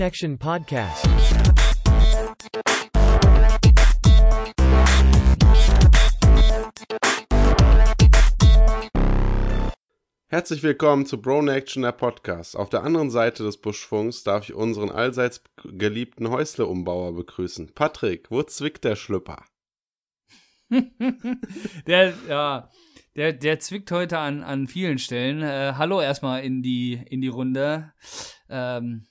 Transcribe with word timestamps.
Pronection 0.00 0.38
Podcast. 0.38 1.06
Herzlich 10.28 10.62
willkommen 10.62 11.04
zu 11.04 11.20
Brone 11.20 11.52
Action, 11.52 11.82
der 11.82 11.92
Podcast. 11.92 12.56
Auf 12.56 12.70
der 12.70 12.82
anderen 12.82 13.10
Seite 13.10 13.42
des 13.42 13.58
Buschfunks 13.58 14.22
darf 14.22 14.44
ich 14.44 14.54
unseren 14.54 14.90
allseits 14.90 15.44
geliebten 15.64 16.30
Häusle-Umbauer 16.30 17.14
begrüßen. 17.14 17.74
Patrick, 17.74 18.30
wo 18.30 18.42
zwickt 18.42 18.84
der 18.84 18.96
Schlüpper? 18.96 19.44
der, 21.86 22.14
ja, 22.26 22.70
der, 23.16 23.34
der 23.34 23.58
zwickt 23.58 23.92
heute 23.92 24.16
an, 24.16 24.42
an 24.44 24.66
vielen 24.66 24.96
Stellen. 24.96 25.42
Äh, 25.42 25.74
hallo 25.76 26.00
erstmal 26.00 26.42
in 26.42 26.62
die, 26.62 26.94
in 26.94 27.20
die 27.20 27.28
Runde. 27.28 27.92
Ähm, 28.48 29.09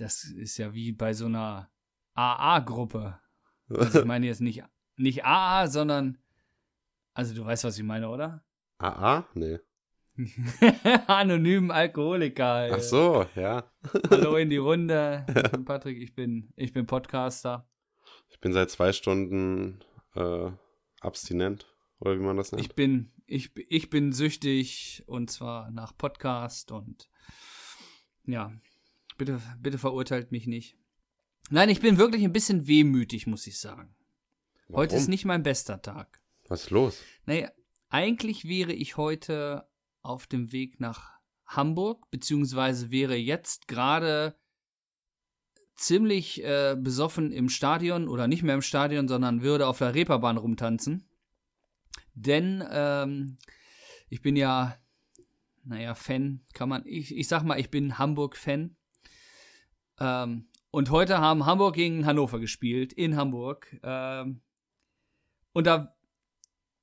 das 0.00 0.24
ist 0.24 0.58
ja 0.58 0.72
wie 0.74 0.92
bei 0.92 1.12
so 1.12 1.26
einer 1.26 1.70
AA-Gruppe. 2.14 3.18
Also 3.70 4.00
ich 4.00 4.06
meine 4.06 4.24
jetzt 4.24 4.40
nicht, 4.40 4.64
nicht 4.96 5.26
AA, 5.26 5.66
sondern. 5.66 6.16
Also 7.12 7.34
du 7.34 7.44
weißt, 7.44 7.64
was 7.64 7.76
ich 7.76 7.84
meine, 7.84 8.08
oder? 8.08 8.42
AA? 8.78 9.28
Nee. 9.34 9.58
Anonymen 11.06 11.70
Alkoholiker. 11.70 12.70
Ach 12.72 12.80
so, 12.80 13.26
ja. 13.34 13.70
Hallo 14.10 14.36
in 14.36 14.48
die 14.48 14.56
Runde. 14.56 15.26
Ich 15.28 15.50
bin 15.50 15.64
Patrick, 15.66 15.98
ich 15.98 16.14
bin, 16.14 16.50
ich 16.56 16.72
bin 16.72 16.86
Podcaster. 16.86 17.68
Ich 18.30 18.40
bin 18.40 18.54
seit 18.54 18.70
zwei 18.70 18.94
Stunden 18.94 19.84
äh, 20.14 20.50
abstinent, 21.00 21.66
oder 22.00 22.18
wie 22.18 22.24
man 22.24 22.38
das 22.38 22.52
nennt. 22.52 22.64
Ich 22.64 22.74
bin, 22.74 23.12
ich, 23.26 23.50
ich 23.68 23.90
bin 23.90 24.12
süchtig 24.12 25.04
und 25.06 25.30
zwar 25.30 25.70
nach 25.72 25.94
Podcast 25.94 26.72
und 26.72 27.10
ja, 28.24 28.52
bitte, 29.18 29.40
bitte 29.60 29.78
verurteilt 29.78 30.32
mich 30.32 30.46
nicht. 30.46 30.76
Nein, 31.50 31.68
ich 31.68 31.80
bin 31.80 31.98
wirklich 31.98 32.24
ein 32.24 32.32
bisschen 32.32 32.66
wehmütig, 32.66 33.26
muss 33.26 33.46
ich 33.46 33.58
sagen. 33.58 33.94
Warum? 34.68 34.80
Heute 34.82 34.96
ist 34.96 35.08
nicht 35.08 35.24
mein 35.24 35.42
bester 35.42 35.80
Tag. 35.82 36.20
Was 36.48 36.64
ist 36.64 36.70
los? 36.70 37.02
Naja, 37.26 37.50
eigentlich 37.88 38.46
wäre 38.46 38.72
ich 38.72 38.96
heute 38.96 39.68
auf 40.02 40.26
dem 40.26 40.52
Weg 40.52 40.80
nach 40.80 41.18
Hamburg, 41.46 42.10
beziehungsweise 42.10 42.90
wäre 42.90 43.16
jetzt 43.16 43.68
gerade 43.68 44.36
ziemlich 45.74 46.44
äh, 46.44 46.76
besoffen 46.78 47.32
im 47.32 47.48
Stadion 47.48 48.08
oder 48.08 48.26
nicht 48.26 48.42
mehr 48.42 48.54
im 48.54 48.62
Stadion, 48.62 49.08
sondern 49.08 49.42
würde 49.42 49.66
auf 49.66 49.78
der 49.78 49.94
Reeperbahn 49.94 50.36
rumtanzen. 50.36 51.08
Denn 52.14 52.64
ähm, 52.70 53.38
ich 54.08 54.22
bin 54.22 54.36
ja, 54.36 54.76
naja, 55.64 55.94
Fan, 55.94 56.44
kann 56.52 56.68
man, 56.68 56.84
ich, 56.84 57.16
ich 57.16 57.28
sag 57.28 57.44
mal, 57.44 57.60
ich 57.60 57.70
bin 57.70 57.98
Hamburg-Fan. 57.98 58.76
Ähm, 60.00 60.48
und 60.70 60.90
heute 60.90 61.18
haben 61.18 61.46
Hamburg 61.46 61.74
gegen 61.74 62.06
Hannover 62.06 62.38
gespielt, 62.38 62.92
in 62.92 63.16
Hamburg. 63.16 63.78
Ähm, 63.82 64.42
und 65.52 65.66
da 65.66 65.94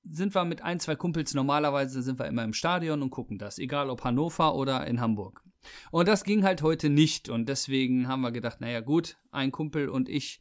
sind 0.03 0.35
wir 0.35 0.45
mit 0.45 0.61
ein, 0.61 0.79
zwei 0.79 0.95
Kumpels, 0.95 1.33
normalerweise 1.33 2.01
sind 2.01 2.19
wir 2.19 2.27
immer 2.27 2.43
im 2.43 2.53
Stadion 2.53 3.01
und 3.01 3.09
gucken 3.09 3.37
das, 3.37 3.57
egal 3.57 3.89
ob 3.89 4.03
Hannover 4.03 4.55
oder 4.55 4.85
in 4.87 5.01
Hamburg. 5.01 5.43
Und 5.91 6.07
das 6.07 6.23
ging 6.23 6.43
halt 6.43 6.61
heute 6.61 6.89
nicht 6.89 7.27
und 7.29 7.49
deswegen 7.49 8.07
haben 8.07 8.21
wir 8.21 8.31
gedacht, 8.31 8.61
naja 8.61 8.81
gut, 8.81 9.17
ein 9.31 9.51
Kumpel 9.51 9.89
und 9.89 10.09
ich 10.09 10.39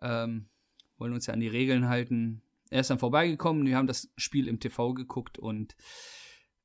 ähm, 0.00 0.48
wollen 0.96 1.12
uns 1.12 1.26
ja 1.26 1.34
an 1.34 1.40
die 1.40 1.48
Regeln 1.48 1.88
halten. 1.88 2.42
Er 2.70 2.80
ist 2.80 2.88
dann 2.88 2.98
vorbeigekommen, 2.98 3.66
wir 3.66 3.76
haben 3.76 3.86
das 3.86 4.10
Spiel 4.16 4.48
im 4.48 4.60
TV 4.60 4.94
geguckt 4.94 5.38
und 5.38 5.76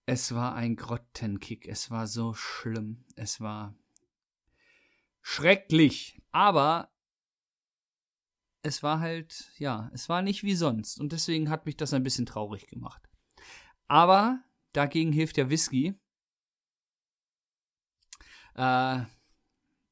es 0.06 0.34
war 0.34 0.56
ein 0.56 0.78
Grottenkick, 0.78 1.68
es 1.68 1.92
war 1.92 2.08
so 2.08 2.34
schlimm, 2.34 3.04
es 3.18 3.42
war 3.42 3.76
schrecklich, 5.28 6.22
aber 6.32 6.90
es 8.62 8.82
war 8.82 9.02
halt, 9.02 9.52
ja, 9.58 9.92
es 9.94 10.08
war 10.08 10.22
nicht 10.22 10.44
wie 10.44 10.56
sonst. 10.56 11.02
Und 11.02 11.12
deswegen 11.12 11.50
hat 11.50 11.66
mich 11.66 11.76
das 11.76 11.94
ein 11.94 12.04
bisschen 12.04 12.26
traurig 12.26 12.68
gemacht. 12.68 13.10
Aber 13.88 14.42
dagegen 14.72 15.12
hilft 15.12 15.36
der 15.36 15.50
Whisky. 15.50 15.96
Äh, 18.56 19.02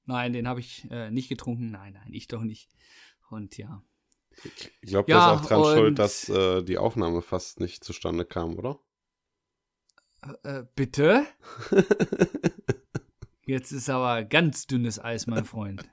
nein, 0.06 0.34
den 0.34 0.48
habe 0.48 0.62
ich 0.62 0.90
äh, 0.90 1.12
nicht 1.12 1.28
getrunken. 1.28 1.70
Nein, 1.70 1.94
nein, 1.94 2.14
ich 2.14 2.28
doch 2.30 2.42
nicht. 2.42 2.72
Und 3.30 3.58
ja. 3.58 3.84
Ich 4.42 4.72
glaube, 4.90 5.12
Ja, 5.12 5.26
der 5.26 5.36
ist 5.36 5.42
auch 5.42 5.48
dran 5.48 5.64
schuld, 5.76 6.00
dass 6.00 6.30
äh, 6.30 6.64
die 6.64 6.78
Aufnahme 6.78 7.22
fast 7.22 7.60
nicht 7.60 7.84
zustande 7.84 8.24
kam, 8.26 8.56
oder? 8.56 8.80
Äh, 10.44 10.64
bitte? 10.76 11.28
Jetzt 13.46 13.72
ist 13.72 13.90
aber 13.90 14.24
ganz 14.24 14.66
dünnes 14.68 15.00
Eis, 15.04 15.28
mein 15.28 15.46
Freund. 15.46 15.88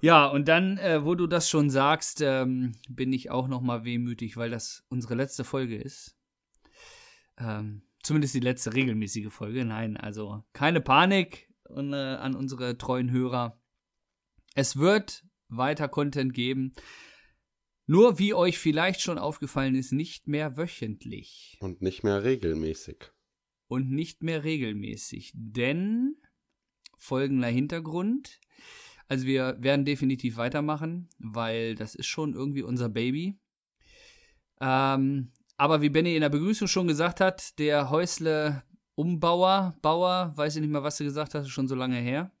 Ja, 0.00 0.26
und 0.26 0.48
dann, 0.48 0.78
äh, 0.78 1.04
wo 1.04 1.14
du 1.14 1.26
das 1.26 1.48
schon 1.48 1.70
sagst, 1.70 2.20
ähm, 2.20 2.72
bin 2.88 3.12
ich 3.12 3.30
auch 3.30 3.48
noch 3.48 3.62
mal 3.62 3.84
wehmütig, 3.84 4.36
weil 4.36 4.50
das 4.50 4.84
unsere 4.88 5.14
letzte 5.14 5.44
Folge 5.44 5.76
ist. 5.76 6.16
Ähm, 7.38 7.82
zumindest 8.02 8.34
die 8.34 8.40
letzte 8.40 8.74
regelmäßige 8.74 9.32
Folge. 9.32 9.64
Nein, 9.64 9.96
also 9.96 10.44
keine 10.52 10.80
Panik 10.80 11.48
und, 11.64 11.92
äh, 11.92 11.96
an 11.96 12.34
unsere 12.34 12.78
treuen 12.78 13.10
Hörer. 13.10 13.60
Es 14.54 14.76
wird 14.76 15.24
weiter 15.48 15.88
Content 15.88 16.32
geben. 16.32 16.72
Nur 17.86 18.18
wie 18.18 18.34
euch 18.34 18.58
vielleicht 18.58 19.00
schon 19.00 19.18
aufgefallen 19.18 19.76
ist, 19.76 19.92
nicht 19.92 20.26
mehr 20.26 20.56
wöchentlich 20.56 21.56
Und 21.60 21.82
nicht 21.82 22.02
mehr 22.02 22.24
regelmäßig. 22.24 23.12
Und 23.68 23.90
nicht 23.90 24.22
mehr 24.22 24.44
regelmäßig. 24.44 25.32
Denn 25.34 26.16
folgender 26.96 27.48
Hintergrund. 27.48 28.40
Also 29.08 29.26
wir 29.26 29.56
werden 29.60 29.84
definitiv 29.84 30.36
weitermachen, 30.36 31.08
weil 31.18 31.74
das 31.74 31.94
ist 31.94 32.06
schon 32.06 32.34
irgendwie 32.34 32.62
unser 32.62 32.88
Baby. 32.88 33.38
Ähm, 34.60 35.32
aber 35.56 35.80
wie 35.80 35.90
Benny 35.90 36.14
in 36.14 36.22
der 36.22 36.28
Begrüßung 36.28 36.68
schon 36.68 36.88
gesagt 36.88 37.20
hat, 37.20 37.58
der 37.58 37.90
Häusle 37.90 38.62
Umbauer, 38.94 39.76
Bauer, 39.82 40.32
weiß 40.36 40.56
ich 40.56 40.62
nicht 40.62 40.70
mehr, 40.70 40.82
was 40.82 40.96
du 40.96 41.04
gesagt 41.04 41.34
hast, 41.34 41.48
schon 41.48 41.68
so 41.68 41.74
lange 41.74 41.98
her. 41.98 42.32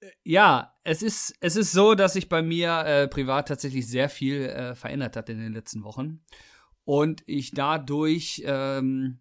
Äh, 0.00 0.10
Ja, 0.24 0.74
es 0.84 1.02
ist, 1.02 1.36
es 1.40 1.56
ist 1.56 1.72
so, 1.72 1.94
dass 1.94 2.14
sich 2.14 2.28
bei 2.28 2.42
mir 2.42 2.80
äh, 2.80 3.08
privat 3.08 3.48
tatsächlich 3.48 3.86
sehr 3.88 4.08
viel 4.08 4.42
äh, 4.42 4.74
verändert 4.74 5.16
hat 5.16 5.28
in 5.30 5.38
den 5.38 5.52
letzten 5.52 5.84
Wochen 5.84 6.20
und 6.90 7.22
ich 7.26 7.52
dadurch 7.52 8.42
ähm, 8.44 9.20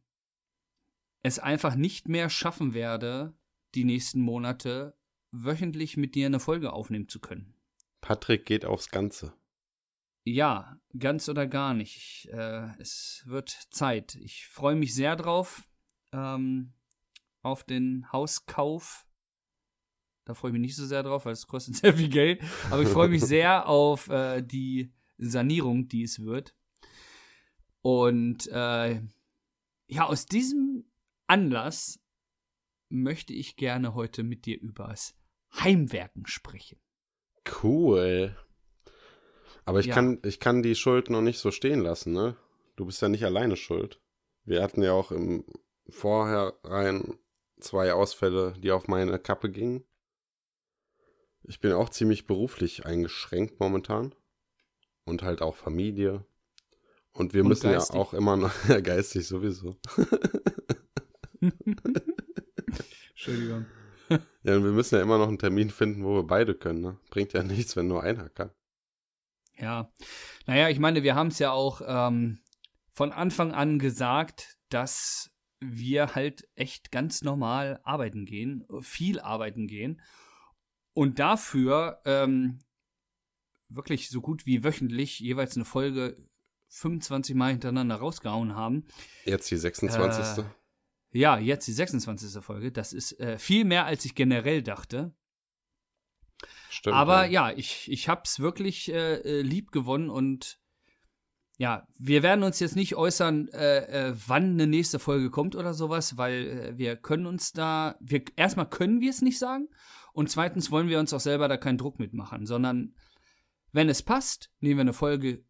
es 1.21 1.37
einfach 1.37 1.75
nicht 1.75 2.09
mehr 2.09 2.31
schaffen 2.31 2.73
werde, 2.73 3.35
die 3.75 3.83
nächsten 3.83 4.21
Monate 4.21 4.97
wöchentlich 5.29 5.95
mit 5.95 6.15
dir 6.15 6.25
eine 6.25 6.39
Folge 6.39 6.73
aufnehmen 6.73 7.09
zu 7.09 7.19
können. 7.19 7.53
Patrick 8.01 8.47
geht 8.47 8.65
aufs 8.65 8.89
Ganze. 8.89 9.33
Ja, 10.23 10.79
ganz 10.97 11.29
oder 11.29 11.45
gar 11.45 11.75
nicht. 11.75 12.27
Äh, 12.31 12.69
es 12.79 13.21
wird 13.27 13.49
Zeit. 13.69 14.15
Ich 14.15 14.47
freue 14.47 14.75
mich 14.75 14.95
sehr 14.95 15.15
drauf. 15.15 15.69
Ähm, 16.11 16.73
auf 17.43 17.63
den 17.63 18.11
Hauskauf. 18.11 19.05
Da 20.25 20.33
freue 20.33 20.49
ich 20.49 20.53
mich 20.53 20.61
nicht 20.61 20.75
so 20.75 20.87
sehr 20.87 21.03
drauf, 21.03 21.25
weil 21.25 21.33
es 21.33 21.45
kostet 21.45 21.75
sehr 21.75 21.93
viel 21.93 22.09
Geld. 22.09 22.41
Aber 22.71 22.81
ich 22.81 22.89
freue 22.89 23.09
mich 23.09 23.21
sehr 23.25 23.67
auf 23.69 24.09
äh, 24.09 24.41
die 24.41 24.91
Sanierung, 25.19 25.87
die 25.87 26.01
es 26.01 26.23
wird. 26.25 26.55
Und 27.81 28.47
äh, 28.47 29.01
ja, 29.87 30.05
aus 30.05 30.25
diesem 30.25 30.85
Anlass 31.27 31.99
möchte 32.89 33.33
ich 33.33 33.55
gerne 33.55 33.93
heute 33.93 34.23
mit 34.23 34.45
dir 34.45 34.59
übers 34.59 35.15
Heimwerken 35.53 36.25
sprechen. 36.25 36.79
Cool. 37.63 38.35
Aber 39.65 39.79
ich, 39.79 39.87
Ja. 39.87 39.95
kann, 39.95 40.19
ich 40.23 40.39
kann 40.39 40.63
die 40.63 40.75
Schuld 40.75 41.09
noch 41.09 41.21
nicht 41.21 41.39
so 41.39 41.51
stehen 41.51 41.81
lassen, 41.81 42.13
ne? 42.13 42.35
Du 42.75 42.85
bist 42.85 43.01
ja 43.01 43.09
nicht 43.09 43.25
alleine 43.25 43.55
schuld. 43.55 44.01
Wir 44.43 44.63
hatten 44.63 44.81
ja 44.81 44.93
auch 44.93 45.11
im 45.11 45.45
Vorhinein 45.89 47.19
zwei 47.59 47.93
Ausfälle, 47.93 48.53
die 48.59 48.71
auf 48.71 48.87
meine 48.87 49.19
Kappe 49.19 49.51
gingen. 49.51 49.83
Ich 51.43 51.59
bin 51.59 51.71
auch 51.71 51.89
ziemlich 51.89 52.25
beruflich 52.25 52.85
eingeschränkt 52.85 53.59
momentan. 53.59 54.15
Und 55.05 55.23
halt 55.23 55.41
auch 55.41 55.55
Familie. 55.55 56.25
Und 57.13 57.33
wir 57.33 57.41
Und 57.41 57.49
müssen 57.49 57.71
geistig. 57.71 57.95
ja 57.95 58.01
auch 58.01 58.13
immer 58.13 58.37
noch, 58.37 58.53
ja, 58.69 58.79
geistig 58.79 59.27
sowieso. 59.27 59.77
Entschuldigung. 63.09 63.65
Ja, 64.41 64.55
und 64.55 64.63
wir 64.63 64.71
müssen 64.71 64.95
ja 64.95 65.01
immer 65.03 65.19
noch 65.19 65.27
einen 65.27 65.37
Termin 65.37 65.69
finden, 65.69 66.03
wo 66.03 66.15
wir 66.15 66.23
beide 66.23 66.55
können, 66.55 66.81
ne? 66.81 66.97
Bringt 67.11 67.33
ja 67.33 67.43
nichts, 67.43 67.75
wenn 67.75 67.87
nur 67.87 68.01
einer 68.01 68.27
kann. 68.29 68.49
Ja, 69.55 69.91
naja, 70.47 70.69
ich 70.69 70.79
meine, 70.79 71.03
wir 71.03 71.13
haben 71.13 71.27
es 71.27 71.37
ja 71.37 71.51
auch 71.51 71.81
ähm, 71.85 72.41
von 72.93 73.11
Anfang 73.11 73.51
an 73.51 73.77
gesagt, 73.77 74.57
dass 74.69 75.29
wir 75.59 76.15
halt 76.15 76.47
echt 76.55 76.91
ganz 76.91 77.21
normal 77.21 77.81
arbeiten 77.83 78.25
gehen, 78.25 78.65
viel 78.81 79.19
arbeiten 79.19 79.67
gehen 79.67 80.01
und 80.93 81.19
dafür 81.19 82.01
ähm, 82.05 82.59
wirklich 83.67 84.09
so 84.09 84.21
gut 84.21 84.45
wie 84.45 84.63
wöchentlich 84.63 85.19
jeweils 85.19 85.55
eine 85.55 85.65
Folge 85.65 86.17
25 86.69 87.35
Mal 87.35 87.51
hintereinander 87.51 87.95
rausgehauen 87.95 88.55
haben. 88.55 88.85
Jetzt 89.25 89.49
die 89.51 89.57
26. 89.57 90.43
Äh, 90.43 90.47
ja, 91.11 91.39
jetzt 91.39 91.67
die 91.67 91.73
26. 91.73 92.43
Folge. 92.43 92.71
Das 92.71 92.93
ist 92.93 93.19
äh, 93.19 93.37
viel 93.37 93.65
mehr, 93.65 93.85
als 93.85 94.05
ich 94.05 94.15
generell 94.15 94.61
dachte. 94.61 95.13
Stimmt. 96.69 96.95
Aber 96.95 97.25
ja, 97.25 97.51
ich, 97.51 97.91
ich 97.91 98.07
habe 98.07 98.21
es 98.23 98.39
wirklich 98.39 98.91
äh, 98.91 99.15
äh, 99.15 99.41
lieb 99.41 99.71
gewonnen 99.71 100.09
und 100.09 100.59
ja, 101.57 101.85
wir 101.97 102.23
werden 102.23 102.43
uns 102.43 102.61
jetzt 102.61 102.77
nicht 102.77 102.95
äußern, 102.95 103.49
äh, 103.49 104.09
äh, 104.09 104.15
wann 104.27 104.51
eine 104.51 104.65
nächste 104.65 104.97
Folge 104.97 105.29
kommt 105.29 105.57
oder 105.57 105.73
sowas, 105.73 106.15
weil 106.15 106.47
äh, 106.47 106.77
wir 106.77 106.95
können 106.95 107.25
uns 107.25 107.51
da, 107.51 107.97
wir 107.99 108.23
erstmal 108.37 108.69
können 108.69 109.01
wir 109.01 109.09
es 109.09 109.21
nicht 109.21 109.39
sagen 109.39 109.67
und 110.13 110.29
zweitens 110.29 110.71
wollen 110.71 110.87
wir 110.87 110.99
uns 110.99 111.11
auch 111.11 111.19
selber 111.19 111.49
da 111.49 111.57
keinen 111.57 111.77
Druck 111.77 111.99
mitmachen, 111.99 112.45
sondern 112.45 112.95
wenn 113.73 113.89
es 113.89 114.03
passt, 114.03 114.51
nehmen 114.61 114.77
wir 114.77 114.81
eine 114.81 114.93
Folge 114.93 115.43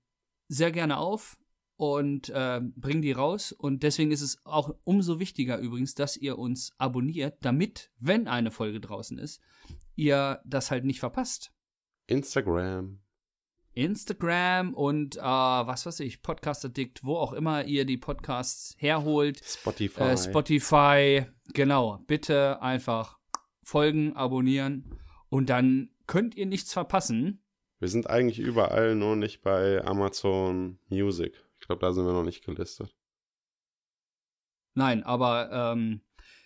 sehr 0.50 0.72
gerne 0.72 0.98
auf 0.98 1.38
und 1.78 2.28
äh, 2.30 2.60
bringen 2.75 3.01
die 3.01 3.13
raus. 3.13 3.54
Und 3.54 3.84
deswegen 3.84 4.12
ist 4.12 4.22
es 4.22 4.46
auch 4.46 4.75
umso 4.84 5.19
wichtiger 5.19 5.57
übrigens, 5.60 5.96
dass 5.96 6.18
ihr 6.18 6.38
uns 6.38 6.74
abonniert, 6.78 7.38
damit, 7.42 7.90
wenn 8.00 8.28
eine 8.28 8.51
Folge 8.51 8.81
draußen 8.81 9.18
ist, 9.18 9.42
ihr 9.96 10.42
das 10.44 10.72
halt 10.72 10.84
nicht 10.84 11.00
verpasst. 11.00 11.54
Instagram. 12.07 13.00
Instagram 13.74 14.74
und 14.74 15.18
äh, 15.18 15.22
was 15.22 15.86
weiß 15.86 16.01
ich, 16.01 16.22
Podcast 16.22 16.66
Addict, 16.66 17.06
wo 17.06 17.16
auch 17.16 17.31
immer 17.31 17.63
ihr 17.63 17.86
die 17.86 17.98
Podcasts 17.98 18.75
herholt. 18.78 19.42
Spotify. 19.46 20.01
Äh, 20.01 20.18
Spotify, 20.18 21.25
genau. 21.54 22.00
Bitte 22.07 22.62
einfach 22.62 23.19
folgen, 23.63 24.18
abonnieren 24.18 25.00
und 25.30 25.50
dann 25.50 25.92
könnt 26.07 26.36
ihr 26.36 26.48
nichts 26.48 26.74
verpassen. 26.74 27.42
Wir 27.80 27.88
sind 27.88 28.10
eigentlich 28.10 28.40
überall, 28.40 28.96
nur 28.96 29.16
nicht 29.16 29.42
bei 29.42 29.84
Amazon 29.84 30.80
Music. 30.90 31.34
Ich 31.60 31.68
glaube, 31.68 31.81
da 31.81 31.94
sind 31.94 32.06
wir 32.06 32.14
noch 32.14 32.24
nicht 32.24 32.44
gelistet. 32.44 32.94
Nein, 34.74 35.04
aber 35.04 35.50
ähm, 35.52 36.02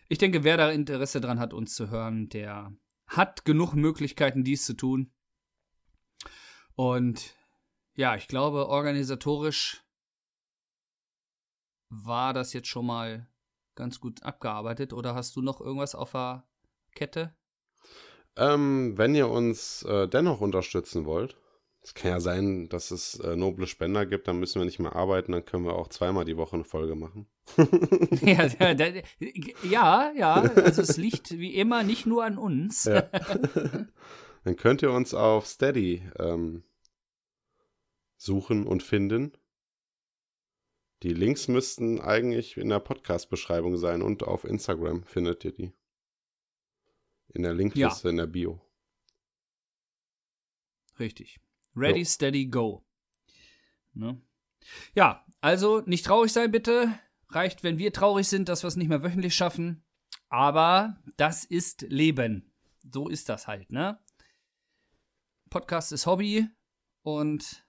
ich 0.10 0.20
denke, 0.20 0.44
wer 0.44 0.58
da 0.58 0.70
Interesse 0.70 1.22
dran 1.22 1.40
hat, 1.40 1.54
uns 1.54 1.76
zu 1.76 1.90
hören, 1.90 2.30
der 2.30 2.72
hat 3.08 3.46
genug 3.46 3.74
Möglichkeiten, 3.74 4.44
dies 4.44 4.66
zu 4.66 4.76
tun. 4.76 5.12
Und 6.76 7.36
ja, 7.96 8.16
ich 8.16 8.28
glaube, 8.28 8.68
organisatorisch 8.68 9.84
war 11.90 12.34
das 12.34 12.54
jetzt 12.54 12.68
schon 12.68 12.86
mal 12.86 13.28
ganz 13.76 14.00
gut 14.00 14.24
abgearbeitet. 14.24 14.94
Oder 14.94 15.16
hast 15.16 15.36
du 15.36 15.42
noch 15.42 15.62
irgendwas 15.62 15.96
auf 15.96 16.12
der 16.12 16.48
Kette? 16.96 17.36
Ähm, 18.36 18.98
wenn 18.98 19.16
ihr 19.16 19.30
uns 19.30 19.84
äh, 19.84 20.08
dennoch 20.08 20.42
unterstützen 20.42 21.06
wollt, 21.06 21.38
es 21.84 21.94
kann 21.94 22.12
ja 22.12 22.20
sein, 22.22 22.70
dass 22.70 22.92
es 22.92 23.20
äh, 23.20 23.36
noble 23.36 23.68
Spender 23.68 24.06
gibt, 24.06 24.30
dann 24.30 24.40
müssen 24.40 24.60
wir 24.60 24.66
nicht 24.66 24.80
mehr 24.80 24.96
arbeiten, 24.96 25.34
dann 25.34 25.44
können 25.44 25.66
wir 25.66 25.76
auch 25.76 25.90
zweimal 25.90 26.24
die 26.24 26.38
Woche 26.38 26.56
eine 26.56 26.64
Folge 26.64 26.96
machen. 26.96 27.28
ja, 28.22 28.48
ja, 29.64 30.12
ja, 30.16 30.34
also 30.34 30.82
es 30.82 30.96
liegt 30.96 31.38
wie 31.38 31.56
immer 31.56 31.84
nicht 31.84 32.06
nur 32.06 32.24
an 32.24 32.38
uns. 32.38 32.86
Ja. 32.86 33.02
dann 34.44 34.56
könnt 34.56 34.82
ihr 34.82 34.92
uns 34.92 35.14
auf 35.14 35.46
Steady 35.46 36.04
ähm, 36.18 36.64
suchen 38.16 38.66
und 38.66 38.82
finden. 38.82 39.34
Die 41.04 41.14
Links 41.14 41.50
müssten 41.50 42.00
eigentlich 42.00 42.56
in 42.56 42.70
der 42.70 42.80
Podcast-Beschreibung 42.80 43.76
sein 43.76 44.02
und 44.02 44.24
auf 44.24 44.46
Instagram 44.46 45.04
findet 45.04 45.44
ihr 45.44 45.52
die. 45.52 45.74
In 47.34 47.44
der 47.44 47.54
Linkliste 47.54 48.08
Ja. 48.08 48.10
in 48.10 48.18
der 48.18 48.28
Bio. 48.28 48.62
Richtig. 51.00 51.40
Ready, 51.76 52.00
Jo. 52.00 52.06
steady, 52.06 52.46
go. 52.48 52.86
Ne? 53.94 54.22
Ja, 54.96 55.26
also 55.42 55.82
nicht 55.82 56.06
traurig 56.06 56.32
sein 56.32 56.52
bitte. 56.52 57.00
Reicht, 57.30 57.64
wenn 57.64 57.78
wir 57.80 57.92
traurig 57.92 58.28
sind, 58.28 58.48
dass 58.50 58.64
wir 58.64 58.68
es 58.68 58.76
nicht 58.76 58.88
mehr 58.90 59.04
wöchentlich 59.04 59.36
schaffen. 59.36 59.84
Aber 60.30 61.02
das 61.18 61.46
ist 61.46 61.82
Leben. 61.84 62.54
So 62.92 63.08
ist 63.10 63.30
das 63.30 63.48
halt, 63.48 63.72
ne? 63.72 64.00
Podcast 65.50 65.92
ist 65.92 66.06
Hobby 66.06 66.48
und 67.02 67.66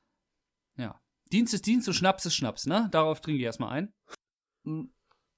ja. 0.76 1.00
Dienst 1.32 1.54
ist 1.54 1.66
Dienst 1.66 1.88
und 1.88 1.94
Schnaps 1.94 2.26
ist 2.26 2.34
Schnaps, 2.34 2.66
ne? 2.66 2.88
Darauf 2.92 3.20
trinke 3.20 3.38
ich 3.38 3.44
erstmal 3.44 3.70
ein. 3.70 3.94
Mm, 4.64 4.84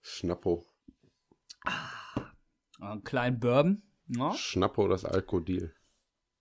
Schnappo. 0.01 0.67
Einen 2.81 3.05
kleinen 3.05 3.39
Bourbon. 3.41 3.83
Ja. 4.09 4.35
Schnappo, 4.35 4.89
das 4.89 5.05
Alkodil. 5.05 5.75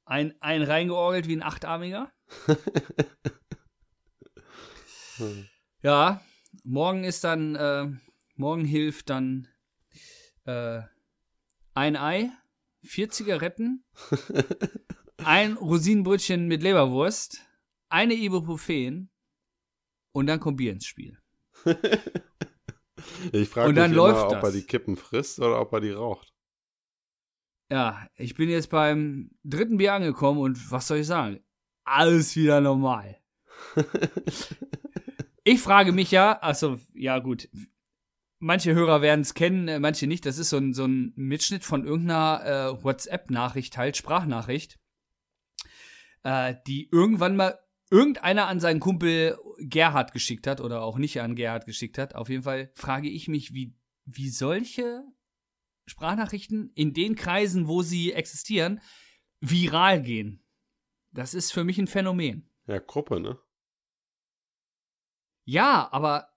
Ein, 0.06 0.36
ein 0.40 0.62
reingeorgelt 0.62 1.28
wie 1.28 1.36
ein 1.36 1.44
Achtarmiger. 1.44 2.12
Hm. 5.18 5.48
Ja, 5.82 6.20
morgen 6.64 7.04
ist 7.04 7.24
dann, 7.24 7.56
äh, 7.56 7.88
morgen 8.36 8.66
hilft 8.66 9.12
dann 9.12 9.48
äh, 10.46 10.82
ein 11.76 11.96
Ei, 11.96 12.32
vier 12.82 13.12
Zigaretten, 13.12 13.86
ein 15.24 15.54
Rosinenbrötchen 15.54 16.48
mit 16.48 16.64
Leberwurst, 16.64 17.40
eine 17.90 18.16
Ibuprofen 18.16 19.12
und 20.12 20.26
dann 20.26 20.40
kommt 20.40 20.58
Bier 20.58 20.72
ins 20.72 20.86
Spiel. 20.86 21.20
Ich 23.32 23.50
frage 23.50 23.70
mich 23.70 23.76
dann 23.76 23.94
immer, 23.94 24.28
ob 24.28 24.34
er 24.34 24.42
das. 24.42 24.54
die 24.54 24.64
Kippen 24.64 24.96
frisst 24.96 25.40
oder 25.40 25.60
ob 25.60 25.72
er 25.74 25.82
die 25.82 25.92
raucht. 25.92 26.34
Ja, 27.70 28.08
ich 28.16 28.36
bin 28.36 28.50
jetzt 28.50 28.70
beim 28.70 29.32
dritten 29.44 29.78
Bier 29.78 29.94
angekommen 29.94 30.40
und 30.40 30.72
was 30.72 30.88
soll 30.88 31.00
ich 31.00 31.08
sagen? 31.08 31.40
Alles 31.84 32.36
wieder 32.36 32.62
normal. 32.62 33.18
Ich 35.48 35.62
frage 35.62 35.92
mich 35.92 36.10
ja, 36.10 36.40
also 36.40 36.80
ja 36.96 37.20
gut, 37.20 37.50
manche 38.40 38.74
Hörer 38.74 39.04
werden 39.04 39.22
es 39.22 39.36
kennen, 39.36 39.68
äh, 39.68 39.80
manche 39.80 40.08
nicht. 40.08 40.26
Das 40.26 40.40
ist 40.40 40.50
so 40.50 40.58
ein, 40.58 40.74
so 40.74 40.86
ein 40.86 41.14
Mitschnitt 41.16 41.64
von 41.64 41.86
irgendeiner 41.86 42.42
äh, 42.80 42.84
WhatsApp-Nachricht, 42.84 43.78
halt 43.78 43.96
Sprachnachricht, 43.96 44.80
äh, 46.24 46.56
die 46.66 46.90
irgendwann 46.92 47.36
mal 47.36 47.60
irgendeiner 47.92 48.48
an 48.48 48.60
seinen 48.60 48.80
Kumpel 48.80 49.38
Gerhard 49.60 50.14
geschickt 50.14 50.48
hat 50.48 50.62
oder 50.62 50.82
auch 50.82 50.98
nicht 50.98 51.22
an 51.22 51.36
Gerhard 51.36 51.68
geschickt 51.68 52.00
hat. 52.00 52.16
Auf 52.16 52.30
jeden 52.30 52.42
Fall 52.42 52.72
frage 52.74 53.08
ich 53.08 53.28
mich, 53.28 53.54
wie, 53.54 53.76
wie 54.06 54.30
solche 54.30 55.04
Sprachnachrichten 55.86 56.72
in 56.76 56.94
den 56.94 57.16
Kreisen, 57.16 57.68
wo 57.68 57.82
sie 57.82 58.14
existieren, 58.14 58.82
viral 59.40 60.02
gehen. 60.02 60.44
Das 61.12 61.34
ist 61.34 61.52
für 61.52 61.64
mich 61.64 61.78
ein 61.78 61.88
Phänomen. 61.88 62.50
Ja, 62.68 62.80
Gruppe, 62.80 63.20
ne? 63.20 63.38
Ja, 65.46 65.88
aber 65.92 66.28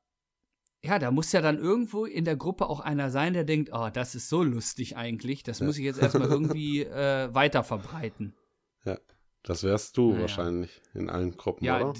ja, 0.82 0.98
da 0.98 1.10
muss 1.10 1.32
ja 1.32 1.40
dann 1.40 1.58
irgendwo 1.58 2.04
in 2.04 2.24
der 2.24 2.36
Gruppe 2.36 2.68
auch 2.68 2.80
einer 2.80 3.10
sein, 3.10 3.32
der 3.32 3.44
denkt, 3.44 3.70
oh, 3.72 3.88
das 3.92 4.14
ist 4.14 4.28
so 4.28 4.42
lustig 4.42 4.96
eigentlich, 4.96 5.42
das 5.42 5.58
Ja. 5.60 5.66
muss 5.66 5.78
ich 5.78 5.84
jetzt 5.84 5.98
erstmal 6.00 6.28
irgendwie 6.28 6.82
äh, 6.84 7.32
weiter 7.34 7.64
verbreiten. 7.64 8.34
Das 9.44 9.62
wärst 9.62 9.96
du 9.96 10.10
Naja. 10.10 10.22
wahrscheinlich 10.22 10.82
in 10.94 11.08
allen 11.08 11.36
Gruppen, 11.36 11.64
Ja, 11.64 11.80
oder? 11.80 11.94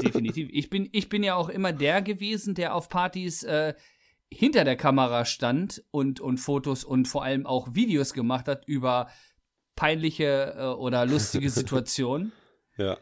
definitiv. 0.00 0.48
Ich 0.52 0.70
bin, 0.70 0.88
ich 0.92 1.08
bin 1.08 1.22
ja 1.24 1.34
auch 1.34 1.48
immer 1.48 1.72
der 1.72 2.00
gewesen, 2.02 2.54
der 2.54 2.74
auf 2.74 2.88
Partys 2.88 3.42
äh, 3.42 3.74
hinter 4.34 4.64
der 4.64 4.76
Kamera 4.76 5.24
stand 5.24 5.84
und, 5.90 6.20
und 6.20 6.38
Fotos 6.38 6.84
und 6.84 7.06
vor 7.08 7.22
allem 7.24 7.46
auch 7.46 7.74
Videos 7.74 8.12
gemacht 8.14 8.48
hat 8.48 8.66
über 8.66 9.08
peinliche 9.76 10.54
äh, 10.56 10.64
oder 10.66 11.06
lustige 11.06 11.48
Situationen. 11.60 12.32
Ja. 12.78 12.96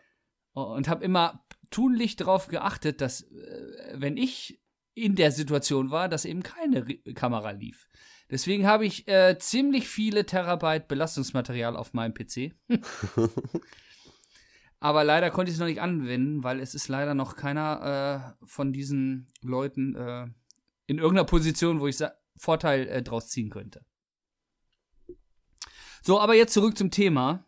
und 0.53 0.89
habe 0.89 1.05
immer 1.05 1.45
tunlich 1.71 2.17
darauf 2.17 2.49
geachtet, 2.49 3.01
dass 3.01 3.23
äh, 3.23 3.95
wenn 3.95 4.17
ich 4.17 4.61
in 4.95 5.15
der 5.15 5.31
Situation 5.31 5.91
war, 5.93 6.09
dass 6.09 6.25
eben 6.25 6.43
keine 6.43 6.85
Ri- 6.85 7.15
Kamera 7.15 7.53
lief. 7.53 7.89
Deswegen 8.31 8.67
habe 8.67 8.85
ich 8.87 9.07
äh, 9.09 9.39
ziemlich 9.39 9.89
viele 9.89 10.27
Terabyte 10.27 10.89
Belastungsmaterial 10.89 11.77
auf 11.77 11.93
meinem 11.95 12.15
PC. 12.15 12.53
Aber 14.81 15.05
leider 15.05 15.31
konnte 15.31 15.51
ich 15.51 15.57
es 15.57 15.61
noch 15.61 15.67
nicht 15.67 15.81
anwenden, 15.81 16.43
weil 16.43 16.59
es 16.61 16.75
ist 16.75 16.89
leider 16.89 17.15
noch 17.15 17.37
keiner 17.37 18.35
äh, 18.41 18.47
von 18.47 18.73
diesen 18.73 19.27
Leuten 19.43 19.95
äh, 19.95 20.27
in 20.91 20.99
irgendeiner 20.99 21.25
Position, 21.25 21.79
wo 21.79 21.87
ich 21.87 21.99
Vorteil 22.37 22.89
äh, 22.89 23.01
draus 23.01 23.29
ziehen 23.29 23.49
könnte. 23.49 23.87
So, 26.03 26.19
aber 26.19 26.35
jetzt 26.35 26.53
zurück 26.53 26.77
zum 26.77 26.91
Thema. 26.91 27.47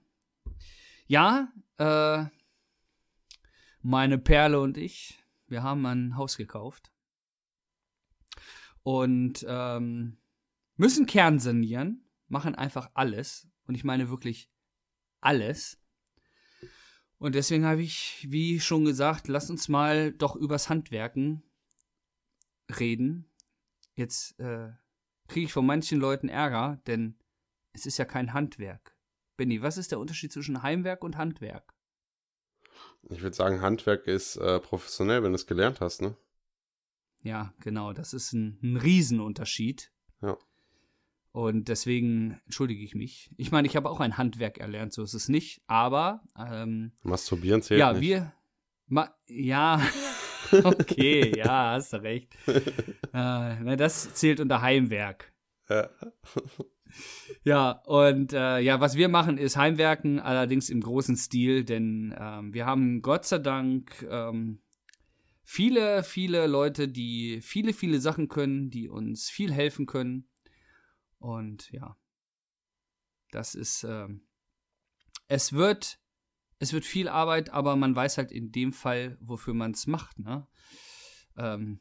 Ja, 1.08 1.52
äh, 1.76 2.25
meine 3.80 4.18
Perle 4.18 4.61
und 4.61 4.76
ich, 4.76 5.18
wir 5.49 5.64
haben 5.64 5.84
ein 5.87 6.16
Haus 6.16 6.37
gekauft 6.37 6.92
und 8.84 9.44
ähm, 9.49 10.18
müssen 10.76 11.06
Kern 11.06 11.40
sanieren, 11.40 12.08
machen 12.28 12.54
einfach 12.54 12.90
alles 12.94 13.50
und 13.66 13.75
ich 13.75 13.82
meine 13.82 14.08
wirklich 14.08 14.52
alles. 15.20 15.82
Und 17.18 17.34
deswegen 17.34 17.64
habe 17.64 17.82
ich, 17.82 18.25
wie 18.30 18.61
schon 18.61 18.84
gesagt, 18.84 19.26
lass 19.26 19.50
uns 19.50 19.68
mal 19.68 20.12
doch 20.12 20.37
übers 20.37 20.68
Handwerken 20.68 21.42
reden. 22.78 23.31
Jetzt 23.94 24.38
äh, 24.38 24.70
kriege 25.28 25.46
ich 25.46 25.52
von 25.52 25.66
manchen 25.66 25.99
Leuten 25.99 26.28
Ärger, 26.28 26.80
denn 26.87 27.18
es 27.72 27.87
ist 27.87 27.99
ja 27.99 28.04
kein 28.04 28.32
Handwerk. 28.32 28.96
Benny, 29.37 29.62
was 29.62 29.78
ist 29.78 29.92
der 29.92 29.99
Unterschied 29.99 30.32
zwischen 30.32 30.62
Heimwerk 30.62 31.02
und 31.04 31.16
Handwerk? 31.16 31.75
Ich 33.11 33.22
würde 33.22 33.34
sagen, 33.34 33.61
Handwerk 33.61 34.06
ist 34.06 34.37
äh, 34.37 34.61
professionell, 34.61 35.22
wenn 35.22 35.32
du 35.32 35.37
es 35.37 35.46
gelernt 35.46 35.80
hast, 35.80 36.02
ne? 36.02 36.16
ja, 37.22 37.54
genau, 37.61 37.92
das 37.92 38.14
ist 38.14 38.32
ein, 38.32 38.58
ein 38.62 38.76
Riesenunterschied. 38.76 39.92
Ja. 40.20 40.37
Und 41.30 41.68
deswegen 41.68 42.40
entschuldige 42.44 42.84
ich 42.84 42.94
mich. 42.94 43.30
Ich 43.37 43.50
meine, 43.50 43.66
ich 43.66 43.76
habe 43.76 43.88
auch 43.88 44.00
ein 44.00 44.18
Handwerk 44.18 44.58
erlernt, 44.58 44.92
so 44.92 45.02
ist 45.02 45.14
es 45.14 45.28
nicht. 45.28 45.62
Aber 45.66 46.22
ähm, 46.37 46.92
Masturbieren 47.02 47.62
zählt 47.62 47.80
ja, 47.80 47.92
nicht. 47.92 48.02
wir. 48.02 48.32
Ma 48.87 49.14
ja, 49.26 49.80
okay, 50.64 51.32
ja, 51.37 51.72
hast 51.72 51.92
du 51.92 52.02
recht. 52.02 52.37
äh, 53.12 53.76
das 53.76 54.14
zählt 54.14 54.40
unter 54.40 54.62
Heimwerk. 54.62 55.32
Ja. 55.68 55.88
Ja, 57.42 57.70
und 57.87 58.34
äh, 58.34 58.58
ja, 58.58 58.80
was 58.80 58.96
wir 58.96 59.08
machen, 59.08 59.38
ist 59.38 59.56
Heimwerken, 59.56 60.20
allerdings 60.20 60.68
im 60.68 60.82
großen 60.82 61.16
Stil, 61.16 61.64
denn 61.64 62.14
ähm, 62.18 62.52
wir 62.52 62.66
haben 62.66 63.00
Gott 63.00 63.25
sei 63.25 63.38
Dank 63.38 64.06
ähm, 64.11 64.61
viele, 65.42 66.02
viele 66.04 66.46
Leute, 66.46 66.88
die 66.88 67.40
viele, 67.40 67.72
viele 67.72 67.99
Sachen 68.00 68.28
können, 68.28 68.70
die 68.70 68.88
uns 68.88 69.30
viel 69.30 69.52
helfen 69.52 69.87
können. 69.87 70.28
Und 71.18 71.70
ja, 71.72 71.96
das 73.30 73.54
ist, 73.54 73.84
ähm, 73.84 74.26
es 75.28 75.52
wird, 75.52 75.99
es 76.62 76.73
wird 76.73 76.85
viel 76.85 77.09
Arbeit, 77.09 77.50
aber 77.50 77.75
man 77.76 77.95
weiß 77.95 78.19
halt 78.19 78.31
in 78.33 78.52
dem 78.52 78.73
Fall, 78.73 79.19
wofür 79.21 79.52
man 79.52 79.73
es 79.73 79.87
macht, 79.87 80.19
ne? 80.19 80.47
Ähm, 81.37 81.81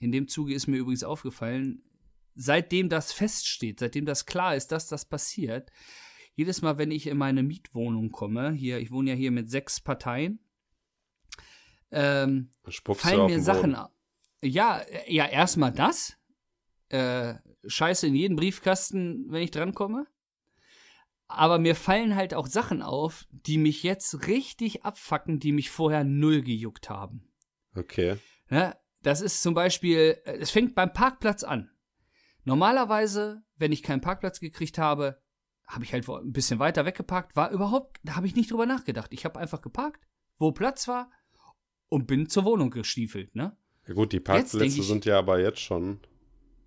in 0.00 0.12
dem 0.12 0.28
Zuge 0.28 0.52
ist 0.54 0.66
mir 0.66 0.76
übrigens 0.76 1.02
aufgefallen, 1.04 1.82
seitdem 2.34 2.88
das 2.90 3.12
feststeht, 3.12 3.80
seitdem 3.80 4.04
das 4.04 4.26
klar 4.26 4.54
ist, 4.54 4.70
dass 4.70 4.88
das 4.88 5.06
passiert, 5.06 5.70
jedes 6.34 6.60
Mal, 6.60 6.76
wenn 6.76 6.90
ich 6.90 7.06
in 7.06 7.16
meine 7.16 7.42
Mietwohnung 7.42 8.10
komme, 8.12 8.52
hier, 8.52 8.78
ich 8.78 8.90
wohne 8.90 9.10
ja 9.10 9.16
hier 9.16 9.30
mit 9.30 9.48
sechs 9.50 9.80
Parteien, 9.80 10.38
ähm, 11.90 12.50
fallen 13.00 13.26
mir 13.26 13.40
Sachen 13.40 13.74
au- 13.74 13.88
Ja, 14.44 14.82
ja, 15.06 15.24
erstmal 15.26 15.72
das. 15.72 16.18
Äh, 16.88 17.34
Scheiße 17.66 18.06
in 18.06 18.14
jeden 18.14 18.36
Briefkasten, 18.36 19.30
wenn 19.30 19.42
ich 19.42 19.50
drankomme. 19.50 20.06
Aber 21.28 21.58
mir 21.58 21.74
fallen 21.74 22.14
halt 22.14 22.34
auch 22.34 22.46
Sachen 22.46 22.82
auf, 22.82 23.26
die 23.30 23.58
mich 23.58 23.82
jetzt 23.82 24.28
richtig 24.28 24.84
abfacken, 24.84 25.40
die 25.40 25.52
mich 25.52 25.70
vorher 25.70 26.04
null 26.04 26.42
gejuckt 26.42 26.88
haben. 26.88 27.28
Okay. 27.74 28.16
Ja, 28.48 28.76
das 29.02 29.20
ist 29.20 29.42
zum 29.42 29.54
Beispiel, 29.54 30.18
äh, 30.24 30.36
es 30.38 30.50
fängt 30.50 30.74
beim 30.74 30.92
Parkplatz 30.92 31.42
an. 31.42 31.70
Normalerweise, 32.44 33.42
wenn 33.56 33.72
ich 33.72 33.82
keinen 33.82 34.00
Parkplatz 34.00 34.38
gekriegt 34.40 34.78
habe, 34.78 35.20
habe 35.66 35.82
ich 35.84 35.92
halt 35.92 36.08
ein 36.08 36.32
bisschen 36.32 36.60
weiter 36.60 36.84
weggeparkt, 36.86 37.34
war 37.34 37.50
überhaupt, 37.50 37.98
da 38.04 38.14
habe 38.14 38.26
ich 38.28 38.36
nicht 38.36 38.52
drüber 38.52 38.66
nachgedacht. 38.66 39.12
Ich 39.12 39.24
habe 39.24 39.40
einfach 39.40 39.62
geparkt, 39.62 40.06
wo 40.38 40.52
Platz 40.52 40.86
war 40.86 41.10
und 41.88 42.06
bin 42.06 42.28
zur 42.28 42.44
Wohnung 42.44 42.70
gestiefelt, 42.70 43.34
ne? 43.34 43.56
Ja 43.88 43.94
gut, 43.94 44.12
die 44.12 44.20
Parkplätze 44.20 44.66
ich- 44.78 44.86
sind 44.86 45.04
ja 45.06 45.18
aber 45.18 45.40
jetzt 45.40 45.60
schon 45.60 46.00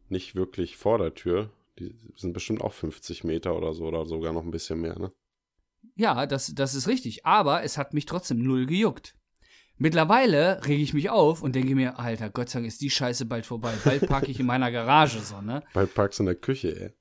nicht 0.10 0.36
wirklich 0.36 0.76
vor 0.76 0.98
der 0.98 1.14
Tür. 1.14 1.50
Die 1.80 1.96
sind 2.16 2.34
bestimmt 2.34 2.62
auch 2.62 2.74
50 2.74 3.24
Meter 3.24 3.56
oder 3.56 3.74
so 3.74 3.86
oder 3.86 4.06
sogar 4.06 4.34
noch 4.34 4.44
ein 4.44 4.52
bisschen 4.52 4.82
mehr, 4.82 5.00
ne? 5.00 5.12
Ja, 5.96 6.26
das, 6.26 6.54
das 6.54 6.76
ist 6.76 6.88
richtig. 6.88 7.26
Aber 7.26 7.64
es 7.64 7.78
hat 7.78 7.94
mich 7.94 8.06
trotzdem 8.06 8.44
null 8.44 8.66
gejuckt. 8.66 9.16
Mittlerweile 9.78 10.66
rege 10.66 10.84
ich 10.84 10.94
mich 10.94 11.10
auf 11.10 11.42
und 11.42 11.56
denke 11.56 11.74
mir, 11.74 12.00
Alter, 12.00 12.30
Gott 12.30 12.50
sei 12.50 12.60
Dank 12.60 12.68
ist 12.68 12.82
die 12.82 12.90
Scheiße 12.90 13.26
bald 13.26 13.46
vorbei. 13.46 13.74
Bald 13.86 14.08
parke 14.08 14.30
ich 14.30 14.40
in 14.40 14.46
meiner 14.46 14.72
Garage 14.72 15.20
so, 15.20 15.40
ne? 15.40 15.64
Bald 15.74 15.94
parkst 15.94 16.20
du 16.20 16.24
in 16.24 16.28
der 16.28 16.36
Küche, 16.36 16.94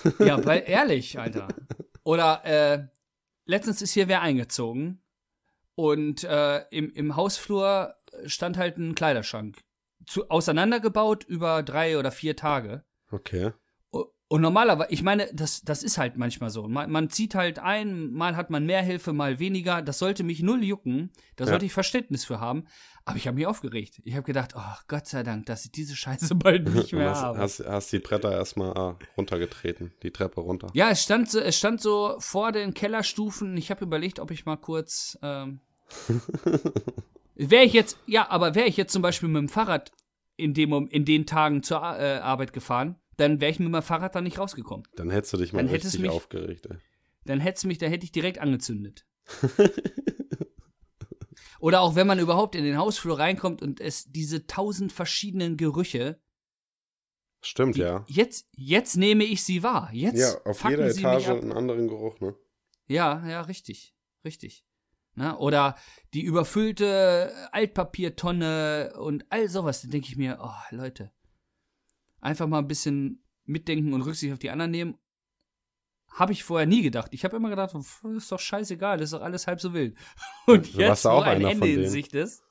ey. 0.00 0.12
Ja, 0.26 0.38
bald, 0.38 0.66
ehrlich, 0.68 1.18
Alter. 1.18 1.48
Oder, 2.04 2.42
äh, 2.46 2.86
letztens 3.44 3.82
ist 3.82 3.92
hier 3.92 4.08
wer 4.08 4.22
eingezogen 4.22 5.02
und 5.74 6.24
äh, 6.24 6.64
im, 6.70 6.90
im 6.92 7.16
Hausflur 7.16 7.96
stand 8.24 8.56
halt 8.56 8.78
ein 8.78 8.94
Kleiderschrank. 8.94 9.58
Zu, 10.06 10.30
auseinandergebaut 10.30 11.24
über 11.24 11.62
drei 11.62 11.98
oder 11.98 12.10
vier 12.10 12.34
Tage. 12.34 12.82
Okay. 13.10 13.52
Und 14.32 14.40
normalerweise, 14.40 14.90
ich 14.90 15.02
meine, 15.02 15.28
das, 15.34 15.60
das 15.60 15.82
ist 15.82 15.98
halt 15.98 16.16
manchmal 16.16 16.48
so. 16.48 16.66
Man, 16.66 16.90
man 16.90 17.10
zieht 17.10 17.34
halt 17.34 17.58
ein, 17.58 18.10
mal 18.12 18.34
hat 18.34 18.48
man 18.48 18.64
mehr 18.64 18.80
Hilfe, 18.82 19.12
mal 19.12 19.38
weniger. 19.38 19.82
Das 19.82 19.98
sollte 19.98 20.24
mich 20.24 20.42
null 20.42 20.64
jucken. 20.64 21.10
Da 21.36 21.44
Ja. 21.44 21.50
sollte 21.50 21.66
ich 21.66 21.72
Verständnis 21.74 22.24
für 22.24 22.40
haben. 22.40 22.64
Aber 23.04 23.18
ich 23.18 23.26
habe 23.26 23.34
mich 23.34 23.46
aufgeregt. 23.46 24.00
Ich 24.04 24.14
habe 24.14 24.22
gedacht, 24.24 24.54
oh 24.56 24.76
Gott 24.88 25.06
sei 25.06 25.22
Dank, 25.22 25.44
dass 25.46 25.66
ich 25.66 25.72
diese 25.72 25.94
Scheiße 25.94 26.34
bald 26.34 26.66
nicht 26.74 26.94
mehr 26.94 27.10
hast, 27.10 27.20
habe. 27.20 27.38
hast, 27.40 27.60
hast 27.66 27.92
die 27.92 27.98
Bretter 27.98 28.32
erstmal 28.32 28.72
ah, 28.74 28.98
runtergetreten, 29.18 29.92
die 30.02 30.10
Treppe 30.12 30.40
runter. 30.40 30.68
Ja, 30.72 30.88
es 30.88 31.02
stand, 31.02 31.30
so- 31.30 31.38
es 31.40 31.58
stand 31.58 31.82
so 31.82 32.14
vor 32.18 32.52
den 32.52 32.72
Kellerstufen. 32.72 33.54
Ich 33.58 33.70
habe 33.70 33.84
überlegt, 33.84 34.18
ob 34.18 34.30
ich 34.30 34.46
mal 34.46 34.56
kurz. 34.56 35.18
Ähm, 35.22 35.60
wäre 37.34 37.64
ich 37.64 37.72
jetzt, 37.72 37.98
ja, 38.06 38.30
aber 38.30 38.54
wäre 38.54 38.66
ich 38.68 38.76
jetzt 38.76 38.92
zum 38.92 39.02
Beispiel 39.02 39.28
mit 39.28 39.40
dem 39.40 39.48
Fahrrad 39.48 39.92
in, 40.36 40.54
dem, 40.54 40.88
in 40.88 41.04
den 41.04 41.26
Tagen 41.26 41.62
zur 41.62 41.78
äh, 41.82 42.18
Arbeit 42.18 42.52
gefahren, 42.54 42.96
dann 43.16 43.40
wäre 43.40 43.50
ich 43.50 43.58
mit 43.58 43.68
meinem 43.70 43.82
Fahrrad 43.82 44.14
da 44.14 44.20
nicht 44.20 44.38
rausgekommen. 44.38 44.86
Dann 44.96 45.10
hättest 45.10 45.32
du 45.32 45.36
dich 45.38 45.52
mal 45.52 45.60
Dann 45.60 45.68
hättest 45.68 45.86
richtig 45.94 46.00
mich- 46.02 46.10
aufgeregt, 46.10 46.66
ey. 46.66 46.76
Dann 47.24 47.38
hätte 47.40 47.66
mich, 47.68 47.78
da 47.78 47.86
hätte 47.86 48.04
ich 48.04 48.12
direkt 48.12 48.38
angezündet. 48.38 49.06
Oder 51.60 51.80
auch 51.80 51.94
wenn 51.94 52.06
man 52.08 52.18
überhaupt 52.18 52.54
in 52.56 52.64
den 52.64 52.76
Hausflur 52.76 53.18
reinkommt 53.18 53.62
und 53.62 53.80
es 53.80 54.10
diese 54.10 54.46
tausend 54.46 54.92
verschiedenen 54.92 55.56
Gerüche. 55.56 56.20
Stimmt, 57.40 57.76
Die, 57.76 57.80
ja. 57.80 58.04
Jetzt, 58.08 58.48
jetzt 58.52 58.96
nehme 58.96 59.22
ich 59.24 59.44
sie 59.44 59.62
wahr. 59.62 59.90
Jetzt 59.92 60.18
Ja, 60.18 60.40
auf 60.50 60.64
jeder 60.68 60.90
sie 60.92 61.00
Etage 61.00 61.28
einen 61.28 61.52
anderen 61.52 61.86
Geruch, 61.88 62.18
ne? 62.20 62.34
Ja, 62.88 63.24
ja, 63.28 63.42
richtig. 63.42 63.94
Richtig. 64.24 64.64
Na, 65.14 65.38
oder 65.38 65.76
die 66.14 66.22
überfüllte 66.22 67.32
Altpapiertonne 67.52 68.94
und 68.98 69.24
all 69.30 69.48
sowas. 69.48 69.82
Da 69.82 69.88
denke 69.88 70.08
ich 70.08 70.16
mir, 70.16 70.38
oh, 70.42 70.50
Leute, 70.74 71.12
einfach 72.22 72.46
mal 72.46 72.60
ein 72.60 72.68
bisschen 72.68 73.22
mitdenken 73.44 73.92
und 73.92 74.02
Rücksicht 74.02 74.32
auf 74.32 74.38
die 74.38 74.50
anderen 74.50 74.70
nehmen. 74.70 74.98
Habe 76.08 76.32
ich 76.32 76.44
vorher 76.44 76.66
nie 76.66 76.82
gedacht. 76.82 77.08
Ich 77.12 77.24
habe 77.24 77.36
immer 77.36 77.50
gedacht, 77.50 77.74
ist 77.74 78.32
doch 78.32 78.38
scheißegal, 78.38 79.00
ist 79.00 79.12
doch 79.12 79.22
alles 79.22 79.46
halb 79.46 79.60
so 79.60 79.72
wild. 79.72 79.96
Und 80.46 80.76
warst 80.76 81.04
jetzt, 81.04 81.04
wo 81.04 81.20
ein 81.20 81.44
Ende 81.44 81.68
in. 81.68 81.88
Sicht 81.88 82.14
ist. 82.14 82.42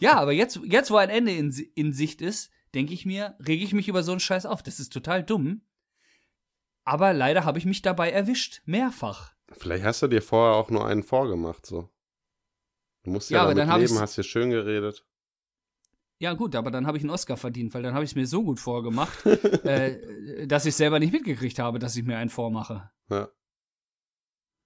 Ja, 0.00 0.14
aber 0.14 0.32
jetzt, 0.32 0.60
jetzt 0.64 0.90
wo 0.90 0.96
ein 0.96 1.10
Ende 1.10 1.32
in, 1.32 1.50
in 1.74 1.92
Sicht 1.92 2.22
ist, 2.22 2.50
denke 2.74 2.94
ich 2.94 3.04
mir, 3.04 3.36
rege 3.46 3.62
ich 3.62 3.74
mich 3.74 3.88
über 3.88 4.02
so 4.02 4.12
einen 4.12 4.20
Scheiß 4.20 4.46
auf. 4.46 4.62
Das 4.62 4.80
ist 4.80 4.92
total 4.92 5.22
dumm. 5.22 5.62
Aber 6.84 7.12
leider 7.12 7.44
habe 7.44 7.58
ich 7.58 7.66
mich 7.66 7.82
dabei 7.82 8.10
erwischt. 8.10 8.62
Mehrfach. 8.64 9.34
Vielleicht 9.52 9.84
hast 9.84 10.02
du 10.02 10.08
dir 10.08 10.22
vorher 10.22 10.56
auch 10.56 10.70
nur 10.70 10.86
einen 10.86 11.02
vorgemacht, 11.02 11.66
so. 11.66 11.90
Du 13.04 13.10
musst 13.10 13.30
ja, 13.30 13.36
Ja, 13.36 13.42
aber 13.44 13.54
damit 13.54 13.70
dann 13.70 13.80
leben, 13.80 13.98
hast 13.98 14.16
dir 14.16 14.22
schön 14.22 14.50
geredet. 14.50 15.06
Ja, 16.18 16.32
gut, 16.34 16.54
aber 16.54 16.70
dann 16.70 16.86
habe 16.86 16.96
ich 16.96 17.02
einen 17.02 17.10
Oscar 17.10 17.36
verdient, 17.36 17.74
weil 17.74 17.82
dann 17.82 17.94
habe 17.94 18.04
ich 18.04 18.12
es 18.12 18.16
mir 18.16 18.26
so 18.26 18.42
gut 18.42 18.60
vorgemacht, 18.60 19.26
äh, 19.64 20.46
dass 20.46 20.64
ich 20.64 20.74
selber 20.74 20.98
nicht 20.98 21.12
mitgekriegt 21.12 21.58
habe, 21.58 21.78
dass 21.78 21.96
ich 21.96 22.04
mir 22.04 22.16
einen 22.16 22.30
vormache. 22.30 22.90
Ja. 23.10 23.28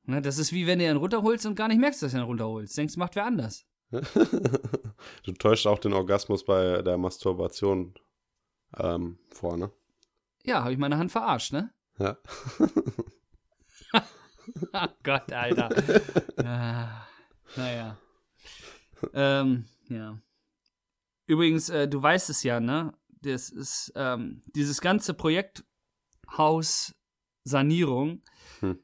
Ne, 0.04 0.22
das 0.22 0.38
ist 0.38 0.52
wie 0.52 0.66
wenn 0.66 0.78
du 0.78 0.88
einen 0.88 0.98
runterholst 0.98 1.46
und 1.46 1.54
gar 1.54 1.68
nicht 1.68 1.80
merkst, 1.80 2.02
dass 2.02 2.12
du 2.12 2.18
einen 2.18 2.26
runterholst. 2.26 2.76
Denkst, 2.76 2.96
macht 2.96 3.16
wer 3.16 3.26
anders. 3.26 3.66
du 3.90 5.32
täuscht 5.38 5.66
auch 5.66 5.78
den 5.78 5.94
Orgasmus 5.94 6.44
bei 6.44 6.82
der 6.82 6.98
Masturbation 6.98 7.94
ähm, 8.76 9.18
vor, 9.30 9.56
ne? 9.56 9.70
Ja, 10.44 10.60
habe 10.60 10.72
ich 10.72 10.78
meine 10.78 10.98
Hand 10.98 11.10
verarscht, 11.10 11.52
ne? 11.52 11.72
Ja. 11.98 12.18
Oh 14.72 14.86
Gott, 15.02 15.30
Alter. 15.30 15.68
ah, 16.38 17.06
naja. 17.54 17.98
Ähm, 19.12 19.66
ja. 19.88 20.18
Übrigens, 21.28 21.68
äh, 21.68 21.86
du 21.86 22.02
weißt 22.02 22.30
es 22.30 22.42
ja, 22.42 22.58
ne? 22.58 22.94
Das 23.20 23.50
ist 23.50 23.92
ähm, 23.94 24.42
dieses 24.46 24.80
ganze 24.80 25.12
Projekt 25.12 25.62
Haus 26.36 26.94
Sanierung. 27.44 28.22
Hm. 28.60 28.82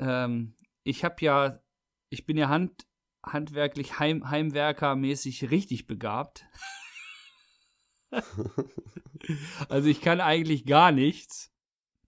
Ähm, 0.00 0.56
ich 0.82 1.04
habe 1.04 1.16
ja, 1.20 1.62
ich 2.10 2.26
bin 2.26 2.36
ja 2.36 2.48
hand, 2.48 2.88
handwerklich 3.24 4.00
Heim, 4.00 4.28
Heimwerkermäßig 4.28 5.50
richtig 5.52 5.86
begabt. 5.86 6.44
also 9.68 9.88
ich 9.88 10.00
kann 10.00 10.20
eigentlich 10.20 10.66
gar 10.66 10.90
nichts. 10.90 11.52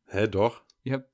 Hä, 0.07 0.27
doch. 0.27 0.65
Ich 0.83 0.93
hab, 0.93 1.09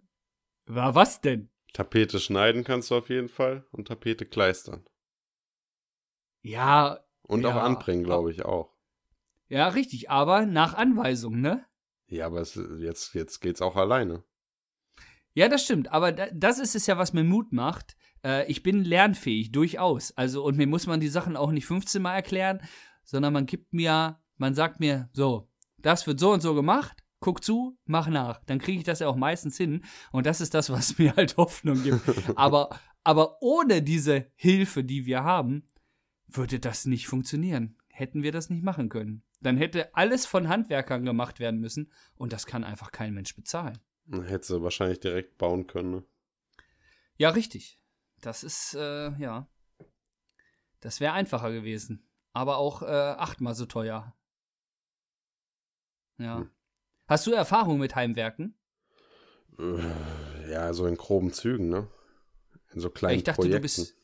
war 0.65 0.95
was 0.95 1.21
denn? 1.21 1.51
Tapete 1.75 2.19
schneiden 2.19 2.65
kannst 2.65 2.91
du 2.91 2.97
auf 2.97 3.11
jeden 3.11 3.29
Fall 3.29 3.67
und 3.73 3.89
Tapete 3.89 4.25
kleistern. 4.25 4.87
Ja, 6.43 7.05
Und 7.33 7.47
auch 7.47 7.55
Ja. 7.57 7.63
anbringen, 7.63 8.05
glaube 8.05 8.31
ich, 8.31 8.45
auch. 8.45 8.73
ja, 9.49 9.69
richtig, 9.69 10.11
aber 10.11 10.47
nach 10.47 10.75
Anweisung, 10.75 11.41
ne? 11.41 11.65
Ja, 12.09 12.27
aber 12.27 12.41
es, 12.41 12.59
jetzt, 12.79 13.15
jetzt 13.15 13.41
geht's 13.41 13.63
auch 13.63 13.77
alleine. 13.77 14.23
Ja, 15.35 15.49
das 15.49 15.65
stimmt, 15.65 15.91
aber 15.91 16.13
da, 16.13 16.27
das 16.33 16.59
ist 16.59 16.75
es 16.75 16.87
ja, 16.87 16.99
was 16.99 17.13
mir 17.15 17.25
Mut 17.25 17.53
macht. 17.53 17.97
Äh, 18.23 18.51
ich 18.51 18.63
bin 18.63 18.85
lernfähig, 18.85 19.51
durchaus. 19.51 20.13
Also, 20.17 20.45
und 20.45 20.59
mir 20.59 20.67
muss 20.67 20.87
man 20.87 21.01
die 21.01 21.09
Sachen 21.09 21.37
auch 21.37 21.51
nicht 21.53 21.65
15 21.67 22.03
Mal 22.03 22.15
erklären, 22.15 22.61
sondern 23.05 23.33
man 23.33 23.47
gibt 23.47 23.73
mir, 23.73 24.21
man 24.37 24.55
sagt 24.55 24.79
mir, 24.79 25.09
so, 25.15 25.49
das 25.79 26.07
wird 26.07 26.21
so 26.21 26.33
und 26.33 26.41
so 26.43 26.55
gemacht, 26.55 27.03
guck 27.21 27.43
zu, 27.43 27.79
mach 27.87 28.09
nach. 28.09 28.45
Dann 28.45 28.59
kriege 28.59 28.79
ich 28.79 28.85
das 28.85 28.99
ja 29.01 29.09
auch 29.09 29.17
meistens 29.17 29.57
hin. 29.57 29.85
Und 30.13 30.27
das 30.27 30.43
ist 30.43 30.53
das, 30.53 30.69
was 30.71 30.99
mir 30.99 31.17
halt 31.17 31.39
Hoffnung 31.39 31.83
gibt. 31.83 32.03
aber, 32.37 32.69
aber 33.05 33.39
ohne 33.41 33.81
diese 33.81 34.27
Hilfe, 34.35 34.85
die 34.85 35.07
wir 35.07 35.25
haben, 35.25 35.67
würde 36.37 36.61
das 36.61 36.87
nicht 36.87 37.07
funktionieren. 37.07 37.77
Hätten 37.89 38.23
wir 38.23 38.33
das 38.33 38.51
nicht 38.51 38.63
machen 38.63 38.89
können. 38.89 39.23
Dann 39.41 39.57
hätte 39.57 39.95
alles 39.95 40.25
von 40.25 40.49
Handwerkern 40.49 41.05
gemacht 41.05 41.41
werden 41.41 41.61
müssen 41.61 41.91
und 42.15 42.33
das 42.33 42.47
kann 42.47 42.65
einfach 42.65 42.93
kein 42.93 43.13
Mensch 43.13 43.35
bezahlen. 43.35 43.79
Hättest 44.11 44.51
du 44.51 44.63
wahrscheinlich 44.63 45.01
direkt 45.01 45.39
bauen 45.39 45.67
können. 45.67 45.91
Ne? 45.91 46.05
Ja, 47.17 47.31
richtig. 47.31 47.81
Das 48.21 48.45
ist, 48.45 48.75
äh, 48.75 49.11
ja. 49.19 49.49
Das 50.81 51.01
wäre 51.01 51.13
einfacher 51.13 51.53
gewesen. 51.53 52.09
Aber 52.33 52.57
auch 52.57 52.83
äh, 52.83 52.87
achtmal 52.87 53.55
so 53.55 53.67
teuer. 53.67 54.17
Ja. 56.19 56.39
Hm. 56.39 56.51
Hast 57.07 57.27
du 57.27 57.33
Erfahrung 57.33 57.79
mit 57.79 57.95
Heimwerken? 57.95 58.57
Äh, 59.59 60.51
ja, 60.51 60.73
so 60.73 60.87
in 60.87 60.97
groben 60.97 61.33
Zügen, 61.33 61.69
ne? 61.69 61.89
In 62.73 62.81
so 62.81 62.91
kleinen 62.91 63.19
ich 63.19 63.25
dachte, 63.25 63.43
Projekten. 63.43 63.59
Du 63.59 63.63
bist, 63.63 63.97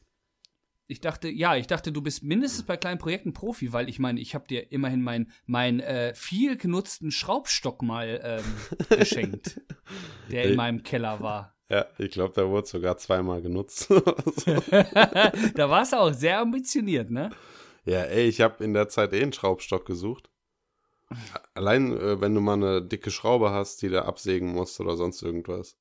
ich 0.89 1.01
dachte, 1.01 1.29
ja, 1.29 1.55
ich 1.55 1.67
dachte, 1.67 1.93
du 1.93 2.01
bist 2.01 2.23
mindestens 2.23 2.65
bei 2.65 2.79
kleinen 2.79 2.99
Projekten 2.99 3.35
Profi, 3.35 3.73
weil 3.75 3.91
ich 3.91 3.99
meine, 3.99 4.21
ich 4.21 4.35
habe 4.35 4.49
dir 4.49 4.73
immerhin 4.73 5.03
meinen 5.03 5.31
mein, 5.47 5.81
äh, 5.81 6.15
viel 6.15 6.57
genutzten 6.57 7.11
Schraubstock 7.11 7.83
mal 7.83 8.21
ähm, 8.25 8.45
geschenkt, 8.99 9.61
der 10.31 10.45
in 10.45 10.57
meinem 10.57 10.83
Keller 10.83 11.21
war. 11.21 11.55
Ja, 11.69 11.87
ich 11.99 12.11
glaube, 12.11 12.33
der 12.35 12.49
wurde 12.49 12.67
sogar 12.67 12.97
zweimal 12.97 13.43
genutzt. 13.43 13.91
da 13.91 15.69
warst 15.69 15.93
du 15.93 15.99
auch 15.99 16.15
sehr 16.15 16.41
ambitioniert, 16.41 17.11
ne? 17.11 17.29
Ja, 17.85 18.05
ey, 18.05 18.27
ich 18.27 18.41
habe 18.41 18.65
in 18.65 18.73
der 18.73 18.89
Zeit 18.89 19.13
eh 19.13 19.23
einen 19.23 19.35
Schraubstock 19.35 19.85
gesucht. 19.85 20.31
Allein, 21.53 21.93
äh, 21.99 22.21
wenn 22.21 22.35
du 22.35 22.41
mal 22.41 22.55
eine 22.55 22.83
dicke 22.83 23.11
Schraube 23.11 23.51
hast, 23.51 23.83
die 23.83 23.89
du 23.89 24.03
absägen 24.03 24.53
musst 24.53 24.81
oder 24.81 24.97
sonst 24.97 25.23
irgendwas. 25.23 25.77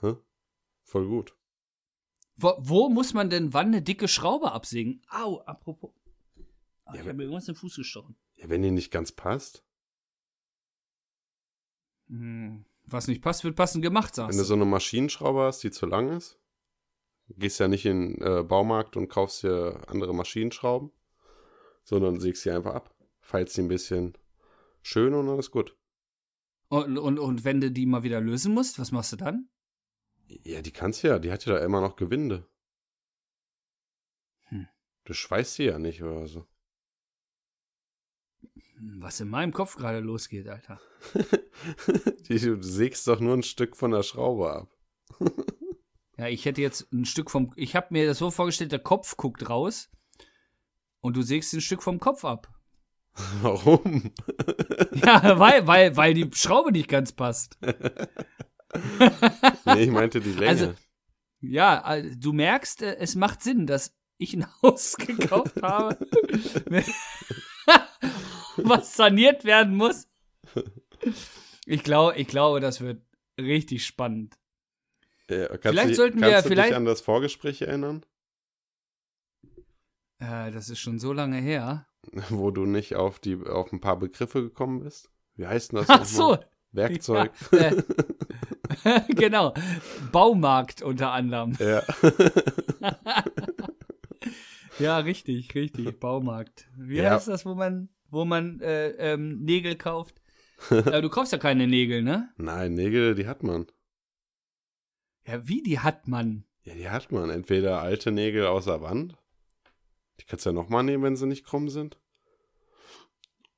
Hä? 0.00 0.16
Voll 0.82 1.06
gut. 1.06 1.35
Wo, 2.36 2.54
wo, 2.58 2.88
muss 2.88 3.14
man 3.14 3.30
denn 3.30 3.54
wann 3.54 3.68
eine 3.68 3.82
dicke 3.82 4.08
Schraube 4.08 4.52
absägen? 4.52 5.02
Au, 5.08 5.40
apropos. 5.40 5.92
Ach, 6.84 6.94
ja, 6.94 7.00
ich 7.00 7.06
habe 7.06 7.14
mir 7.14 7.24
irgendwas 7.24 7.48
in 7.48 7.54
den 7.54 7.60
Fuß 7.60 7.76
gestochen. 7.76 8.16
Ja, 8.34 8.48
wenn 8.48 8.62
die 8.62 8.70
nicht 8.70 8.90
ganz 8.90 9.10
passt. 9.10 9.64
Hm, 12.08 12.64
was 12.84 13.08
nicht 13.08 13.22
passt, 13.22 13.42
wird 13.42 13.56
passend 13.56 13.82
gemacht, 13.82 14.14
sagst 14.14 14.30
Wenn 14.30 14.38
du 14.38 14.44
so 14.44 14.54
eine 14.54 14.66
Maschinenschraube 14.66 15.40
hast, 15.40 15.64
die 15.64 15.70
zu 15.70 15.86
lang 15.86 16.10
ist, 16.10 16.38
gehst 17.30 17.58
ja 17.58 17.68
nicht 17.68 17.86
in 17.86 18.14
den 18.14 18.22
äh, 18.22 18.42
Baumarkt 18.44 18.96
und 18.96 19.08
kaufst 19.08 19.42
dir 19.42 19.82
andere 19.88 20.14
Maschinenschrauben, 20.14 20.92
sondern 21.82 22.20
sägst 22.20 22.42
sie 22.42 22.50
einfach 22.50 22.74
ab, 22.74 22.94
feilst 23.20 23.54
sie 23.54 23.62
ein 23.62 23.68
bisschen 23.68 24.16
schön 24.82 25.14
und 25.14 25.38
ist 25.38 25.50
gut. 25.50 25.76
Und, 26.68 26.98
und, 26.98 27.18
und 27.18 27.44
wenn 27.44 27.60
du 27.60 27.70
die 27.70 27.86
mal 27.86 28.02
wieder 28.02 28.20
lösen 28.20 28.52
musst, 28.52 28.78
was 28.78 28.92
machst 28.92 29.12
du 29.12 29.16
dann? 29.16 29.48
Ja, 30.28 30.60
die 30.60 30.72
kannst 30.72 31.02
du 31.02 31.08
ja, 31.08 31.18
die 31.18 31.30
hat 31.30 31.44
ja 31.46 31.54
da 31.54 31.64
immer 31.64 31.80
noch 31.80 31.96
Gewinde. 31.96 32.48
Hm. 34.48 34.68
Du 35.04 35.12
schweißt 35.12 35.54
sie 35.54 35.64
ja 35.64 35.78
nicht 35.78 36.02
oder 36.02 36.26
so. 36.26 36.46
Hm, 38.76 39.00
was 39.00 39.20
in 39.20 39.28
meinem 39.28 39.52
Kopf 39.52 39.76
gerade 39.76 40.00
losgeht, 40.00 40.48
Alter. 40.48 40.80
du 42.28 42.62
sägst 42.62 43.06
doch 43.06 43.20
nur 43.20 43.34
ein 43.34 43.42
Stück 43.42 43.76
von 43.76 43.90
der 43.90 44.02
Schraube 44.02 44.52
ab. 44.52 44.76
ja, 46.18 46.28
ich 46.28 46.44
hätte 46.44 46.60
jetzt 46.60 46.92
ein 46.92 47.04
Stück 47.04 47.30
vom. 47.30 47.52
Ich 47.56 47.76
habe 47.76 47.88
mir 47.90 48.06
das 48.06 48.18
so 48.18 48.30
vorgestellt, 48.30 48.72
der 48.72 48.80
Kopf 48.80 49.16
guckt 49.16 49.48
raus 49.48 49.90
und 51.00 51.16
du 51.16 51.22
sägst 51.22 51.54
ein 51.54 51.60
Stück 51.60 51.82
vom 51.82 52.00
Kopf 52.00 52.24
ab. 52.24 52.52
Warum? 53.42 54.12
ja, 54.94 55.38
weil, 55.38 55.66
weil, 55.66 55.96
weil 55.96 56.14
die 56.14 56.28
Schraube 56.34 56.72
nicht 56.72 56.88
ganz 56.88 57.12
passt. 57.12 57.58
Nee, 59.76 59.84
ich 59.84 59.90
meinte 59.90 60.20
die 60.20 60.32
Länge. 60.32 60.48
Also, 60.48 60.74
ja, 61.40 62.00
du 62.16 62.32
merkst, 62.32 62.82
äh, 62.82 62.96
es 62.96 63.14
macht 63.14 63.42
Sinn, 63.42 63.66
dass 63.66 63.94
ich 64.18 64.34
ein 64.34 64.46
Haus 64.62 64.96
gekauft 64.96 65.62
habe, 65.62 65.98
was 68.56 68.94
saniert 68.94 69.44
werden 69.44 69.76
muss. 69.76 70.08
Ich 71.66 71.82
glaube, 71.82 72.16
ich 72.16 72.28
glaube, 72.28 72.60
das 72.60 72.80
wird 72.80 73.02
richtig 73.38 73.84
spannend. 73.84 74.38
Ja, 75.28 75.58
vielleicht 75.60 75.90
dich, 75.90 75.96
sollten 75.96 76.20
wir 76.20 76.30
kannst 76.30 76.46
du 76.46 76.50
vielleicht 76.50 76.70
dich 76.70 76.76
an 76.76 76.84
das 76.84 77.00
Vorgespräch 77.00 77.62
erinnern? 77.62 78.06
Äh, 80.18 80.50
das 80.52 80.70
ist 80.70 80.78
schon 80.78 80.98
so 80.98 81.12
lange 81.12 81.38
her. 81.38 81.86
Wo 82.30 82.50
du 82.50 82.64
nicht 82.64 82.94
auf 82.94 83.18
die 83.18 83.36
auf 83.44 83.72
ein 83.72 83.80
paar 83.80 83.98
Begriffe 83.98 84.42
gekommen 84.42 84.80
bist? 84.80 85.10
Wie 85.34 85.46
heißt 85.46 85.72
denn 85.72 85.80
das? 85.80 85.90
Ach 85.90 86.04
so. 86.04 86.38
Werkzeug. 86.72 87.32
Ja, 87.52 87.58
äh, 87.58 87.82
genau. 89.08 89.54
Baumarkt 90.12 90.82
unter 90.82 91.12
anderem. 91.12 91.56
Ja. 91.58 91.82
ja, 94.78 94.98
richtig, 94.98 95.54
richtig. 95.54 95.98
Baumarkt. 95.98 96.68
Wie 96.76 96.96
ja. 96.96 97.10
heißt 97.10 97.28
das, 97.28 97.46
wo 97.46 97.54
man, 97.54 97.88
wo 98.10 98.24
man 98.24 98.60
äh, 98.60 98.90
ähm, 98.90 99.42
Nägel 99.42 99.76
kauft? 99.76 100.20
äh, 100.70 101.02
du 101.02 101.08
kaufst 101.08 101.32
ja 101.32 101.38
keine 101.38 101.66
Nägel, 101.66 102.02
ne? 102.02 102.30
Nein, 102.36 102.74
Nägel, 102.74 103.14
die 103.14 103.26
hat 103.26 103.42
man. 103.42 103.66
Ja, 105.26 105.46
wie 105.46 105.62
die 105.62 105.80
hat 105.80 106.06
man? 106.08 106.44
Ja, 106.62 106.74
die 106.74 106.88
hat 106.88 107.12
man. 107.12 107.30
Entweder 107.30 107.80
alte 107.80 108.12
Nägel 108.12 108.46
aus 108.46 108.66
der 108.66 108.80
Wand. 108.80 109.16
Die 110.20 110.24
kannst 110.24 110.46
du 110.46 110.50
ja 110.50 110.54
nochmal 110.54 110.82
nehmen, 110.82 111.02
wenn 111.02 111.16
sie 111.16 111.26
nicht 111.26 111.44
krumm 111.44 111.68
sind. 111.68 111.98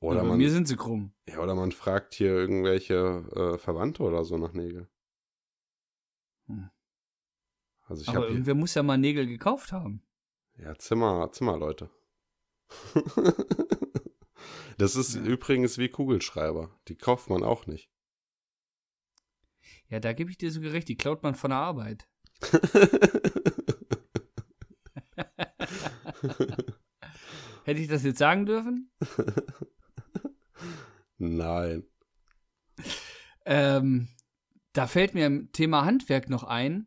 Oder 0.01 0.17
ja, 0.17 0.23
bei 0.23 0.29
man, 0.29 0.39
mir 0.39 0.51
sind 0.51 0.69
sie 0.69 0.77
krumm. 0.77 1.13
Ja, 1.29 1.41
oder 1.41 1.55
man 1.55 1.73
fragt 1.73 2.15
hier 2.15 2.31
irgendwelche 2.31 3.25
äh, 3.35 3.59
Verwandte 3.59 4.03
oder 4.03 4.25
so 4.25 4.39
nach 4.39 4.53
Nägel. 4.53 4.89
Also 7.89 8.03
ich 8.03 8.09
Aber 8.09 8.29
irgendwer 8.29 8.55
muss 8.55 8.75
ja 8.75 8.83
mal 8.83 8.99
Nägel 8.99 9.27
gekauft 9.27 9.73
haben. 9.73 10.03
Ja, 10.57 10.75
Zimmer, 10.77 11.31
Zimmerleute. 11.33 11.91
das 14.79 14.95
ist 14.95 15.15
ja. 15.15 15.23
übrigens 15.23 15.79
wie 15.79 15.89
Kugelschreiber. 15.89 16.79
Die 16.89 16.97
kauft 16.97 17.31
man 17.31 17.43
auch 17.43 17.67
nicht. 17.67 17.91
Ja, 19.89 20.01
da 20.01 20.13
gebe 20.13 20.31
ich 20.31 20.37
dir 20.37 20.51
sogar 20.51 20.73
recht. 20.73 20.89
Die 20.89 20.99
klaut 20.99 21.23
man 21.23 21.35
von 21.35 21.49
der 21.51 21.61
Arbeit. 21.61 22.07
Hätte 27.65 27.81
ich 27.81 27.89
das 27.89 28.03
jetzt 28.05 28.19
sagen 28.19 28.45
dürfen? 28.45 28.91
Nein. 31.17 31.87
Ähm, 33.47 34.09
da 34.75 34.87
fällt 34.87 35.15
mir 35.15 35.27
im 35.27 35.51
Thema 35.53 35.87
Handwerk 35.87 36.29
noch 36.29 36.45
ein. 36.45 36.87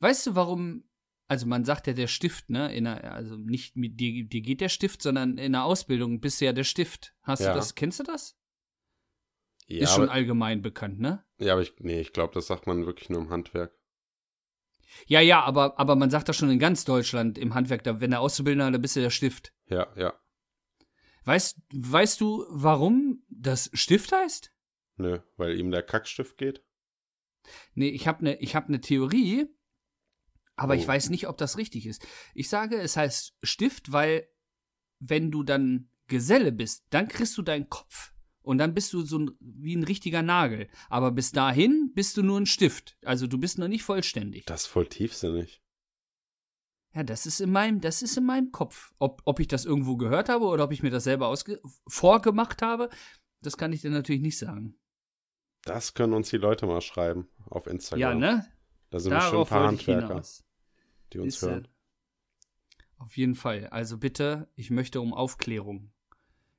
Weißt 0.00 0.26
du, 0.26 0.34
warum? 0.34 0.84
Also 1.28 1.46
man 1.46 1.64
sagt 1.64 1.88
ja 1.88 1.92
der 1.92 2.06
Stift, 2.06 2.50
ne? 2.50 2.70
Der, 2.80 3.12
also 3.12 3.36
nicht 3.36 3.76
mit 3.76 3.98
dir, 3.98 4.24
dir 4.24 4.42
geht 4.42 4.60
der 4.60 4.68
Stift, 4.68 5.02
sondern 5.02 5.38
in 5.38 5.52
der 5.52 5.64
Ausbildung 5.64 6.20
bist 6.20 6.40
du 6.40 6.44
ja 6.44 6.52
der 6.52 6.64
Stift. 6.64 7.14
Hast 7.22 7.40
ja. 7.40 7.52
du 7.52 7.58
das? 7.58 7.74
Kennst 7.74 7.98
du 7.98 8.04
das? 8.04 8.38
Ja, 9.66 9.82
Ist 9.82 9.94
schon 9.94 10.04
aber, 10.04 10.12
allgemein 10.12 10.62
bekannt, 10.62 11.00
ne? 11.00 11.24
Ja, 11.38 11.54
aber 11.54 11.62
ich, 11.62 11.74
nee, 11.80 12.00
ich 12.00 12.12
glaube, 12.12 12.34
das 12.34 12.46
sagt 12.46 12.68
man 12.68 12.86
wirklich 12.86 13.10
nur 13.10 13.20
im 13.20 13.30
Handwerk. 13.30 13.76
Ja, 15.06 15.20
ja, 15.20 15.42
aber, 15.42 15.78
aber 15.78 15.96
man 15.96 16.10
sagt 16.10 16.28
das 16.28 16.36
schon 16.36 16.50
in 16.50 16.60
ganz 16.60 16.84
Deutschland 16.84 17.36
im 17.36 17.54
Handwerk, 17.54 17.82
da, 17.82 18.00
wenn 18.00 18.10
der 18.10 18.20
Auszubildender, 18.20 18.70
da 18.70 18.78
bist 18.78 18.94
du 18.94 19.00
der 19.00 19.10
Stift. 19.10 19.52
Ja, 19.68 19.92
ja. 19.96 20.14
Weißt, 21.24 21.58
weißt 21.74 22.20
du, 22.20 22.46
warum 22.50 23.24
das 23.28 23.68
Stift 23.72 24.12
heißt? 24.12 24.52
Nö, 24.96 25.18
weil 25.36 25.58
ihm 25.58 25.72
der 25.72 25.82
Kackstift 25.82 26.38
geht? 26.38 26.64
Nee, 27.74 27.88
ich 27.88 28.06
habe 28.06 28.20
eine 28.20 28.38
hab 28.38 28.68
ne 28.68 28.80
Theorie, 28.80 29.46
aber 30.56 30.74
oh. 30.74 30.76
ich 30.76 30.88
weiß 30.88 31.10
nicht, 31.10 31.28
ob 31.28 31.36
das 31.36 31.58
richtig 31.58 31.86
ist. 31.86 32.06
Ich 32.34 32.48
sage, 32.48 32.76
es 32.76 32.96
heißt 32.96 33.36
Stift, 33.42 33.92
weil 33.92 34.28
wenn 34.98 35.30
du 35.30 35.42
dann 35.42 35.90
Geselle 36.08 36.52
bist, 36.52 36.84
dann 36.90 37.08
kriegst 37.08 37.36
du 37.36 37.42
deinen 37.42 37.68
Kopf. 37.68 38.12
Und 38.42 38.58
dann 38.58 38.74
bist 38.74 38.92
du 38.92 39.02
so 39.02 39.18
ein, 39.18 39.30
wie 39.40 39.74
ein 39.74 39.82
richtiger 39.82 40.22
Nagel. 40.22 40.68
Aber 40.88 41.10
bis 41.10 41.32
dahin 41.32 41.90
bist 41.94 42.16
du 42.16 42.22
nur 42.22 42.38
ein 42.38 42.46
Stift. 42.46 42.96
Also 43.04 43.26
du 43.26 43.38
bist 43.38 43.58
noch 43.58 43.66
nicht 43.66 43.82
vollständig. 43.82 44.46
Das 44.46 44.62
ist 44.62 44.66
voll 44.68 44.86
tiefsinnig. 44.86 45.62
Ja, 46.94 47.02
das 47.02 47.26
ist 47.26 47.40
in 47.40 47.50
meinem, 47.50 47.80
das 47.80 48.02
ist 48.02 48.16
in 48.16 48.24
meinem 48.24 48.52
Kopf. 48.52 48.94
Ob, 48.98 49.20
ob 49.24 49.40
ich 49.40 49.48
das 49.48 49.64
irgendwo 49.64 49.96
gehört 49.96 50.28
habe 50.28 50.44
oder 50.44 50.64
ob 50.64 50.72
ich 50.72 50.82
mir 50.82 50.90
das 50.90 51.04
selber 51.04 51.34
vorgemacht 51.88 52.62
habe, 52.62 52.88
das 53.42 53.56
kann 53.56 53.72
ich 53.72 53.82
dir 53.82 53.90
natürlich 53.90 54.22
nicht 54.22 54.38
sagen. 54.38 54.78
Das 55.62 55.94
können 55.94 56.14
uns 56.14 56.30
die 56.30 56.36
Leute 56.36 56.66
mal 56.66 56.80
schreiben 56.80 57.28
auf 57.50 57.66
Instagram. 57.66 58.00
Ja, 58.00 58.14
ne? 58.14 58.46
Da 58.90 59.00
sind 59.00 59.12
bestimmt 59.12 59.42
ein 59.42 59.46
paar 59.48 59.66
Handwerker, 59.66 60.22
die 61.12 61.18
uns 61.18 61.36
ist, 61.36 61.42
hören. 61.42 61.68
Auf 62.98 63.16
jeden 63.16 63.34
Fall. 63.34 63.66
Also 63.68 63.98
bitte, 63.98 64.48
ich 64.54 64.70
möchte 64.70 65.00
um 65.00 65.12
Aufklärung. 65.12 65.92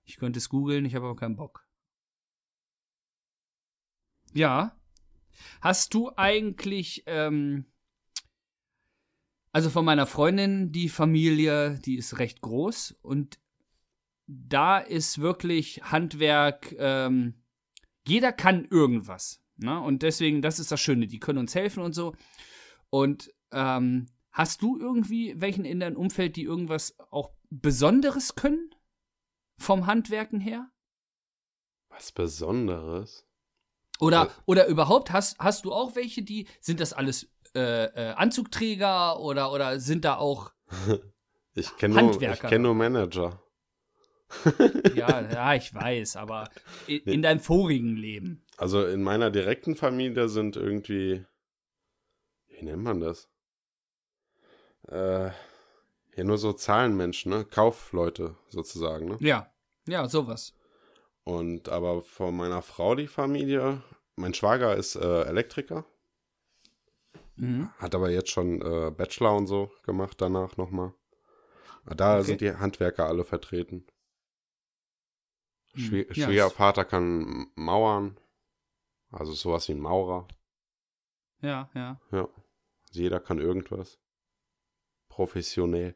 Ich 0.03 0.17
könnte 0.17 0.39
es 0.39 0.49
googeln, 0.49 0.86
ich 0.86 0.95
habe 0.95 1.05
aber 1.05 1.15
keinen 1.15 1.36
Bock. 1.36 1.67
Ja. 4.33 4.79
Hast 5.62 5.93
du 5.93 6.12
eigentlich 6.15 7.03
ähm, 7.05 7.65
also 9.57 9.71
von 9.71 9.86
meiner 9.86 10.05
Freundin, 10.05 10.71
die 10.71 10.88
Familie, 10.88 11.79
die 11.79 11.97
ist 11.97 12.19
recht 12.19 12.41
groß 12.41 12.91
und 13.01 13.39
da 14.27 14.77
ist 14.77 15.19
wirklich 15.19 15.81
Handwerk, 15.83 16.75
ähm, 16.77 17.41
jeder 18.05 18.31
kann 18.31 18.65
irgendwas. 18.65 19.41
Ne? 19.55 19.81
Und 19.81 20.03
deswegen, 20.03 20.43
das 20.43 20.60
ist 20.60 20.71
das 20.71 20.79
Schöne, 20.79 21.07
die 21.07 21.19
können 21.19 21.39
uns 21.39 21.55
helfen 21.55 21.81
und 21.81 21.93
so. 21.93 22.13
Und 22.91 23.33
ähm, 23.51 24.05
hast 24.38 24.62
du 24.62 24.80
irgendwie 24.80 25.39
welchen 25.41 25.65
in 25.65 25.80
deinem 25.80 25.97
Umfeld, 25.97 26.36
die 26.36 26.43
irgendwas 26.43 26.95
auch 27.12 27.32
Besonderes 27.50 28.36
können? 28.36 28.71
vom 29.58 29.88
Handwerken 29.88 30.39
her? 30.39 30.69
Was 31.89 32.12
Besonderes? 32.12 33.26
Oder, 34.00 34.30
oder 34.45 34.67
überhaupt, 34.67 35.12
hast, 35.12 35.39
hast 35.39 35.65
du 35.65 35.73
auch 35.73 35.95
welche, 35.95 36.21
die, 36.21 36.47
sind 36.62 36.80
das 36.80 36.93
alles 36.93 37.32
äh, 37.56 37.86
äh, 37.86 38.13
Anzugträger 38.13 39.19
oder, 39.19 39.52
oder 39.52 39.80
sind 39.80 40.06
da 40.06 40.17
auch, 40.17 40.52
Ich 41.56 41.76
kenne 41.78 41.95
nur, 41.95 42.04
ich 42.04 42.12
Handwerker. 42.13 42.50
kenn 42.50 42.62
nur 42.62 42.76
Manager. 42.76 43.41
ja, 44.95 45.21
ja, 45.21 45.56
ich 45.56 45.73
weiß, 45.73 46.17
aber 46.17 46.50
in, 46.86 47.00
in 47.06 47.21
deinem 47.23 47.39
vorigen 47.39 47.95
Leben? 47.95 48.45
Also 48.58 48.86
in 48.86 49.02
meiner 49.02 49.32
direkten 49.32 49.76
Familie 49.76 50.30
sind 50.30 50.56
irgendwie, 50.56 51.26
wie 52.50 52.63
nennt 52.63 52.84
man 52.84 53.00
das? 53.00 53.28
Äh, 54.89 55.28
ja, 56.15 56.23
nur 56.23 56.38
so 56.38 56.54
Zahlenmenschen, 56.54 57.32
ne? 57.32 57.45
Kaufleute 57.45 58.36
sozusagen, 58.50 59.08
ne? 59.08 59.17
Ja, 59.19 59.52
ja, 59.88 60.08
sowas. 60.08 60.54
Und 61.23 61.69
aber 61.69 62.02
von 62.02 62.36
meiner 62.36 62.62
Frau 62.62 62.95
die 62.95 63.08
Familie, 63.08 63.84
mein 64.15 64.34
Schwager 64.34 64.76
ist 64.76 64.95
äh, 64.95 65.23
Elektriker, 65.23 65.86
Mhm. 67.36 67.69
hat 67.78 67.93
aber 67.93 68.10
jetzt 68.10 68.32
schon 68.32 68.62
äh, 68.62 68.89
Bachelor 68.91 69.36
und 69.36 69.47
so 69.47 69.71
gemacht 69.84 70.19
danach 70.19 70.58
nochmal. 70.58 70.93
Da 71.86 72.15
Okay. 72.15 72.23
sind 72.23 72.41
die 72.41 72.54
Handwerker 72.54 73.06
alle 73.06 73.23
vertreten. 73.23 73.86
Schwie 75.76 76.04
Hm, 76.06 76.13
ja, 76.15 76.15
Schwiegervater 76.15 76.86
kann 76.86 77.47
mauern, 77.56 78.19
also 79.12 79.34
sowas 79.34 79.67
wie 79.67 79.73
ein 79.73 79.80
Maurer. 79.80 80.28
Ja, 81.41 81.69
ja. 81.76 82.00
Ja, 82.12 82.21
also 82.88 83.00
jeder 83.02 83.19
kann 83.19 83.39
irgendwas. 83.39 84.00
Professionell. 85.17 85.95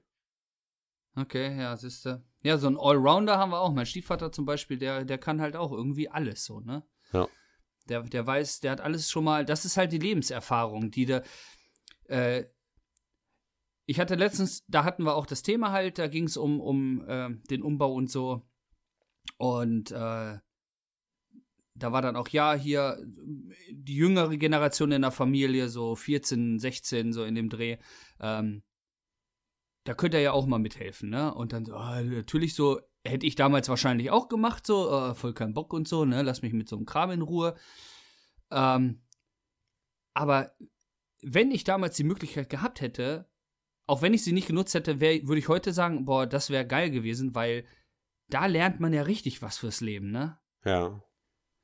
Okay, 1.16 1.56
ja, 1.56 1.78
siehste. 1.78 2.26
Ja, 2.42 2.58
so 2.58 2.66
ein 2.66 2.76
Allrounder 2.76 3.38
haben 3.38 3.52
wir 3.52 3.60
auch. 3.60 3.72
Mein 3.72 3.86
Stiefvater 3.86 4.32
zum 4.32 4.46
Beispiel, 4.48 4.80
der, 4.80 5.06
der 5.06 5.20
kann 5.20 5.40
halt 5.40 5.56
auch 5.56 5.72
irgendwie 5.72 6.10
alles 6.10 6.44
so, 6.44 6.60
ne? 6.60 6.84
Ja. 7.14 7.28
Der, 7.88 8.02
der 8.02 8.26
weiß, 8.26 8.62
der 8.62 8.72
hat 8.72 8.82
alles 8.82 9.12
schon 9.12 9.24
mal, 9.24 9.46
das 9.46 9.64
ist 9.64 9.78
halt 9.78 9.92
die 9.92 10.00
Lebenserfahrung, 10.00 10.90
die 10.90 11.06
der, 11.06 11.24
äh, 12.06 12.46
ich 13.86 14.00
hatte 14.00 14.16
letztens, 14.16 14.66
da 14.68 14.86
hatten 14.86 15.04
wir 15.04 15.16
auch 15.16 15.28
das 15.28 15.44
Thema 15.44 15.72
halt, 15.72 16.00
da 16.00 16.08
ging 16.08 16.24
es 16.24 16.36
um, 16.36 16.60
um 16.60 17.08
äh, 17.08 17.30
den 17.52 17.62
Umbau 17.62 17.94
und 17.94 18.10
so. 18.10 18.42
Und 19.38 19.92
äh, 19.92 20.40
da 21.76 21.92
war 21.92 22.02
dann 22.02 22.16
auch, 22.16 22.30
ja, 22.30 22.56
hier 22.56 22.98
die 23.70 23.96
jüngere 23.96 24.36
Generation 24.38 24.92
in 24.92 25.04
der 25.04 25.12
Familie, 25.12 25.70
so 25.70 25.96
14, 25.96 26.58
16, 26.58 27.14
so 27.14 27.24
in 27.24 27.36
dem 27.36 27.50
Dreh, 27.50 27.78
ähm, 28.20 28.64
da 29.84 29.94
könnte 29.94 30.18
er 30.18 30.24
ja 30.24 30.32
auch 30.32 30.46
mal 30.46 30.60
mithelfen, 30.60 31.10
ne? 31.10 31.34
Und 31.34 31.54
dann 31.54 31.66
so, 31.66 31.76
ah, 31.76 32.02
natürlich 32.02 32.54
so, 32.54 32.80
hätte 33.04 33.26
ich 33.26 33.36
damals 33.36 33.68
wahrscheinlich 33.70 34.12
auch 34.12 34.30
gemacht, 34.30 34.66
so, 34.68 34.92
äh, 34.92 35.16
voll 35.16 35.34
keinen 35.34 35.54
Bock 35.54 35.74
und 35.74 35.88
so, 35.88 36.06
ne? 36.06 36.22
Lass 36.22 36.42
mich 36.42 36.54
mit 36.54 36.70
so 36.70 36.76
einem 36.76 36.86
Kram 36.86 37.12
in 37.12 37.22
Ruhe. 37.22 37.56
Ähm, 38.52 39.02
aber 40.14 40.52
wenn 41.22 41.52
ich 41.52 41.64
damals 41.64 41.96
die 41.96 42.04
Möglichkeit 42.04 42.50
gehabt 42.50 42.82
hätte, 42.82 43.30
auch 43.88 44.02
wenn 44.02 44.14
ich 44.14 44.24
sie 44.24 44.34
nicht 44.34 44.48
genutzt 44.48 44.74
hätte, 44.74 45.00
wär, 45.00 45.28
würde 45.28 45.40
ich 45.40 45.48
heute 45.48 45.74
sagen, 45.74 46.06
boah, 46.06 46.28
das 46.28 46.50
wäre 46.50 46.66
geil 46.66 46.92
gewesen, 46.92 47.34
weil 47.36 47.66
da 48.30 48.46
lernt 48.46 48.80
man 48.80 48.94
ja 48.94 49.02
richtig 49.02 49.42
was 49.42 49.58
fürs 49.58 49.82
Leben, 49.82 50.12
ne? 50.12 50.40
Ja. 50.64 51.04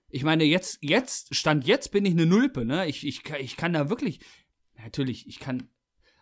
Ich 0.09 0.23
meine, 0.23 0.43
jetzt, 0.43 0.79
jetzt, 0.81 1.35
Stand 1.35 1.65
jetzt 1.65 1.91
bin 1.91 2.05
ich 2.05 2.13
eine 2.13 2.25
Nulpe, 2.25 2.65
ne? 2.65 2.87
Ich, 2.87 3.05
ich, 3.05 3.23
ich 3.39 3.57
kann 3.57 3.73
da 3.73 3.89
wirklich, 3.89 4.19
natürlich, 4.75 5.27
ich 5.27 5.39
kann, 5.39 5.69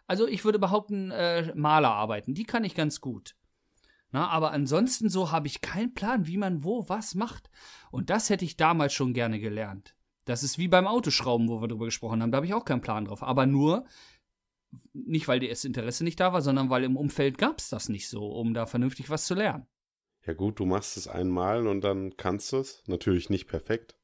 also 0.08 0.28
ich 0.28 0.46
würde 0.46 0.60
behaupten, 0.60 1.12
äh, 1.12 1.54
Maler 1.56 1.92
arbeiten, 1.92 2.34
die 2.34 2.44
kann 2.46 2.64
ich 2.64 2.76
ganz 2.76 3.02
gut. 3.02 3.36
Na, 4.12 4.30
aber 4.30 4.52
ansonsten 4.52 5.10
so 5.10 5.32
habe 5.32 5.48
ich 5.48 5.62
keinen 5.62 5.94
Plan, 5.94 6.26
wie 6.28 6.38
man 6.38 6.64
wo 6.64 6.88
was 6.88 7.16
macht. 7.16 7.50
Und 7.92 8.10
das 8.10 8.30
hätte 8.30 8.46
ich 8.46 8.56
damals 8.56 8.94
schon 8.94 9.14
gerne 9.14 9.40
gelernt. 9.40 9.96
Das 10.24 10.42
ist 10.42 10.58
wie 10.58 10.68
beim 10.68 10.88
Autoschrauben, 10.88 11.50
wo 11.50 11.62
wir 11.62 11.68
drüber 11.68 11.86
gesprochen 11.86 12.22
haben. 12.22 12.32
Da 12.32 12.38
habe 12.38 12.46
ich 12.46 12.54
auch 12.54 12.66
keinen 12.66 12.82
Plan 12.82 13.06
drauf. 13.06 13.24
Aber 13.24 13.46
nur, 13.46 13.86
nicht 14.94 15.28
weil 15.28 15.40
das 15.40 15.66
Interesse 15.66 16.04
nicht 16.04 16.20
da 16.20 16.34
war, 16.34 16.42
sondern 16.42 16.70
weil 16.70 16.84
im 16.84 16.98
Umfeld 16.98 17.38
gab 17.38 17.60
es 17.60 17.70
das 17.70 17.90
nicht 17.90 18.08
so, 18.08 18.26
um 18.28 18.54
da 18.54 18.66
vernünftig 18.66 19.10
was 19.10 19.26
zu 19.26 19.34
lernen. 19.34 19.68
Ja 20.26 20.34
gut, 20.34 20.60
du 20.60 20.66
machst 20.66 20.98
es 20.98 21.08
einmal 21.08 21.68
und 21.68 21.82
dann 21.82 22.16
kannst 22.18 22.52
du 22.54 22.58
es. 22.58 22.84
Natürlich 22.88 23.30
nicht 23.30 23.48
perfekt. 23.48 23.96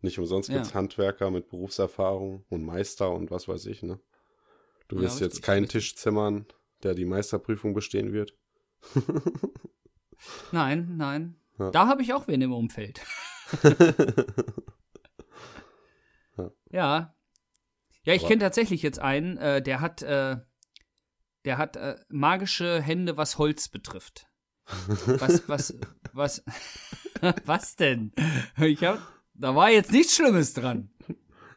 Nicht 0.00 0.18
umsonst 0.18 0.48
Ja. 0.48 0.56
gibt 0.56 0.66
es 0.66 0.74
Handwerker 0.74 1.30
mit 1.30 1.48
Berufserfahrung 1.48 2.44
und 2.48 2.64
Meister 2.64 3.10
und 3.12 3.30
was 3.30 3.48
weiß 3.48 3.66
ich, 3.66 3.82
ne? 3.82 4.00
Du 4.90 4.96
Ja, 4.96 5.02
wirst 5.02 5.20
jetzt 5.20 5.34
richtig, 5.34 5.42
keinen 5.44 5.64
richtig. 5.64 5.82
Tisch 5.82 5.96
zimmern, 5.96 6.46
der 6.82 6.94
die 6.94 7.04
Meisterprüfung 7.04 7.74
bestehen 7.74 8.12
wird. 8.12 8.36
Nein, 10.52 10.96
nein. 10.96 11.36
Ja. 11.58 11.70
Da 11.70 11.86
habe 11.86 12.02
ich 12.02 12.12
auch 12.12 12.28
wen 12.28 12.42
im 12.42 12.52
Umfeld. 12.52 13.00
Ja. 16.36 16.50
ja. 16.70 17.14
Ja, 18.04 18.14
ich 18.14 18.26
kenne 18.26 18.40
tatsächlich 18.40 18.82
jetzt 18.82 18.98
einen, 18.98 19.36
äh, 19.36 19.60
der 19.60 19.80
hat, 19.80 20.00
äh, 20.02 20.38
der 21.44 21.58
hat 21.58 21.76
äh, 21.76 21.96
magische 22.08 22.80
Hände, 22.80 23.16
was 23.16 23.36
Holz 23.36 23.68
betrifft. 23.68 24.26
Was, 25.06 25.42
was, 25.48 25.74
was, 26.12 26.44
was 27.44 27.76
denn? 27.76 28.12
Ich 28.56 28.82
hab, 28.84 29.00
da 29.34 29.54
war 29.54 29.70
jetzt 29.70 29.92
nichts 29.92 30.16
Schlimmes 30.16 30.54
dran. 30.54 30.90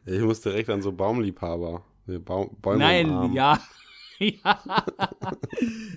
Ich 0.04 0.20
muss 0.20 0.42
direkt 0.42 0.68
an 0.68 0.82
so 0.82 0.92
Baumliebhaber. 0.92 1.84
Baum, 2.06 2.56
Bäume 2.60 2.78
Nein, 2.78 3.32
ja. 3.32 3.60
ja. 4.18 4.86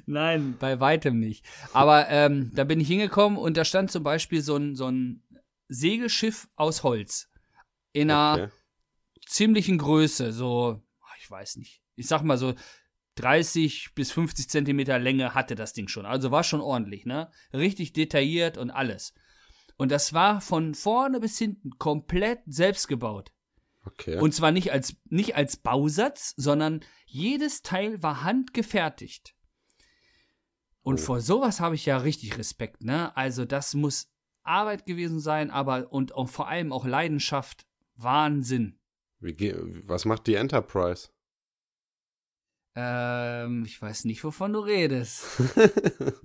Nein, 0.05 0.55
bei 0.59 0.79
weitem 0.79 1.19
nicht. 1.19 1.45
Aber 1.73 2.09
ähm, 2.09 2.51
da 2.55 2.63
bin 2.63 2.79
ich 2.79 2.87
hingekommen 2.87 3.37
und 3.37 3.57
da 3.57 3.65
stand 3.65 3.91
zum 3.91 4.03
Beispiel 4.03 4.41
so 4.41 4.55
ein, 4.55 4.75
so 4.75 4.87
ein 4.87 5.23
Segelschiff 5.67 6.47
aus 6.55 6.83
Holz. 6.83 7.29
In 7.93 8.11
einer 8.11 8.43
Okay. 8.43 8.51
ziemlichen 9.25 9.77
Größe, 9.77 10.31
so, 10.31 10.81
ach, 11.03 11.15
ich 11.19 11.29
weiß 11.29 11.57
nicht, 11.57 11.81
ich 11.95 12.07
sag 12.07 12.21
mal 12.23 12.37
so 12.37 12.53
30 13.15 13.93
bis 13.95 14.11
50 14.11 14.49
Zentimeter 14.49 14.99
Länge 14.99 15.33
hatte 15.33 15.55
das 15.55 15.73
Ding 15.73 15.87
schon. 15.87 16.05
Also 16.05 16.31
war 16.31 16.43
schon 16.43 16.61
ordentlich, 16.61 17.05
ne? 17.05 17.31
Richtig 17.53 17.93
detailliert 17.93 18.57
und 18.57 18.69
alles. 18.69 19.13
Und 19.77 19.91
das 19.91 20.13
war 20.13 20.41
von 20.41 20.75
vorne 20.75 21.19
bis 21.19 21.37
hinten 21.37 21.71
komplett 21.77 22.39
selbst 22.45 22.87
gebaut. 22.87 23.31
Okay. 23.87 24.17
Und 24.19 24.33
zwar 24.33 24.51
nicht 24.51 24.71
als, 24.71 24.95
nicht 25.09 25.35
als 25.35 25.57
Bausatz, 25.57 26.33
sondern 26.37 26.81
jedes 27.05 27.61
Teil 27.61 28.01
war 28.03 28.23
handgefertigt. 28.23 29.33
Und 30.81 30.99
Oh. 30.99 31.03
vor 31.03 31.21
sowas 31.21 31.59
habe 31.59 31.75
ich 31.75 31.85
ja 31.85 31.97
richtig 31.97 32.37
Respekt, 32.37 32.83
ne? 32.83 33.15
Also 33.15 33.45
das 33.45 33.73
muss 33.73 34.09
Arbeit 34.43 34.85
gewesen 34.85 35.19
sein, 35.19 35.51
aber 35.51 35.91
und 35.91 36.13
auch 36.13 36.29
vor 36.29 36.47
allem 36.47 36.71
auch 36.71 36.85
Leidenschaft. 36.85 37.65
Wahnsinn. 37.95 38.79
Wie 39.19 39.55
was 39.85 40.05
macht 40.05 40.27
die 40.27 40.35
Enterprise? 40.35 41.09
Ähm, 42.75 43.63
ich 43.65 43.81
weiß 43.81 44.05
nicht, 44.05 44.23
wovon 44.23 44.53
du 44.53 44.59
redest. 44.59 45.25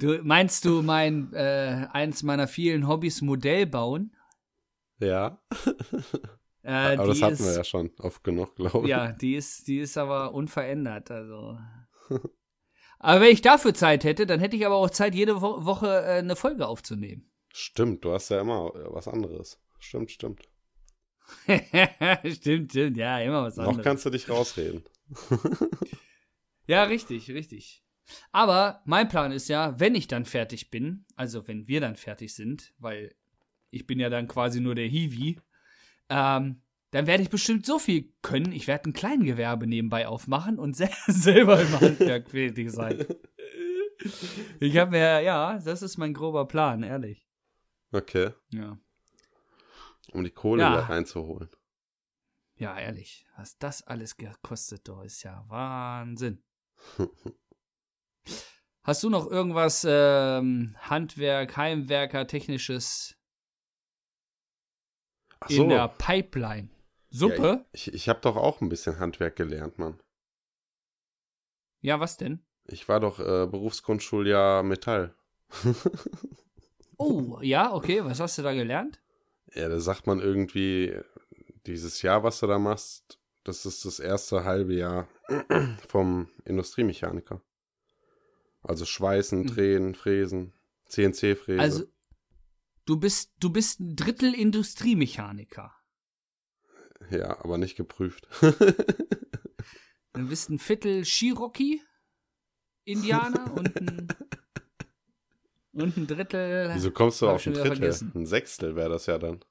Du 0.00 0.22
meinst 0.22 0.64
du 0.64 0.82
mein 0.82 1.32
äh, 1.32 1.88
eins 1.92 2.22
meiner 2.22 2.46
vielen 2.46 2.86
Hobbys 2.86 3.20
Modell 3.20 3.66
bauen? 3.66 4.14
Ja, 5.00 5.40
Äh, 6.68 6.96
aber 6.98 7.06
das 7.06 7.22
hatten 7.22 7.32
ist, 7.32 7.46
wir 7.46 7.54
ja 7.54 7.64
schon 7.64 7.90
oft 7.98 8.22
genug, 8.22 8.54
glaube 8.56 8.84
ich. 8.84 8.90
Ja, 8.90 9.12
die 9.12 9.36
ist, 9.36 9.68
die 9.68 9.78
ist 9.78 9.96
aber 9.96 10.34
unverändert. 10.34 11.10
Also. 11.10 11.58
aber 12.98 13.20
wenn 13.22 13.32
ich 13.32 13.40
dafür 13.40 13.72
Zeit 13.72 14.04
hätte, 14.04 14.26
dann 14.26 14.38
hätte 14.38 14.54
ich 14.54 14.66
aber 14.66 14.74
auch 14.74 14.90
Zeit, 14.90 15.14
jede 15.14 15.40
Wo 15.40 15.64
Woche 15.64 15.86
äh, 15.86 16.18
eine 16.18 16.36
Folge 16.36 16.66
aufzunehmen. 16.66 17.30
Stimmt, 17.54 18.04
du 18.04 18.12
hast 18.12 18.28
ja 18.28 18.42
immer 18.42 18.70
äh, 18.74 18.84
was 18.92 19.08
anderes. 19.08 19.58
Stimmt, 19.78 20.10
stimmt. 20.10 20.42
stimmt, 22.26 22.72
stimmt, 22.72 22.96
ja, 22.98 23.18
immer 23.20 23.44
was 23.44 23.58
anderes. 23.58 23.78
Noch 23.78 23.84
kannst 23.84 24.04
du 24.04 24.10
dich 24.10 24.28
rausreden. 24.28 24.84
Ja, 26.66 26.82
richtig, 26.82 27.30
richtig. 27.30 27.82
Aber 28.30 28.82
mein 28.84 29.08
Plan 29.08 29.32
ist 29.32 29.48
ja, 29.48 29.80
wenn 29.80 29.94
ich 29.94 30.06
dann 30.06 30.26
fertig 30.26 30.70
bin, 30.70 31.06
also 31.16 31.48
wenn 31.48 31.66
wir 31.66 31.80
dann 31.80 31.96
fertig 31.96 32.34
sind, 32.34 32.74
weil 32.78 33.14
ich 33.70 33.86
bin 33.86 33.98
ja 34.00 34.08
dann 34.10 34.28
quasi 34.28 34.60
nur 34.60 34.74
der 34.74 34.86
Hiwi, 34.86 35.40
ähm, 36.08 36.62
dann 36.90 37.06
werde 37.06 37.22
ich 37.22 37.28
bestimmt 37.28 37.66
so 37.66 37.78
viel 37.78 38.12
können. 38.22 38.52
Ich 38.52 38.66
werde 38.66 38.88
ein 38.88 38.92
Kleingewerbe 38.94 39.66
nebenbei 39.66 40.08
aufmachen 40.08 40.58
und 40.58 40.74
sel 40.74 40.88
selber 41.06 41.60
im 41.60 41.80
Handwerk 41.80 42.28
tätig 42.30 42.70
sein. 42.70 43.04
Ich 44.60 44.76
habe 44.78 44.92
mir, 44.92 45.20
ja, 45.20 45.58
das 45.58 45.82
ist 45.82 45.98
mein 45.98 46.14
grober 46.14 46.46
Plan, 46.48 46.82
ehrlich. 46.82 47.26
Okay, 47.92 48.30
Ja. 48.50 48.78
um 50.12 50.24
die 50.24 50.30
Kohle 50.30 50.62
Ja. 50.62 50.72
wieder 50.72 50.88
reinzuholen. 50.88 51.50
Ja, 52.56 52.78
ehrlich. 52.78 53.26
Was 53.36 53.56
das 53.58 53.82
alles 53.86 54.16
gekostet, 54.16 54.88
doch, 54.88 55.02
ist 55.02 55.22
ja 55.22 55.44
Wahnsinn. 55.48 56.42
Hast 58.82 59.02
du 59.02 59.10
noch 59.10 59.30
irgendwas 59.30 59.86
ähm, 59.88 60.74
Handwerk, 60.80 61.56
Heimwerker, 61.56 62.26
technisches 62.26 63.17
Ach 65.40 65.50
in 65.50 65.56
so, 65.56 65.68
der 65.68 65.88
Pipeline? 65.88 66.68
Suppe? 67.10 67.46
Ja, 67.46 67.64
ich, 67.72 67.92
ich 67.92 68.08
habe 68.08 68.20
doch 68.20 68.36
auch 68.36 68.60
ein 68.60 68.68
bisschen 68.68 68.98
Handwerk 68.98 69.36
gelernt, 69.36 69.78
Mann. 69.78 69.98
Ja, 71.80 72.00
was 72.00 72.16
denn? 72.16 72.44
Ich 72.66 72.88
war 72.88 73.00
doch 73.00 73.18
äh, 73.18 73.46
Berufsgrundschuljahr 73.46 74.62
Metall. 74.62 75.14
oh, 76.98 77.38
ja, 77.40 77.72
okay. 77.72 78.04
Was 78.04 78.20
hast 78.20 78.36
du 78.38 78.42
da 78.42 78.52
gelernt? 78.52 79.00
Ja, 79.54 79.68
da 79.68 79.80
sagt 79.80 80.06
man 80.06 80.20
irgendwie, 80.20 80.94
dieses 81.66 82.02
Jahr, 82.02 82.22
was 82.22 82.40
du 82.40 82.46
da 82.46 82.58
machst, 82.58 83.18
das 83.44 83.64
ist 83.64 83.84
das 83.84 84.00
erste 84.00 84.44
halbe 84.44 84.74
Jahr 84.74 85.08
vom 85.88 86.28
Industriemechaniker. 86.44 87.40
Also 88.62 88.84
Schweißen, 88.84 89.42
Mhm. 89.42 89.46
Drehen, 89.46 89.94
Fräsen, 89.94 90.52
CNC-Fräse. 90.86 91.60
Also, 91.60 91.84
du 92.88 92.96
bist, 92.98 93.32
du 93.38 93.50
bist 93.50 93.80
ein 93.80 93.94
Drittel 93.96 94.34
Industriemechaniker. 94.34 95.72
ja, 97.10 97.38
aber 97.44 97.58
nicht 97.58 97.76
geprüft. 97.76 98.26
Du 100.14 100.26
bist 100.26 100.48
ein 100.50 100.58
Viertel 100.58 101.02
Cherokee, 101.04 101.80
Indianer 102.84 103.52
und 103.54 103.76
ein, 103.76 104.08
und 105.72 105.96
ein 105.96 106.06
Drittel. 106.08 106.70
Wieso 106.74 106.90
kommst 106.90 107.20
du 107.22 107.28
auf 107.28 107.46
ein 107.46 107.52
Drittel? 107.52 107.76
vergessen. 107.76 108.10
Ein 108.16 108.26
Sechstel 108.26 108.74
wäre 108.74 108.88
das 108.88 109.06
ja 109.06 109.18
dann. 109.18 109.44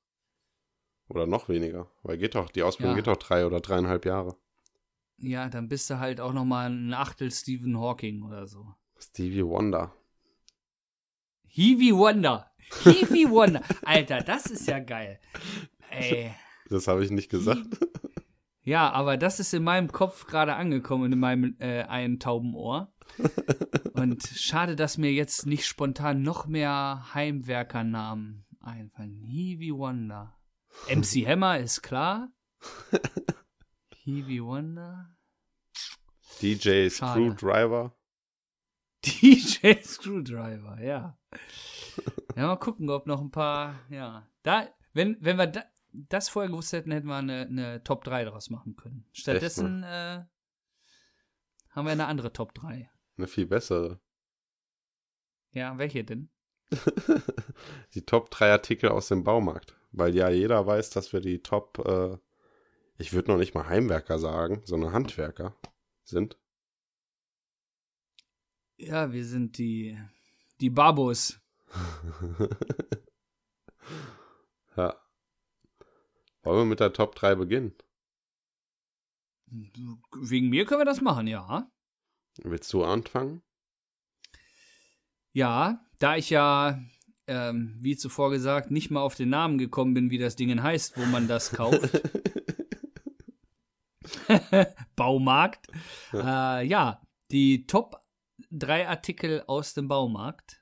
Oder 1.07 1.25
noch 1.25 1.47
weniger. 1.47 1.89
Weil 2.03 2.17
geht 2.17 2.35
doch, 2.35 2.49
die 2.49 2.63
Ausbildung 2.63 2.95
Ja. 2.95 2.97
geht 2.97 3.07
doch 3.07 3.15
drei 3.17 3.45
oder 3.45 3.61
dreieinhalb 3.61 4.03
Jahre. 4.05 4.35
Ja, 5.19 5.47
dann 5.47 5.69
bist 5.69 5.89
du 5.89 5.99
halt 5.99 6.19
auch 6.19 6.33
noch 6.33 6.43
mal 6.43 6.69
ein 6.69 6.93
Achtel 6.93 7.31
Stephen 7.31 7.79
Hawking 7.79 8.23
oder 8.23 8.45
so. 8.47 8.73
Stevie 8.99 9.45
Wonder. 9.45 9.93
Heavy 11.47 11.95
Wonder. 11.95 12.51
Heavy 12.83 13.29
Wonder. 13.29 13.61
Alter, 13.83 14.21
das 14.21 14.47
ist 14.47 14.67
ja 14.67 14.79
geil. 14.79 15.19
Ey. 15.89 16.33
Das 16.69 16.87
habe 16.87 17.03
ich 17.03 17.11
nicht 17.11 17.29
gesagt. 17.29 17.65
Ja, 18.63 18.91
aber 18.91 19.15
das 19.15 19.39
ist 19.39 19.53
in 19.53 19.63
meinem 19.63 19.91
Kopf 19.91 20.25
gerade 20.27 20.55
angekommen, 20.55 21.13
in 21.13 21.19
meinem 21.19 21.55
äh, 21.59 21.83
einen 21.83 22.19
tauben 22.19 22.53
Ohr. 22.53 22.93
Und 23.93 24.27
schade, 24.27 24.75
dass 24.75 24.97
mir 24.97 25.13
jetzt 25.13 25.45
nicht 25.45 25.65
spontan 25.65 26.21
noch 26.21 26.47
mehr 26.47 27.07
Heimwerkernamen 27.13 28.45
einfallen. 28.59 29.23
Heavy 29.23 29.71
Wonder. 29.73 30.37
MC 30.93 31.25
Hammer 31.25 31.59
ist 31.59 31.81
klar. 31.81 32.29
Heavy 34.03 34.43
Wonder. 34.43 35.15
DJ. 36.41 36.89
Screwdriver. 36.89 37.95
DJ 39.05 39.81
Screwdriver, 39.81 40.77
ja. 40.81 41.17
Ja, 42.37 42.45
mal 42.45 42.57
gucken, 42.57 42.87
ob 42.91 43.07
noch 43.07 43.19
ein 43.19 43.31
paar, 43.31 43.79
ja. 43.89 44.29
Da, 44.43 44.69
wenn, 44.93 45.17
wenn 45.21 45.37
wir 45.37 45.47
da, 45.47 45.63
das 45.91 46.29
vorher 46.29 46.51
gewusst 46.51 46.71
hätten, 46.71 46.91
hätten 46.91 47.07
wir 47.07 47.15
eine, 47.15 47.47
eine 47.47 47.83
Top 47.83 48.03
3 48.03 48.25
daraus 48.25 48.51
machen 48.51 48.75
können. 48.75 49.07
Stattdessen 49.11 49.81
äh, 49.81 50.23
haben 51.71 51.85
wir 51.85 51.91
eine 51.91 52.05
andere 52.05 52.31
Top 52.31 52.53
3. 52.53 52.91
Eine 53.17 53.27
viel 53.27 53.47
bessere. 53.47 53.99
Ja, 55.49 55.79
welche 55.79 56.03
denn? 56.03 56.29
die 57.95 58.05
Top 58.05 58.29
3 58.29 58.51
Artikel 58.51 58.89
aus 58.89 59.07
dem 59.07 59.23
Baumarkt. 59.23 59.75
Weil 59.91 60.13
ja 60.13 60.29
jeder 60.29 60.67
weiß, 60.67 60.91
dass 60.91 61.13
wir 61.13 61.21
die 61.21 61.41
Top, 61.41 61.79
äh, 61.87 62.19
ich 62.99 63.13
würde 63.13 63.31
noch 63.31 63.39
nicht 63.39 63.55
mal 63.55 63.67
Heimwerker 63.67 64.19
sagen, 64.19 64.61
sondern 64.63 64.93
Handwerker 64.93 65.57
sind. 66.03 66.37
Ja, 68.75 69.11
wir 69.11 69.25
sind 69.25 69.57
die, 69.57 69.99
die 70.61 70.69
Babos. 70.69 71.41
ja. 74.77 74.95
Wollen 76.43 76.57
wir 76.59 76.65
mit 76.65 76.79
der 76.79 76.93
Top 76.93 77.15
3 77.15 77.35
beginnen? 77.35 77.75
Wegen 79.47 80.49
mir 80.49 80.65
können 80.65 80.81
wir 80.81 80.85
das 80.85 81.01
machen, 81.01 81.27
ja. 81.27 81.69
Willst 82.43 82.71
du 82.73 82.83
anfangen? 82.83 83.41
Ja, 85.33 85.85
da 85.99 86.15
ich 86.15 86.29
ja, 86.29 86.79
ähm, 87.27 87.77
wie 87.81 87.95
zuvor 87.95 88.31
gesagt, 88.31 88.71
nicht 88.71 88.91
mal 88.91 89.01
auf 89.01 89.15
den 89.15 89.29
Namen 89.29 89.57
gekommen 89.57 89.93
bin, 89.93 90.09
wie 90.09 90.17
das 90.17 90.35
Ding 90.35 90.61
heißt, 90.61 90.97
wo 90.97 91.05
man 91.05 91.27
das 91.27 91.51
kauft. 91.51 92.01
Baumarkt. 94.95 95.67
Ja. 96.11 96.59
Äh, 96.59 96.65
ja, 96.65 97.01
die 97.31 97.67
Top 97.67 98.03
3 98.51 98.87
Artikel 98.87 99.43
aus 99.47 99.73
dem 99.73 99.87
Baumarkt. 99.87 100.61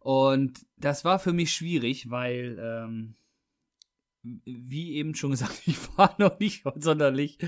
Und 0.00 0.66
das 0.76 1.04
war 1.04 1.18
für 1.18 1.32
mich 1.32 1.52
schwierig, 1.52 2.10
weil, 2.10 2.58
ähm, 2.58 3.14
wie 4.22 4.94
eben 4.94 5.14
schon 5.14 5.30
gesagt, 5.30 5.62
ich 5.66 5.76
war 5.96 6.14
noch 6.18 6.38
nicht 6.40 6.64
sonderlich 6.76 7.38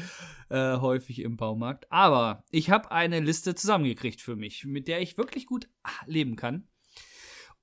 äh, 0.50 0.76
häufig 0.76 1.20
im 1.20 1.36
Baumarkt. 1.36 1.90
Aber 1.90 2.44
ich 2.50 2.70
habe 2.70 2.92
eine 2.92 3.20
Liste 3.20 3.54
zusammengekriegt 3.54 4.20
für 4.20 4.36
mich, 4.36 4.64
mit 4.64 4.86
der 4.86 5.00
ich 5.00 5.18
wirklich 5.18 5.46
gut 5.46 5.68
leben 6.06 6.36
kann. 6.36 6.68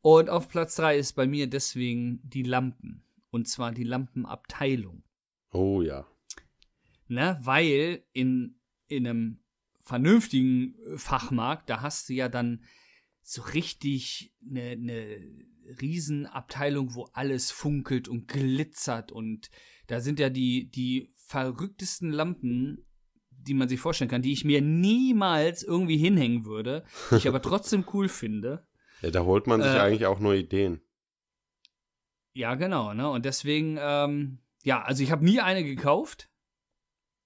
Und 0.02 0.30
auf 0.30 0.50
Platz 0.50 0.76
3 0.76 0.98
ist 0.98 1.14
bei 1.14 1.28
mir 1.28 1.48
deswegen 1.48 2.20
die 2.24 2.44
Lampen. 2.44 3.04
Und 3.32 3.48
zwar 3.48 3.72
die 3.72 3.84
Lampenabteilung. 3.84 5.04
Oh 5.52 5.82
ja. 5.82 6.08
Ne, 7.08 7.40
weil 7.42 8.04
in, 8.14 8.60
in 8.88 9.08
einem 9.08 9.40
vernünftigen 9.82 10.76
Fachmarkt, 10.96 11.70
da 11.70 11.82
hast 11.82 12.10
du 12.10 12.14
ja 12.14 12.30
dann 12.30 12.64
so 13.30 13.44
richtig 13.44 14.34
eine, 14.50 14.72
eine 14.72 15.22
Riesenabteilung, 15.80 16.96
wo 16.96 17.04
alles 17.14 17.52
funkelt 17.52 18.08
und 18.08 18.28
glitzert 18.28 19.12
und 19.12 19.52
da 19.86 20.00
sind 20.00 20.20
ja 20.20 20.32
die, 20.32 20.72
die 20.72 21.12
verrücktesten 21.28 22.10
Lampen, 22.10 22.88
die 23.30 23.54
man 23.54 23.70
sich 23.70 23.80
vorstellen 23.80 24.10
kann, 24.10 24.24
die 24.24 24.32
ich 24.34 24.46
mir 24.46 24.62
niemals 24.62 25.62
irgendwie 25.62 25.98
hinhängen 25.98 26.46
würde, 26.46 26.86
die 27.12 27.18
ich 27.18 27.28
aber 27.28 27.42
trotzdem 27.44 27.86
cool 27.94 28.10
finde. 28.10 28.68
Ja, 29.04 29.12
da 29.12 29.24
holt 29.24 29.46
man 29.46 29.62
sich 29.62 29.72
Äh, 29.74 29.80
eigentlich 29.80 30.08
auch 30.08 30.20
nur 30.20 30.34
Ideen. 30.34 30.82
Ja, 32.34 32.56
genau, 32.56 32.96
ne? 32.96 33.10
Und 33.12 33.26
deswegen, 33.26 33.78
ähm, 33.80 34.40
ja, 34.64 34.82
also 34.82 35.04
ich 35.04 35.12
habe 35.12 35.24
nie 35.24 35.40
eine 35.40 35.64
gekauft, 35.64 36.29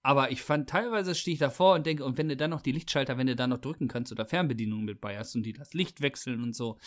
aber 0.04 0.32
ich 0.32 0.42
fand 0.42 0.70
teilweise 0.70 1.16
stehe 1.16 1.34
ich 1.34 1.40
davor 1.40 1.76
und 1.76 1.86
denke, 1.86 2.04
und 2.04 2.18
wenn 2.18 2.28
du 2.28 2.36
dann 2.36 2.50
noch 2.50 2.62
die 2.62 2.74
Lichtschalter, 2.74 3.18
wenn 3.18 3.28
du 3.28 3.38
da 3.38 3.48
noch 3.48 3.60
drücken 3.60 3.88
kannst 3.88 4.12
oder 4.12 4.26
Fernbedienungen 4.26 4.84
mit 4.86 5.00
bei 5.00 5.18
hast 5.18 5.34
und 5.36 5.44
die 5.44 5.54
das 5.54 5.74
Licht 5.74 6.02
wechseln 6.02 6.44
und 6.44 6.54
so, 6.54 6.78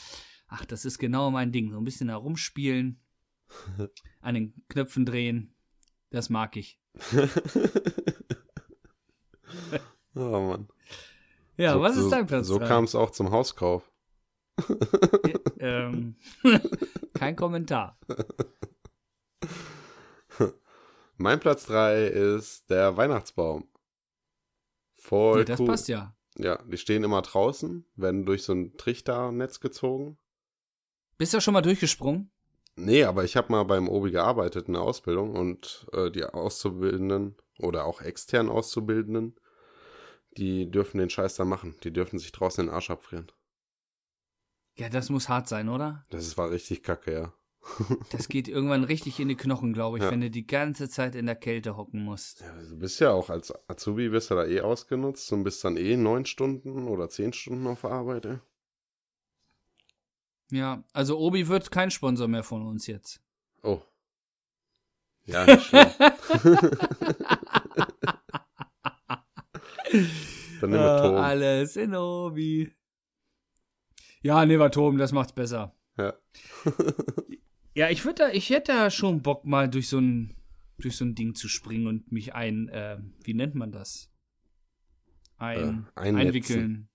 ach, 0.48 0.66
das 0.66 0.84
ist 0.84 0.98
genau 0.98 1.30
mein 1.30 1.50
Ding. 1.50 1.70
So 1.72 1.78
ein 1.78 1.84
bisschen 1.84 2.10
herumspielen, 2.10 3.00
an 4.20 4.34
den 4.34 4.52
Knöpfen 4.68 5.06
drehen, 5.06 5.54
das 6.10 6.28
mag 6.28 6.56
ich. 6.56 6.78
oh 10.14 10.20
Mann. 10.20 10.68
Ja, 11.56 11.72
so, 11.72 11.80
was 11.80 11.96
ist 11.96 12.10
dein 12.10 12.26
Platz? 12.26 12.46
So 12.46 12.58
kam 12.58 12.84
es 12.84 12.94
auch 12.94 13.10
zum 13.10 13.30
Hauskauf. 13.30 13.90
ähm, 15.58 16.16
kein 17.14 17.34
Kommentar. 17.34 17.98
Mein 21.16 21.40
Platz 21.40 21.66
3 21.66 22.06
ist 22.06 22.68
der 22.70 22.96
Weihnachtsbaum. 22.96 23.68
Voll 24.94 25.40
Ja, 25.40 25.44
das 25.44 25.60
cool. 25.60 25.66
passt 25.66 25.88
ja. 25.88 26.14
Ja, 26.38 26.62
die 26.64 26.76
stehen 26.76 27.04
immer 27.04 27.22
draußen, 27.22 27.86
werden 27.96 28.26
durch 28.26 28.42
so 28.42 28.52
ein 28.52 28.76
Trichternetz 28.76 29.60
gezogen. 29.60 30.18
Bist 31.16 31.32
du 31.32 31.40
schon 31.40 31.54
mal 31.54 31.62
durchgesprungen? 31.62 32.30
Nee, 32.74 33.04
aber 33.04 33.24
ich 33.24 33.36
habe 33.36 33.50
mal 33.50 33.62
beim 33.64 33.88
Obi 33.88 34.10
gearbeitet 34.10 34.68
in 34.68 34.74
der 34.74 34.82
Ausbildung 34.82 35.34
und 35.34 35.86
äh, 35.92 36.10
die 36.10 36.24
Auszubildenden 36.24 37.36
oder 37.58 37.86
auch 37.86 38.02
externen 38.02 38.52
Auszubildenden, 38.52 39.40
die 40.36 40.70
dürfen 40.70 40.98
den 40.98 41.08
Scheiß 41.08 41.36
da 41.36 41.46
machen. 41.46 41.74
Die 41.84 41.92
dürfen 41.92 42.18
sich 42.18 42.32
draußen 42.32 42.66
den 42.66 42.74
Arsch 42.74 42.90
abfrieren. 42.90 43.32
Ja, 44.74 44.90
das 44.90 45.08
muss 45.08 45.30
hart 45.30 45.48
sein, 45.48 45.70
oder? 45.70 46.04
Das 46.10 46.36
war 46.36 46.50
richtig 46.50 46.82
kacke, 46.82 47.12
ja. 47.12 47.32
Das 48.12 48.28
geht 48.28 48.48
irgendwann 48.48 48.84
richtig 48.84 49.18
in 49.20 49.28
die 49.28 49.34
Knochen, 49.36 49.72
glaube 49.72 49.98
ich, 49.98 50.04
Ja. 50.04 50.10
wenn 50.10 50.20
du 50.20 50.30
die 50.30 50.46
ganze 50.46 50.88
Zeit 50.88 51.14
in 51.14 51.26
der 51.26 51.34
Kälte 51.36 51.76
hocken 51.76 52.04
musst. 52.04 52.40
ja. 52.40 52.52
Du 52.62 52.78
bist 52.78 53.00
ja 53.00 53.10
auch 53.12 53.28
als 53.30 53.52
Azubi, 53.68 54.12
wirst 54.12 54.30
du 54.30 54.34
da 54.36 54.44
eh 54.46 54.60
ausgenutzt 54.60 55.32
und 55.32 55.42
bist 55.44 55.64
dann 55.64 55.76
eh 55.76 55.96
neun 55.96 56.24
Stunden 56.26 56.86
oder 56.88 57.08
zehn 57.08 57.32
Stunden 57.32 57.66
auf 57.66 57.80
der 57.82 57.90
Arbeit, 57.90 58.24
ey. 58.26 58.38
Ja, 60.52 60.84
also 60.92 61.18
Obi 61.18 61.48
wird 61.48 61.70
kein 61.72 61.90
Sponsor 61.90 62.28
mehr 62.28 62.44
von 62.44 62.64
uns 62.66 62.86
jetzt. 62.86 63.20
Oh. 63.64 63.80
Ja, 65.24 65.44
nicht. 65.44 65.72
Dann 70.60 70.70
nehmen 70.70 70.72
wir 70.82 70.96
Äh, 70.96 71.00
Ton. 71.02 71.14
alles 71.16 71.76
in 71.76 71.94
Obi. 71.94 72.72
Ja, 74.22 74.44
Nevatom, 74.46 74.98
das 74.98 75.12
macht's 75.12 75.32
besser. 75.32 75.74
Ja. 75.96 76.14
Ja, 77.76 77.90
ich 77.90 78.06
würde 78.06 78.24
da, 78.24 78.28
ich 78.30 78.48
hätte 78.48 78.72
da 78.72 78.90
schon 78.90 79.20
Bock, 79.20 79.44
mal 79.44 79.68
durch 79.68 79.88
so 79.90 79.98
ein, 79.98 80.34
durch 80.78 80.96
so 80.96 81.04
ein 81.04 81.14
Ding 81.14 81.34
zu 81.34 81.46
springen 81.46 81.86
und 81.86 82.10
mich 82.10 82.34
ein, 82.34 82.70
äh, 82.70 82.96
wie 83.22 83.34
nennt 83.34 83.54
man 83.54 83.70
das? 83.70 84.10
Ein, 85.36 85.86
Äh, 85.94 86.00
einnetzen. 86.00 86.16
einwickeln. 86.16 86.88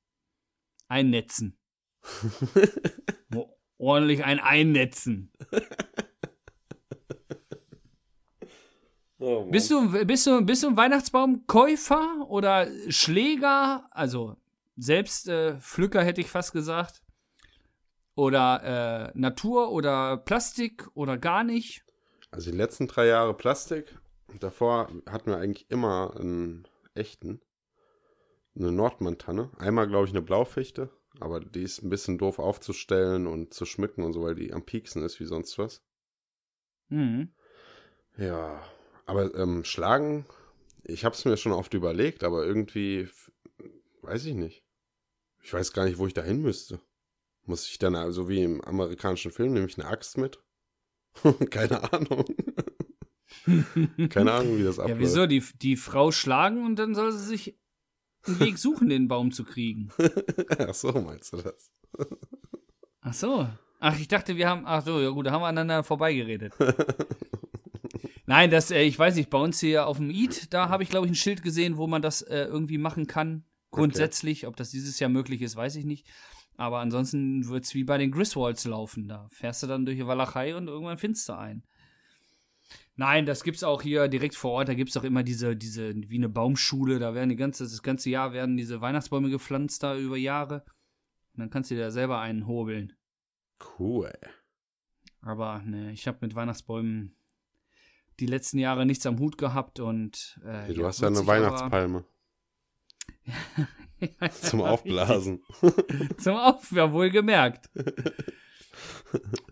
Einnetzen. 0.87 1.57
Ordentlich 3.77 4.23
ein 4.23 4.39
Einnetzen. 4.39 5.31
Oh. 9.19 9.45
Bist 9.45 9.69
du, 9.69 10.03
bist 10.05 10.25
du, 10.25 10.41
bist 10.43 10.63
du 10.63 10.67
ein 10.69 10.77
Weihnachtsbaumkäufer 10.77 12.25
oder 12.27 12.67
Schläger? 12.89 13.87
Also 13.91 14.35
selbst 14.77 15.27
äh, 15.27 15.59
Pflücker 15.59 16.03
hätte 16.03 16.21
ich 16.21 16.27
fast 16.27 16.53
gesagt. 16.53 17.03
Oder 18.15 19.11
äh, 19.13 19.17
Natur 19.17 19.71
oder 19.71 20.17
Plastik 20.17 20.89
oder 20.93 21.17
gar 21.17 21.43
nicht? 21.43 21.85
Also 22.31 22.51
die 22.51 22.57
letzten 22.57 22.87
drei 22.87 23.07
Jahre 23.07 23.33
Plastik. 23.33 23.97
Davor 24.39 24.89
hatten 25.05 25.31
wir 25.31 25.37
eigentlich 25.37 25.69
immer 25.69 26.15
einen 26.17 26.67
echten. 26.93 27.41
Eine 28.55 28.71
Nordmantanne. 28.71 29.49
Einmal, 29.57 29.87
glaube 29.87 30.05
ich, 30.05 30.11
eine 30.11 30.21
Blaufichte. 30.21 30.89
Aber 31.19 31.39
die 31.39 31.63
ist 31.63 31.83
ein 31.83 31.89
bisschen 31.89 32.17
doof 32.17 32.39
aufzustellen 32.39 33.27
und 33.27 33.53
zu 33.53 33.65
schmücken 33.65 34.03
und 34.03 34.13
so, 34.13 34.23
weil 34.23 34.35
die 34.35 34.53
am 34.53 34.65
Pieksen 34.65 35.03
ist 35.03 35.19
wie 35.19 35.25
sonst 35.25 35.57
was. 35.57 35.81
Mhm. 36.89 37.33
Ja, 38.17 38.61
aber 39.05 39.33
ähm, 39.35 39.63
schlagen, 39.63 40.25
ich 40.83 41.05
habe 41.05 41.15
es 41.15 41.25
mir 41.25 41.37
schon 41.37 41.51
oft 41.51 41.73
überlegt, 41.73 42.23
aber 42.23 42.45
irgendwie, 42.45 43.09
weiß 44.01 44.25
ich 44.25 44.35
nicht. 44.35 44.63
Ich 45.41 45.53
weiß 45.53 45.73
gar 45.73 45.85
nicht, 45.85 45.97
wo 45.97 46.07
ich 46.07 46.13
da 46.13 46.21
hin 46.21 46.41
müsste. 46.41 46.79
Muss 47.45 47.67
ich 47.67 47.79
dann, 47.79 47.95
also 47.95 48.29
wie 48.29 48.43
im 48.43 48.61
amerikanischen 48.61 49.31
Film, 49.31 49.53
nehme 49.53 49.67
ich 49.67 49.79
eine 49.79 49.87
Axt 49.87 50.17
mit? 50.17 50.39
Keine 51.49 51.91
Ahnung. 51.91 52.25
Keine 54.09 54.31
Ahnung, 54.31 54.57
wie 54.57 54.63
das 54.63 54.79
abläuft. 54.79 54.99
Ja, 55.01 55.07
wieso? 55.07 55.25
Die, 55.25 55.43
die 55.61 55.75
Frau 55.75 56.11
schlagen 56.11 56.65
und 56.65 56.77
dann 56.77 56.95
soll 56.95 57.11
sie 57.11 57.25
sich 57.25 57.59
einen 58.27 58.39
Weg 58.39 58.57
suchen, 58.57 58.89
den 58.89 59.07
Baum 59.07 59.31
zu 59.31 59.43
kriegen. 59.43 59.89
Ach 60.59 60.73
so, 60.73 60.91
meinst 60.91 61.33
du 61.33 61.37
das? 61.37 61.71
Ach 63.01 63.13
so. 63.13 63.49
Ach, 63.79 63.99
ich 63.99 64.07
dachte, 64.07 64.37
wir 64.37 64.47
haben. 64.47 64.63
Ach 64.65 64.85
so, 64.85 64.99
ja 64.99 65.09
gut, 65.09 65.25
da 65.25 65.31
haben 65.31 65.41
wir 65.41 65.47
aneinander 65.47 65.83
vorbeigeredet. 65.83 66.53
Nein, 68.27 68.51
das, 68.51 68.69
äh, 68.69 68.83
ich 68.83 68.97
weiß 68.97 69.15
nicht, 69.15 69.29
bei 69.29 69.39
uns 69.39 69.59
hier 69.59 69.87
auf 69.87 69.97
dem 69.97 70.11
Eat, 70.11 70.53
da 70.53 70.69
habe 70.69 70.83
ich, 70.83 70.89
glaube 70.89 71.07
ich, 71.07 71.11
ein 71.11 71.15
Schild 71.15 71.41
gesehen, 71.41 71.77
wo 71.77 71.87
man 71.87 72.01
das 72.01 72.21
äh, 72.21 72.43
irgendwie 72.43 72.77
machen 72.77 73.07
kann. 73.07 73.43
Grundsätzlich. 73.71 74.43
Okay. 74.43 74.47
Ob 74.47 74.55
das 74.55 74.69
dieses 74.69 74.99
Jahr 74.99 75.09
möglich 75.09 75.41
ist, 75.41 75.55
weiß 75.55 75.75
ich 75.77 75.85
nicht. 75.85 76.07
Aber 76.57 76.79
ansonsten 76.79 77.47
wird 77.47 77.65
es 77.65 77.73
wie 77.73 77.83
bei 77.83 77.97
den 77.97 78.11
Griswolds 78.11 78.65
laufen. 78.65 79.07
Da 79.07 79.27
fährst 79.29 79.63
du 79.63 79.67
dann 79.67 79.85
durch 79.85 79.97
die 79.97 80.07
Walachei 80.07 80.55
und 80.55 80.67
irgendwann 80.67 80.97
findest 80.97 81.27
du 81.29 81.33
einen. 81.33 81.63
Nein, 82.95 83.25
das 83.25 83.43
gibt's 83.43 83.63
auch 83.63 83.81
hier 83.81 84.07
direkt 84.07 84.35
vor 84.35 84.51
Ort. 84.51 84.69
Da 84.69 84.73
gibt's 84.73 84.95
auch 84.95 85.03
immer 85.03 85.23
diese, 85.23 85.55
diese, 85.55 85.93
wie 85.95 86.17
eine 86.17 86.29
Baumschule. 86.29 86.99
Da 86.99 87.13
werden 87.13 87.29
die 87.29 87.35
ganze, 87.35 87.63
das 87.63 87.81
ganze 87.81 88.09
Jahr 88.09 88.33
werden 88.33 88.57
diese 88.57 88.81
Weihnachtsbäume 88.81 89.29
gepflanzt 89.29 89.81
da 89.83 89.97
über 89.97 90.17
Jahre. 90.17 90.63
Und 91.33 91.39
dann 91.39 91.49
kannst 91.49 91.71
du 91.71 91.75
dir 91.75 91.81
da 91.81 91.91
selber 91.91 92.19
einen 92.19 92.45
hobeln. 92.47 92.93
Cool. 93.79 94.13
Aber 95.21 95.61
ne, 95.65 95.91
ich 95.91 96.07
habe 96.07 96.19
mit 96.21 96.35
Weihnachtsbäumen 96.35 97.15
die 98.19 98.25
letzten 98.25 98.59
Jahre 98.59 98.85
nichts 98.85 99.05
am 99.05 99.19
Hut 99.19 99.37
gehabt 99.37 99.79
und. 99.79 100.39
Äh, 100.43 100.65
hey, 100.65 100.73
du 100.73 100.81
ja, 100.81 100.87
hast 100.87 101.01
ja 101.01 101.07
eine 101.07 101.25
Weihnachtspalme. 101.25 102.03
Zum 104.41 104.61
Aufblasen. 104.61 105.43
Zum 106.17 106.35
Auf, 106.35 106.71
ja, 106.71 106.91
wohl 106.91 107.09
gemerkt. 107.09 107.69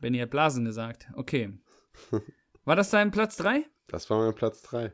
Benny 0.01 0.19
hat 0.19 0.29
Blasen 0.29 0.65
gesagt. 0.65 1.07
Okay. 1.13 1.57
War 2.65 2.75
das 2.75 2.89
dein 2.89 3.12
Platz 3.12 3.38
3? 3.38 3.65
Das 3.88 4.09
war 4.09 4.23
mein 4.23 4.35
Platz 4.35 4.62
3. 4.63 4.93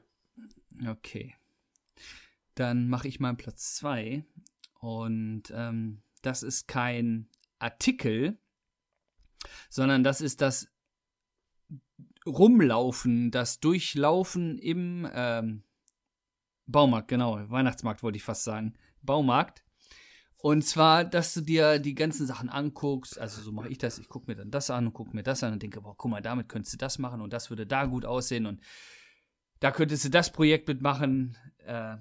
Okay. 0.87 1.35
Dann 2.55 2.87
mache 2.87 3.07
ich 3.07 3.19
mal 3.19 3.35
Platz 3.35 3.75
2. 3.75 4.25
Und 4.79 5.43
ähm, 5.51 6.01
das 6.21 6.43
ist 6.43 6.67
kein 6.67 7.29
Artikel, 7.59 8.37
sondern 9.69 10.03
das 10.03 10.21
ist 10.21 10.41
das 10.41 10.67
Rumlaufen, 12.25 13.31
das 13.31 13.59
Durchlaufen 13.59 14.57
im 14.57 15.07
ähm, 15.13 15.63
Baumarkt, 16.67 17.07
genau, 17.09 17.49
Weihnachtsmarkt 17.49 18.01
wollte 18.01 18.17
ich 18.17 18.23
fast 18.23 18.43
sagen. 18.43 18.73
Baumarkt. 19.05 19.63
Und 20.45 20.61
zwar, 20.61 21.05
dass 21.05 21.33
du 21.33 21.41
dir 21.41 21.79
die 21.79 21.95
ganzen 21.95 22.27
Sachen 22.27 22.49
anguckst, 22.49 23.19
also 23.19 23.41
so 23.41 23.51
mache 23.51 23.69
ich 23.69 23.79
das, 23.79 23.97
ich 23.97 24.07
gucke 24.09 24.29
mir 24.29 24.35
dann 24.35 24.51
das 24.51 24.69
an 24.69 24.85
und 24.85 24.93
gucke 24.93 25.15
mir 25.15 25.23
das 25.23 25.43
an 25.43 25.53
und 25.53 25.63
denke, 25.63 25.81
boah, 25.81 25.95
guck 25.97 26.11
mal, 26.11 26.21
damit 26.21 26.49
könntest 26.49 26.73
du 26.73 26.77
das 26.77 26.99
machen 26.99 27.21
und 27.21 27.33
das 27.33 27.49
würde 27.49 27.65
da 27.65 27.85
gut 27.85 28.05
aussehen 28.05 28.45
und 28.45 28.61
da 29.59 29.71
könntest 29.71 30.05
du 30.05 30.09
das 30.09 30.31
Projekt 30.31 30.67
mitmachen. 30.67 31.35
Äh, 31.65 31.95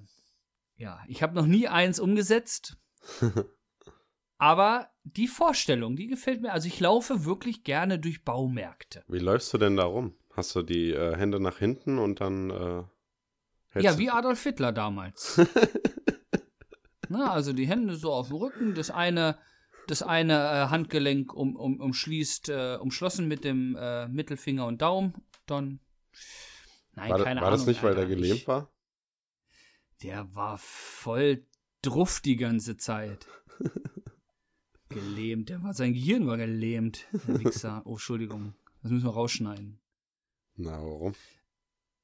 ja, 0.76 1.00
ich 1.08 1.22
habe 1.22 1.34
noch 1.34 1.46
nie 1.46 1.68
eins 1.68 1.98
umgesetzt, 1.98 2.76
aber 4.38 4.90
die 5.04 5.28
Vorstellung, 5.28 5.96
die 5.96 6.08
gefällt 6.08 6.42
mir. 6.42 6.52
Also 6.52 6.68
ich 6.68 6.80
laufe 6.80 7.24
wirklich 7.24 7.64
gerne 7.64 7.98
durch 7.98 8.24
Baumärkte. 8.24 9.04
Wie 9.08 9.20
läufst 9.20 9.54
du 9.54 9.58
denn 9.58 9.76
da 9.76 9.84
rum? 9.84 10.16
Hast 10.34 10.54
du 10.54 10.62
die 10.62 10.90
äh, 10.90 11.16
Hände 11.16 11.40
nach 11.40 11.56
hinten 11.56 11.98
und 11.98 12.20
dann 12.20 12.50
äh, 12.50 13.80
Ja, 13.80 13.96
wie 13.96 14.10
Adolf 14.10 14.42
Hitler 14.42 14.72
damals. 14.72 15.40
Na, 17.14 17.30
also 17.30 17.52
die 17.52 17.68
Hände 17.68 17.94
so 17.94 18.12
auf 18.12 18.28
dem 18.28 18.36
Rücken, 18.38 18.74
das 18.74 18.90
eine, 18.90 19.38
das 19.86 20.02
eine 20.02 20.32
äh, 20.32 20.68
Handgelenk 20.68 21.32
um, 21.32 21.54
um, 21.54 21.78
umschließt, 21.80 22.48
äh, 22.48 22.76
umschlossen 22.80 23.28
mit 23.28 23.44
dem 23.44 23.76
äh, 23.78 24.08
Mittelfinger 24.08 24.66
und 24.66 24.82
Daumen. 24.82 25.14
Dann. 25.46 25.78
Nein, 26.94 27.10
war, 27.10 27.22
keine 27.22 27.40
war 27.40 27.48
Ahnung. 27.48 27.50
War 27.50 27.50
das 27.52 27.66
nicht, 27.66 27.82
weil 27.84 27.94
der 27.94 28.06
gelähmt 28.06 28.40
ich, 28.40 28.48
war? 28.48 28.68
Der 30.02 30.34
war 30.34 30.58
voll 30.58 31.46
druff 31.82 32.20
die 32.20 32.36
ganze 32.36 32.76
Zeit. 32.76 33.28
gelähmt. 34.88 35.50
Der 35.50 35.62
war, 35.62 35.72
sein 35.72 35.94
Gehirn 35.94 36.26
war 36.26 36.36
gelähmt. 36.36 37.06
Der 37.28 37.38
Wichser. 37.38 37.82
Oh, 37.84 37.92
Entschuldigung. 37.92 38.54
Das 38.82 38.90
müssen 38.90 39.06
wir 39.06 39.12
rausschneiden. 39.12 39.80
Na, 40.56 40.72
warum? 40.72 41.14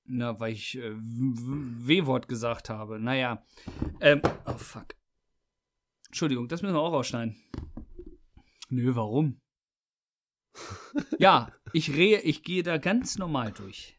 Na, 0.05 0.39
weil 0.39 0.53
ich 0.53 0.79
äh, 0.79 0.93
W-Wort 0.95 2.29
gesagt 2.29 2.71
habe. 2.71 3.01
Naja. 3.01 3.45
Ähm, 4.01 4.23
oh, 4.47 4.55
fuck. 4.55 5.00
Entschuldigung, 6.11 6.49
das 6.49 6.61
müssen 6.61 6.75
wir 6.75 6.81
auch 6.81 6.93
rausschneiden. 6.93 7.37
Nö, 8.69 8.97
warum? 8.97 9.41
ja, 11.21 11.53
ich 11.73 11.95
rehe, 11.95 12.21
ich 12.23 12.43
gehe 12.43 12.65
da 12.65 12.79
ganz 12.79 13.17
normal 13.17 13.53
durch. 13.53 13.97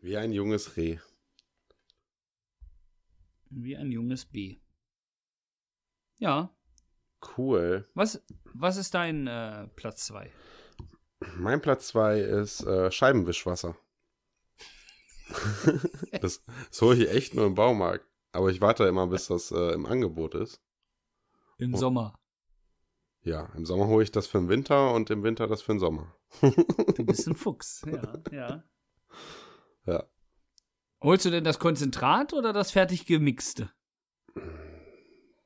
Wie 0.00 0.16
ein 0.16 0.32
junges 0.32 0.78
Reh. 0.78 0.98
Wie 3.50 3.76
ein 3.76 3.92
junges 3.92 4.24
B. 4.24 4.56
Ja. 6.16 6.56
Cool. 7.36 7.86
Was, 7.92 8.24
was 8.54 8.78
ist 8.78 8.94
dein 8.94 9.26
äh, 9.26 9.68
Platz 9.76 10.06
2? 10.06 10.32
Mein 11.36 11.60
Platz 11.60 11.88
2 11.88 12.18
ist 12.18 12.62
äh, 12.62 12.90
Scheibenwischwasser. 12.90 13.76
das, 16.22 16.42
das 16.70 16.80
hole 16.80 16.96
ich 16.96 17.10
echt 17.10 17.34
nur 17.34 17.46
im 17.46 17.54
Baumarkt. 17.54 18.09
Aber 18.32 18.50
ich 18.50 18.60
warte 18.60 18.84
immer, 18.84 19.06
bis 19.06 19.26
das 19.26 19.50
äh, 19.50 19.72
im 19.72 19.86
Angebot 19.86 20.34
ist. 20.34 20.60
Im 21.58 21.74
und, 21.74 21.80
Sommer. 21.80 22.18
Ja, 23.22 23.50
im 23.54 23.66
Sommer 23.66 23.86
hole 23.86 24.02
ich 24.02 24.12
das 24.12 24.26
für 24.26 24.38
den 24.38 24.48
Winter 24.48 24.94
und 24.94 25.10
im 25.10 25.22
Winter 25.22 25.46
das 25.46 25.62
für 25.62 25.72
den 25.72 25.78
Sommer. 25.78 26.14
du 26.40 27.04
bist 27.04 27.26
ein 27.26 27.34
Fuchs, 27.34 27.84
ja, 27.86 28.12
ja. 28.30 28.64
Ja. 29.86 30.04
Holst 31.02 31.24
du 31.24 31.30
denn 31.30 31.44
das 31.44 31.58
Konzentrat 31.58 32.32
oder 32.32 32.52
das 32.52 32.70
fertig 32.70 33.06
gemixte? 33.06 33.70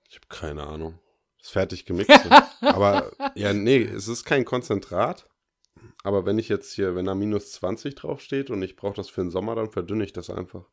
Ich 0.08 0.16
habe 0.16 0.26
keine 0.28 0.66
Ahnung. 0.66 0.98
Das 1.38 1.50
fertig 1.50 1.86
gemixte. 1.86 2.30
Aber 2.60 3.12
ja, 3.34 3.52
nee, 3.52 3.82
es 3.82 4.08
ist 4.08 4.24
kein 4.24 4.44
Konzentrat. 4.44 5.28
Aber 6.02 6.26
wenn 6.26 6.38
ich 6.38 6.48
jetzt 6.48 6.72
hier, 6.72 6.94
wenn 6.94 7.06
da 7.06 7.14
minus 7.14 7.52
20 7.52 7.94
draufsteht 7.94 8.50
und 8.50 8.62
ich 8.62 8.76
brauche 8.76 8.94
das 8.94 9.08
für 9.08 9.22
den 9.22 9.30
Sommer, 9.30 9.54
dann 9.54 9.70
verdünne 9.70 10.04
ich 10.04 10.12
das 10.12 10.30
einfach. 10.30 10.66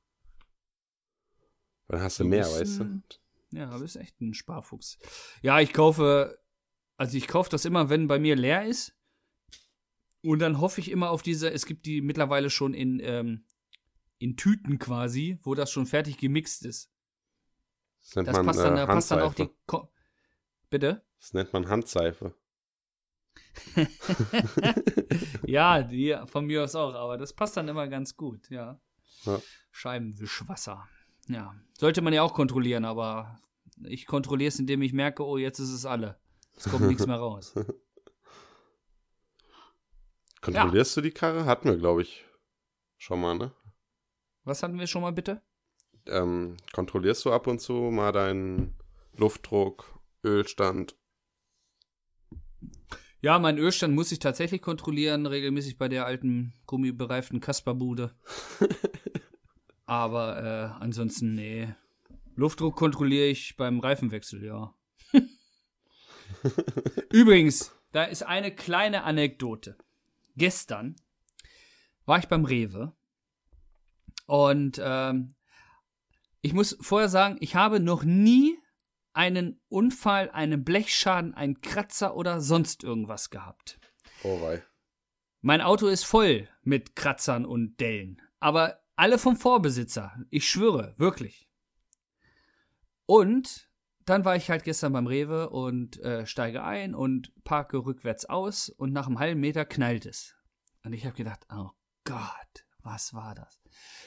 Dann 1.91 2.01
hast 2.01 2.21
du, 2.21 2.23
mehr, 2.23 2.45
weißt 2.45 2.79
du? 2.79 3.01
Ja, 3.51 3.69
du 3.69 3.81
bist 3.81 3.97
echt 3.97 4.21
ein 4.21 4.33
Sparfuchs. 4.33 4.97
Ja, 5.41 5.59
ich 5.59 5.73
kaufe, 5.73 6.39
also 6.95 7.17
ich 7.17 7.27
kaufe 7.27 7.49
das 7.49 7.65
immer, 7.65 7.89
wenn 7.89 8.07
bei 8.07 8.17
mir 8.17 8.37
leer 8.37 8.65
ist. 8.65 8.95
Und 10.21 10.39
dann 10.39 10.61
hoffe 10.61 10.79
ich 10.79 10.89
immer 10.89 11.09
auf 11.09 11.21
diese, 11.21 11.51
es 11.51 11.65
gibt 11.65 11.85
die 11.85 12.01
mittlerweile 12.01 12.49
schon 12.49 12.73
in, 12.73 13.01
ähm, 13.03 13.43
in 14.19 14.37
Tüten 14.37 14.79
quasi, 14.79 15.37
wo 15.43 15.53
das 15.53 15.69
schon 15.69 15.85
fertig 15.85 16.17
gemixt 16.17 16.65
ist. 16.65 16.89
Das, 17.99 18.15
nennt 18.15 18.29
das 18.29 18.37
man, 18.37 18.45
passt, 18.45 18.59
dann, 18.59 18.77
äh, 18.77 18.85
passt 18.85 19.11
dann 19.11 19.19
auch 19.19 19.33
die. 19.33 19.49
Ko 19.65 19.91
Bitte? 20.69 21.03
Das 21.19 21.33
nennt 21.33 21.51
man 21.51 21.67
Handseife. 21.67 22.33
ja, 25.45 25.83
die 25.83 26.17
von 26.27 26.45
mir 26.45 26.63
aus 26.63 26.73
auch, 26.75 26.93
aber 26.93 27.17
das 27.17 27.33
passt 27.33 27.57
dann 27.57 27.67
immer 27.67 27.89
ganz 27.89 28.15
gut, 28.15 28.49
ja. 28.49 28.79
ja. 29.25 29.41
Scheibenwischwasser. 29.71 30.87
Ja. 31.27 31.55
Sollte 31.77 32.01
man 32.01 32.13
ja 32.13 32.21
auch 32.21 32.33
kontrollieren, 32.33 32.85
aber 32.85 33.39
ich 33.83 34.05
kontrolliere 34.05 34.49
es, 34.49 34.59
indem 34.59 34.81
ich 34.81 34.93
merke, 34.93 35.25
oh, 35.25 35.37
jetzt 35.37 35.59
ist 35.59 35.71
es 35.71 35.85
alle. 35.85 36.19
Es 36.55 36.69
kommt 36.69 36.87
nichts 36.87 37.07
mehr 37.07 37.17
raus. 37.17 37.55
Kontrollierst 40.41 40.95
ja. 40.95 41.01
du 41.01 41.07
die 41.07 41.13
Karre? 41.13 41.45
Hatten 41.45 41.69
wir, 41.69 41.77
glaube 41.77 42.01
ich, 42.01 42.25
schon 42.97 43.21
mal, 43.21 43.37
ne? 43.37 43.53
Was 44.43 44.63
hatten 44.63 44.79
wir 44.79 44.87
schon 44.87 45.03
mal, 45.03 45.11
bitte? 45.11 45.41
Ähm, 46.07 46.57
kontrollierst 46.73 47.23
du 47.25 47.31
ab 47.31 47.47
und 47.47 47.61
zu 47.61 47.73
mal 47.73 48.11
deinen 48.11 48.75
Luftdruck, 49.13 49.99
Ölstand 50.23 50.95
ja, 53.23 53.37
mein 53.37 53.59
Ölstand 53.59 53.93
muss 53.93 54.11
ich 54.11 54.17
tatsächlich 54.17 54.63
kontrollieren, 54.63 55.27
regelmäßig 55.27 55.77
bei 55.77 55.87
der 55.87 56.07
alten 56.07 56.53
gummibereiften 56.65 57.39
Kasperbude. 57.39 58.15
Aber 59.91 60.41
äh, 60.41 60.81
ansonsten, 60.81 61.33
nee. 61.33 61.67
Luftdruck 62.35 62.77
kontrolliere 62.77 63.25
ich 63.25 63.57
beim 63.57 63.81
Reifenwechsel, 63.81 64.41
ja. 64.41 64.73
Übrigens, 67.11 67.75
da 67.91 68.05
ist 68.05 68.23
eine 68.23 68.55
kleine 68.55 69.03
Anekdote. 69.03 69.77
Gestern 70.37 70.95
war 72.05 72.19
ich 72.19 72.29
beim 72.29 72.45
Rewe 72.45 72.95
und 74.27 74.79
ähm, 74.81 75.35
ich 76.39 76.53
muss 76.53 76.77
vorher 76.79 77.09
sagen, 77.09 77.35
ich 77.41 77.55
habe 77.55 77.81
noch 77.81 78.05
nie 78.05 78.57
einen 79.11 79.59
Unfall, 79.67 80.29
einen 80.29 80.63
Blechschaden, 80.63 81.33
einen 81.33 81.59
Kratzer 81.59 82.15
oder 82.15 82.39
sonst 82.39 82.85
irgendwas 82.85 83.29
gehabt. 83.29 83.77
Oh 84.23 84.41
wei. 84.41 84.63
Mein 85.41 85.59
Auto 85.59 85.87
ist 85.87 86.05
voll 86.05 86.47
mit 86.61 86.95
Kratzern 86.95 87.45
und 87.45 87.81
Dellen, 87.81 88.21
aber 88.39 88.80
alle 89.01 89.17
vom 89.17 89.35
Vorbesitzer. 89.35 90.13
Ich 90.29 90.47
schwöre, 90.47 90.93
wirklich. 90.95 91.49
Und 93.07 93.67
dann 94.05 94.25
war 94.25 94.35
ich 94.35 94.51
halt 94.51 94.63
gestern 94.63 94.93
beim 94.93 95.07
Rewe 95.07 95.49
und 95.49 95.99
äh, 96.01 96.27
steige 96.27 96.63
ein 96.63 96.93
und 96.93 97.33
parke 97.43 97.79
rückwärts 97.79 98.25
aus 98.25 98.69
und 98.69 98.93
nach 98.93 99.07
einem 99.07 99.17
halben 99.17 99.41
Meter 99.41 99.65
knallt 99.65 100.05
es. 100.05 100.35
Und 100.83 100.93
ich 100.93 101.07
habe 101.07 101.15
gedacht, 101.15 101.47
oh 101.51 101.71
Gott, 102.03 102.65
was 102.83 103.15
war 103.15 103.33
das? 103.33 103.59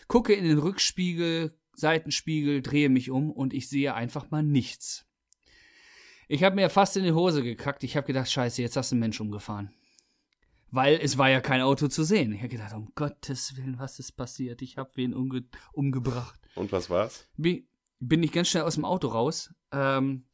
Gucke 0.07 0.33
in 0.33 0.45
den 0.45 0.59
Rückspiegel, 0.59 1.59
Seitenspiegel, 1.75 2.63
drehe 2.63 2.89
mich 2.89 3.11
um 3.11 3.33
und 3.33 3.53
ich 3.53 3.69
sehe 3.69 3.95
einfach 3.95 4.31
mal 4.31 4.45
nichts. 4.45 5.07
Ich 6.29 6.45
habe 6.45 6.55
mir 6.55 6.71
fast 6.71 6.97
in 6.97 7.03
die 7.03 7.13
Hose 7.13 7.43
gekackt. 7.43 7.83
Ich 7.83 7.97
habe 7.97 8.07
gedacht, 8.07 8.31
scheiße, 8.31 8.63
jetzt 8.63 8.77
hast 8.77 8.93
du 8.93 8.95
einen 8.95 9.01
Mensch 9.01 9.21
umgefahren. 9.21 9.75
Weil 10.75 10.99
es 11.01 11.19
war 11.19 11.31
ja 11.31 11.41
kein 11.41 11.61
Auto 11.61 11.87
zu 11.87 12.03
sehen. 12.03 12.33
Ich 12.33 12.41
habe 12.41 12.49
gedacht, 12.49 12.75
um 12.75 12.91
Gottes 12.97 13.57
Willen, 13.57 13.79
was 13.79 14.01
ist 14.01 14.11
passiert? 14.17 14.61
Ich 14.61 14.77
habe 14.77 14.91
wen 14.95 15.15
umge 15.15 15.45
umgebracht. 15.73 16.41
Und 16.57 16.73
was 16.73 16.91
war's? 16.91 17.29
Bin, 17.37 17.69
bin 18.01 18.25
ich 18.25 18.33
ganz 18.33 18.49
schnell 18.49 18.65
aus 18.65 18.75
dem 18.75 18.85
Auto 18.85 19.07
raus, 19.07 19.55
ähm, 19.71 20.25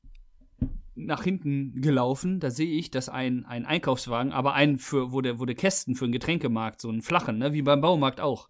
nach 0.94 1.24
hinten 1.24 1.82
gelaufen. 1.82 2.40
Da 2.40 2.50
sehe 2.50 2.70
ich, 2.70 2.90
dass 2.90 3.10
ein, 3.10 3.44
ein 3.44 3.66
Einkaufswagen, 3.66 4.32
aber 4.32 4.54
ein 4.54 4.78
für, 4.78 5.12
wo 5.12 5.20
der, 5.20 5.40
wo 5.40 5.44
der 5.44 5.56
Kästen 5.56 5.94
für 5.94 6.06
einen 6.06 6.12
Getränkemarkt, 6.12 6.80
so 6.80 6.88
einen 6.88 7.02
flachen, 7.02 7.36
ne, 7.36 7.52
wie 7.52 7.60
beim 7.60 7.82
Baumarkt 7.82 8.22
auch. 8.22 8.48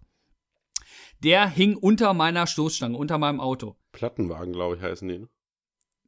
Der 1.24 1.49
hing 1.49 1.74
unter 1.74 2.14
meiner 2.14 2.47
Stoßstange, 2.47 2.97
unter 2.97 3.18
meinem 3.18 3.41
Auto. 3.41 3.74
Plattenwagen, 3.91 4.53
glaube 4.53 4.76
ich, 4.76 4.82
heißen 4.82 5.09
die. 5.09 5.18
Ne? 5.18 5.28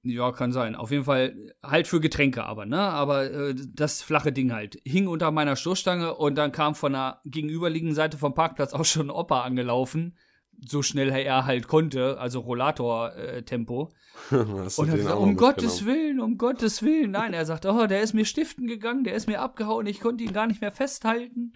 Ja, 0.05 0.32
kann 0.32 0.53
sein. 0.53 0.74
Auf 0.74 0.90
jeden 0.90 1.05
Fall 1.05 1.53
halt 1.62 1.86
für 1.86 2.00
Getränke 2.00 2.44
aber, 2.44 2.66
ne? 2.66 2.80
Aber 2.80 3.30
äh, 3.30 3.55
das 3.55 4.03
flache 4.03 4.32
Ding 4.32 4.53
halt. 4.53 4.80
Hing 4.84 5.07
unter 5.07 5.30
meiner 5.30 5.55
Stoßstange 5.55 6.14
und 6.14 6.34
dann 6.34 6.50
kam 6.50 6.74
von 6.74 6.92
der 6.92 7.20
gegenüberliegenden 7.24 7.94
Seite 7.94 8.18
vom 8.18 8.34
Parkplatz 8.34 8.72
auch 8.72 8.84
schon 8.84 9.07
ein 9.07 9.11
Opa 9.11 9.42
angelaufen. 9.42 10.16
So 10.64 10.82
schnell 10.82 11.11
er 11.11 11.46
halt 11.46 11.68
konnte, 11.68 12.18
also 12.18 12.40
Rollator-Tempo. 12.40 13.92
Du 14.30 14.36
und 14.76 14.88
er 14.88 14.98
sagt, 14.98 15.16
um 15.16 15.36
Gottes? 15.36 15.86
Willen, 15.86 16.20
um 16.20 16.36
Gottes 16.36 16.82
Willen. 16.82 17.12
Nein, 17.12 17.32
er 17.32 17.46
sagt, 17.46 17.64
oh, 17.64 17.86
der 17.86 18.03
ist 18.03 18.12
mir 18.12 18.26
stiften 18.26 18.66
gegangen, 18.66 19.05
der 19.05 19.14
ist 19.14 19.26
mir 19.26 19.40
abgehauen, 19.40 19.86
ich 19.86 20.00
konnte 20.00 20.22
ihn 20.22 20.32
gar 20.32 20.46
nicht 20.46 20.61
mehr 20.61 20.70
festhalten. 20.70 21.55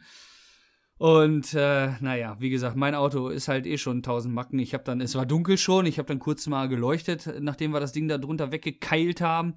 Und 0.99 1.53
äh, 1.53 1.93
naja, 2.01 2.37
wie 2.41 2.49
gesagt, 2.49 2.75
mein 2.75 2.95
Auto 2.95 3.29
ist 3.29 3.49
halt 3.49 3.67
eh 3.67 3.77
schon 3.77 3.99
1000 3.99 4.35
Macken. 4.35 4.59
Ich 4.59 4.73
habe 4.73 4.85
dann, 4.85 5.03
es 5.03 5.15
war 5.15 5.27
dunkel 5.27 5.59
schon, 5.59 5.85
ich 5.85 5.99
habe 5.99 6.09
dann 6.09 6.19
kurz 6.19 6.47
mal 6.47 6.69
geleuchtet, 6.69 7.35
nachdem 7.41 7.73
wir 7.73 7.81
das 7.81 7.93
Ding 7.93 8.09
da 8.09 8.17
drunter 8.17 8.51
weggekeilt 8.51 9.21
haben. 9.21 9.55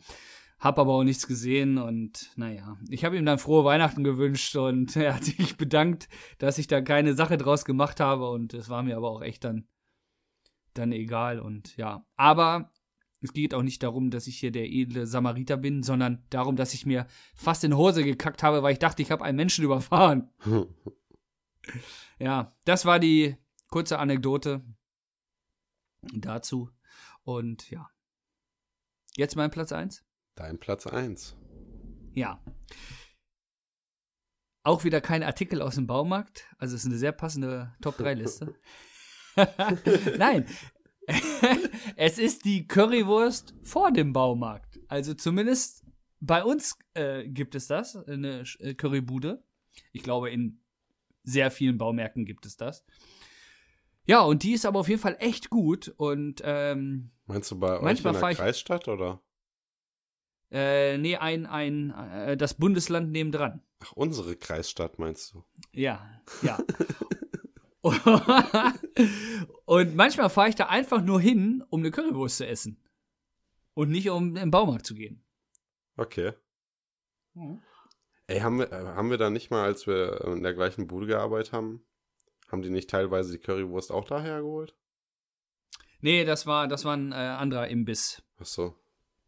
Hab 0.59 0.77
aber 0.77 0.93
auch 0.93 1.05
nichts 1.05 1.25
gesehen 1.25 1.77
und 1.77 2.31
naja, 2.35 2.77
ich 2.89 3.05
habe 3.05 3.17
ihm 3.17 3.25
dann 3.25 3.39
frohe 3.39 3.63
Weihnachten 3.63 4.03
gewünscht 4.03 4.57
und 4.57 4.93
er 4.97 5.15
hat 5.15 5.23
sich 5.23 5.55
bedankt, 5.55 6.09
dass 6.37 6.57
ich 6.57 6.67
da 6.67 6.81
keine 6.81 7.13
Sache 7.13 7.37
draus 7.37 7.63
gemacht 7.63 8.01
habe 8.01 8.29
und 8.29 8.53
es 8.53 8.67
war 8.67 8.83
mir 8.83 8.97
aber 8.97 9.09
auch 9.09 9.21
echt 9.21 9.45
dann, 9.45 9.65
dann 10.73 10.91
egal 10.91 11.39
und 11.39 11.77
ja. 11.77 12.05
Aber 12.17 12.73
es 13.21 13.31
geht 13.31 13.53
auch 13.53 13.63
nicht 13.63 13.83
darum, 13.83 14.11
dass 14.11 14.27
ich 14.27 14.37
hier 14.37 14.51
der 14.51 14.69
edle 14.69 15.07
Samariter 15.07 15.55
bin, 15.55 15.81
sondern 15.81 16.25
darum, 16.29 16.57
dass 16.57 16.73
ich 16.73 16.85
mir 16.85 17.07
fast 17.35 17.63
in 17.63 17.77
Hose 17.77 18.03
gekackt 18.03 18.43
habe, 18.43 18.61
weil 18.61 18.73
ich 18.73 18.79
dachte, 18.79 19.01
ich 19.01 19.11
habe 19.11 19.23
einen 19.23 19.37
Menschen 19.37 19.63
überfahren. 19.63 20.29
Ja, 22.19 22.55
das 22.65 22.85
war 22.85 22.99
die 22.99 23.37
kurze 23.69 23.99
Anekdote 23.99 24.63
dazu. 26.13 26.69
Und 27.23 27.69
ja. 27.69 27.89
Jetzt 29.15 29.35
mein 29.35 29.51
Platz 29.51 29.71
1? 29.71 30.05
Dein 30.35 30.59
Platz 30.59 30.87
1. 30.87 31.35
Ja. 32.13 32.43
Auch 34.63 34.83
wieder 34.83 35.01
kein 35.01 35.23
Artikel 35.23 35.61
aus 35.61 35.75
dem 35.75 35.87
Baumarkt. 35.87 36.47
Also 36.57 36.75
es 36.75 36.81
ist 36.81 36.87
eine 36.87 36.97
sehr 36.97 37.11
passende 37.11 37.75
Top-3-Liste. 37.81 38.55
Nein. 40.17 40.45
es 41.95 42.17
ist 42.17 42.45
die 42.45 42.67
Currywurst 42.67 43.55
vor 43.63 43.91
dem 43.91 44.13
Baumarkt. 44.13 44.79
Also 44.87 45.13
zumindest 45.13 45.85
bei 46.19 46.43
uns 46.43 46.77
äh, 46.93 47.27
gibt 47.27 47.55
es 47.55 47.67
das, 47.67 47.95
eine 47.95 48.43
äh, 48.59 48.73
Currybude. 48.73 49.43
Ich 49.91 50.03
glaube, 50.03 50.29
in 50.29 50.61
sehr 51.23 51.51
vielen 51.51 51.77
Baumärkten 51.77 52.25
gibt 52.25 52.45
es 52.45 52.57
das. 52.57 52.85
Ja, 54.05 54.21
und 54.21 54.43
die 54.43 54.53
ist 54.53 54.65
aber 54.65 54.79
auf 54.79 54.89
jeden 54.89 55.01
Fall 55.01 55.17
echt 55.19 55.49
gut. 55.49 55.93
Und 55.97 56.41
ähm, 56.43 57.11
Meinst 57.27 57.51
du 57.51 57.59
bei 57.59 57.77
euch 57.77 57.83
Manchmal 57.83 58.15
in 58.15 58.21
der 58.21 58.35
Kreisstadt 58.35 58.87
oder? 58.87 59.21
äh, 60.51 60.97
nee, 60.97 61.15
ein, 61.15 61.45
ein, 61.45 61.91
äh, 61.91 62.35
das 62.37 62.55
Bundesland 62.55 63.11
nebendran. 63.11 63.61
Ach, 63.81 63.91
unsere 63.93 64.35
Kreisstadt 64.35 64.99
meinst 64.99 65.33
du? 65.33 65.43
Ja, 65.71 66.21
ja. 66.41 66.57
und 69.65 69.95
manchmal 69.95 70.29
fahre 70.29 70.49
ich 70.49 70.55
da 70.55 70.65
einfach 70.65 71.01
nur 71.01 71.21
hin, 71.21 71.63
um 71.69 71.79
eine 71.81 71.91
Currywurst 71.91 72.37
zu 72.37 72.47
essen. 72.47 72.83
Und 73.73 73.89
nicht, 73.89 74.09
um 74.09 74.35
im 74.35 74.51
Baumarkt 74.51 74.85
zu 74.85 74.95
gehen. 74.95 75.23
Okay. 75.95 76.33
Ey, 78.29 78.41
haben 78.41 78.59
wir, 78.59 78.71
äh, 78.71 78.75
haben 78.75 79.09
wir 79.09 79.17
da 79.17 79.29
nicht 79.31 79.49
mal, 79.49 79.63
als 79.63 79.87
wir 79.87 80.21
in 80.25 80.43
der 80.43 80.53
gleichen 80.53 80.85
Bude 80.85 81.07
gearbeitet 81.07 81.51
haben, 81.51 81.83
haben 82.51 82.61
die 82.61 82.69
nicht 82.69 82.89
teilweise 82.89 83.31
die 83.31 83.39
Currywurst 83.39 83.91
auch 83.91 84.05
daher 84.05 84.41
geholt? 84.41 84.75
Nee, 86.01 86.25
das 86.25 86.45
war, 86.45 86.67
das 86.67 86.85
war 86.85 86.95
ein 86.95 87.11
äh, 87.11 87.15
anderer 87.15 87.67
Imbiss. 87.69 88.21
Ach 88.39 88.45
so. 88.45 88.75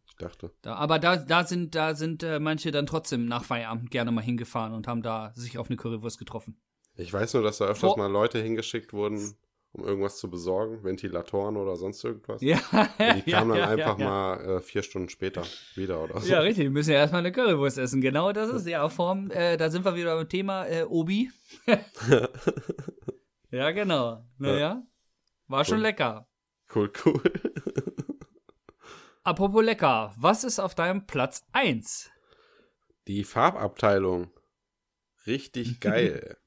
Ich 0.08 0.16
dachte. 0.18 0.52
Da, 0.62 0.76
aber 0.76 1.00
da, 1.00 1.18
da 1.18 1.44
sind, 1.46 1.74
da 1.74 1.96
sind 1.96 2.22
äh, 2.22 2.40
manche 2.40 2.70
dann 2.72 2.86
trotzdem 2.86 3.26
nach 3.26 3.44
Feierabend 3.44 3.90
gerne 3.90 4.12
mal 4.12 4.22
hingefahren 4.22 4.74
und 4.74 4.88
haben 4.88 5.02
da 5.02 5.32
sich 5.36 5.58
auf 5.58 5.68
eine 5.70 5.78
Currywurst 5.78 6.20
getroffen. 6.20 6.62
Ich 6.96 7.12
weiß 7.12 7.34
nur, 7.34 7.42
dass 7.44 7.58
da 7.58 7.66
öfters 7.66 7.94
Vor- 7.94 7.98
mal 7.98 8.12
Leute 8.12 8.40
hingeschickt 8.40 8.94
wurden, 8.94 9.36
um 9.74 9.86
irgendwas 9.86 10.18
zu 10.18 10.30
besorgen, 10.30 10.84
Ventilatoren 10.84 11.56
oder 11.56 11.76
sonst 11.76 12.04
irgendwas. 12.04 12.42
Ja, 12.42 12.58
Und 12.72 12.90
die 13.26 13.32
kamen 13.32 13.56
ja, 13.56 13.56
dann 13.56 13.58
ja, 13.58 13.68
einfach 13.70 14.00
ja. 14.00 14.06
mal 14.06 14.46
äh, 14.58 14.62
vier 14.62 14.84
Stunden 14.84 15.10
später 15.10 15.44
wieder 15.76 16.04
oder 16.04 16.20
so. 16.20 16.30
Ja, 16.32 16.40
richtig. 16.40 16.64
Wir 16.64 16.72
müssen 16.72 16.92
ja 16.92 16.98
erstmal 16.98 17.20
eine 17.20 17.32
Currywurst 17.32 17.78
essen. 17.78 18.02
Genau 18.02 18.34
das 18.34 18.50
ist 18.50 18.68
ja 18.68 18.88
Form. 18.90 19.32
Äh, 19.32 19.58
da 19.58 19.70
sind 19.70 19.86
wir 19.86 19.96
wieder 19.96 20.16
beim 20.16 20.28
Thema 20.28 20.66
äh, 20.68 20.84
Obi. 20.84 21.32
ja, 23.52 23.72
genau. 23.72 24.26
Naja. 24.38 24.84
War 25.48 25.66
schon 25.66 25.78
Cool. 25.78 25.84
lecker. 25.84 26.28
Cool, 26.74 26.92
cool. 27.06 27.22
Apropos 29.24 29.64
lecker. 29.64 30.14
Was 30.18 30.44
ist 30.44 30.60
auf 30.60 30.76
deinem 30.76 31.06
Platz 31.06 31.46
1? 31.52 32.10
Die 33.08 33.24
Farbabteilung. 33.24 34.32
Richtig 35.28 35.80
geil. 35.80 36.38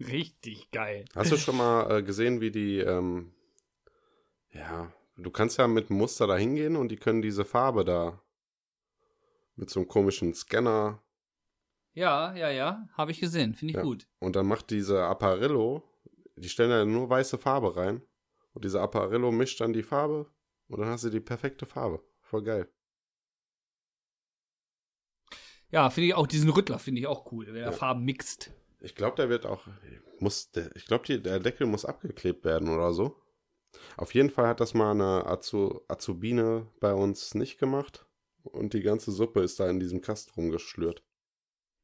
Richtig 0.00 0.70
geil. 0.70 1.06
Hast 1.14 1.32
du 1.32 1.36
schon 1.36 1.56
mal 1.56 1.90
äh, 1.98 2.02
gesehen, 2.02 2.40
wie 2.40 2.50
die, 2.50 2.78
ähm, 2.80 3.32
ja, 4.50 4.92
du 5.16 5.30
kannst 5.30 5.58
ja 5.58 5.66
mit 5.68 5.88
einem 5.90 5.98
Muster 5.98 6.26
da 6.26 6.36
hingehen 6.36 6.76
und 6.76 6.88
die 6.90 6.96
können 6.96 7.22
diese 7.22 7.44
Farbe 7.44 7.84
da 7.84 8.20
mit 9.54 9.70
so 9.70 9.80
einem 9.80 9.88
komischen 9.88 10.34
Scanner 10.34 11.02
Ja, 11.94 12.34
ja, 12.34 12.50
ja. 12.50 12.86
Habe 12.92 13.10
ich 13.12 13.20
gesehen. 13.20 13.54
Finde 13.54 13.70
ich 13.72 13.76
Ja. 13.76 13.82
gut. 13.82 14.06
und 14.18 14.36
dann 14.36 14.46
macht 14.46 14.70
diese 14.70 15.04
Apparillo, 15.04 15.82
die 16.36 16.50
stellen 16.50 16.70
da 16.70 16.84
nur 16.84 17.08
weiße 17.08 17.38
Farbe 17.38 17.74
rein 17.76 18.02
und 18.52 18.64
diese 18.66 18.82
Apparillo 18.82 19.32
mischt 19.32 19.60
dann 19.62 19.72
die 19.72 19.82
Farbe 19.82 20.30
und 20.68 20.78
dann 20.80 20.88
hast 20.90 21.04
du 21.04 21.10
die 21.10 21.20
perfekte 21.20 21.64
Farbe. 21.64 22.02
Voll 22.20 22.42
geil. 22.42 22.68
Ja, 25.70 25.90
finde 25.90 26.08
ich 26.08 26.14
auch 26.14 26.26
diesen 26.26 26.50
Rüttler 26.50 26.78
finde 26.78 27.00
ich 27.00 27.06
auch 27.06 27.32
cool, 27.32 27.46
wenn 27.46 27.56
er 27.56 27.70
Ja. 27.70 27.72
Farben 27.72 28.04
mixt. 28.04 28.52
Ich 28.80 28.94
glaube, 28.94 29.16
der 29.16 29.28
wird 29.28 29.46
auch, 29.46 29.66
muss, 30.18 30.50
der, 30.50 30.74
ich 30.76 30.86
glaube, 30.86 31.18
der 31.18 31.40
Deckel 31.40 31.66
muss 31.66 31.84
abgeklebt 31.84 32.44
werden 32.44 32.68
oder 32.68 32.92
so. 32.92 33.22
Auf 33.96 34.14
jeden 34.14 34.30
Fall 34.30 34.48
hat 34.48 34.60
das 34.60 34.74
mal 34.74 34.90
eine 34.92 35.26
Azu, 35.26 35.82
Azubine 35.88 36.70
bei 36.80 36.92
uns 36.92 37.34
nicht 37.34 37.58
gemacht. 37.58 38.06
Und 38.42 38.74
die 38.74 38.82
ganze 38.82 39.10
Suppe 39.10 39.40
ist 39.42 39.58
da 39.58 39.68
in 39.68 39.80
diesem 39.80 40.00
Kasten 40.00 40.32
rumgeschlürt. 40.34 41.02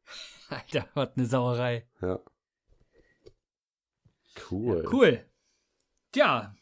Alter, 0.49 0.89
was 0.95 1.17
eine 1.17 1.27
Sauerei. 1.27 1.89
Ja. 2.01 2.21
Cool. 4.51 4.89
Cool. 4.91 5.27
Tja, 6.13 6.55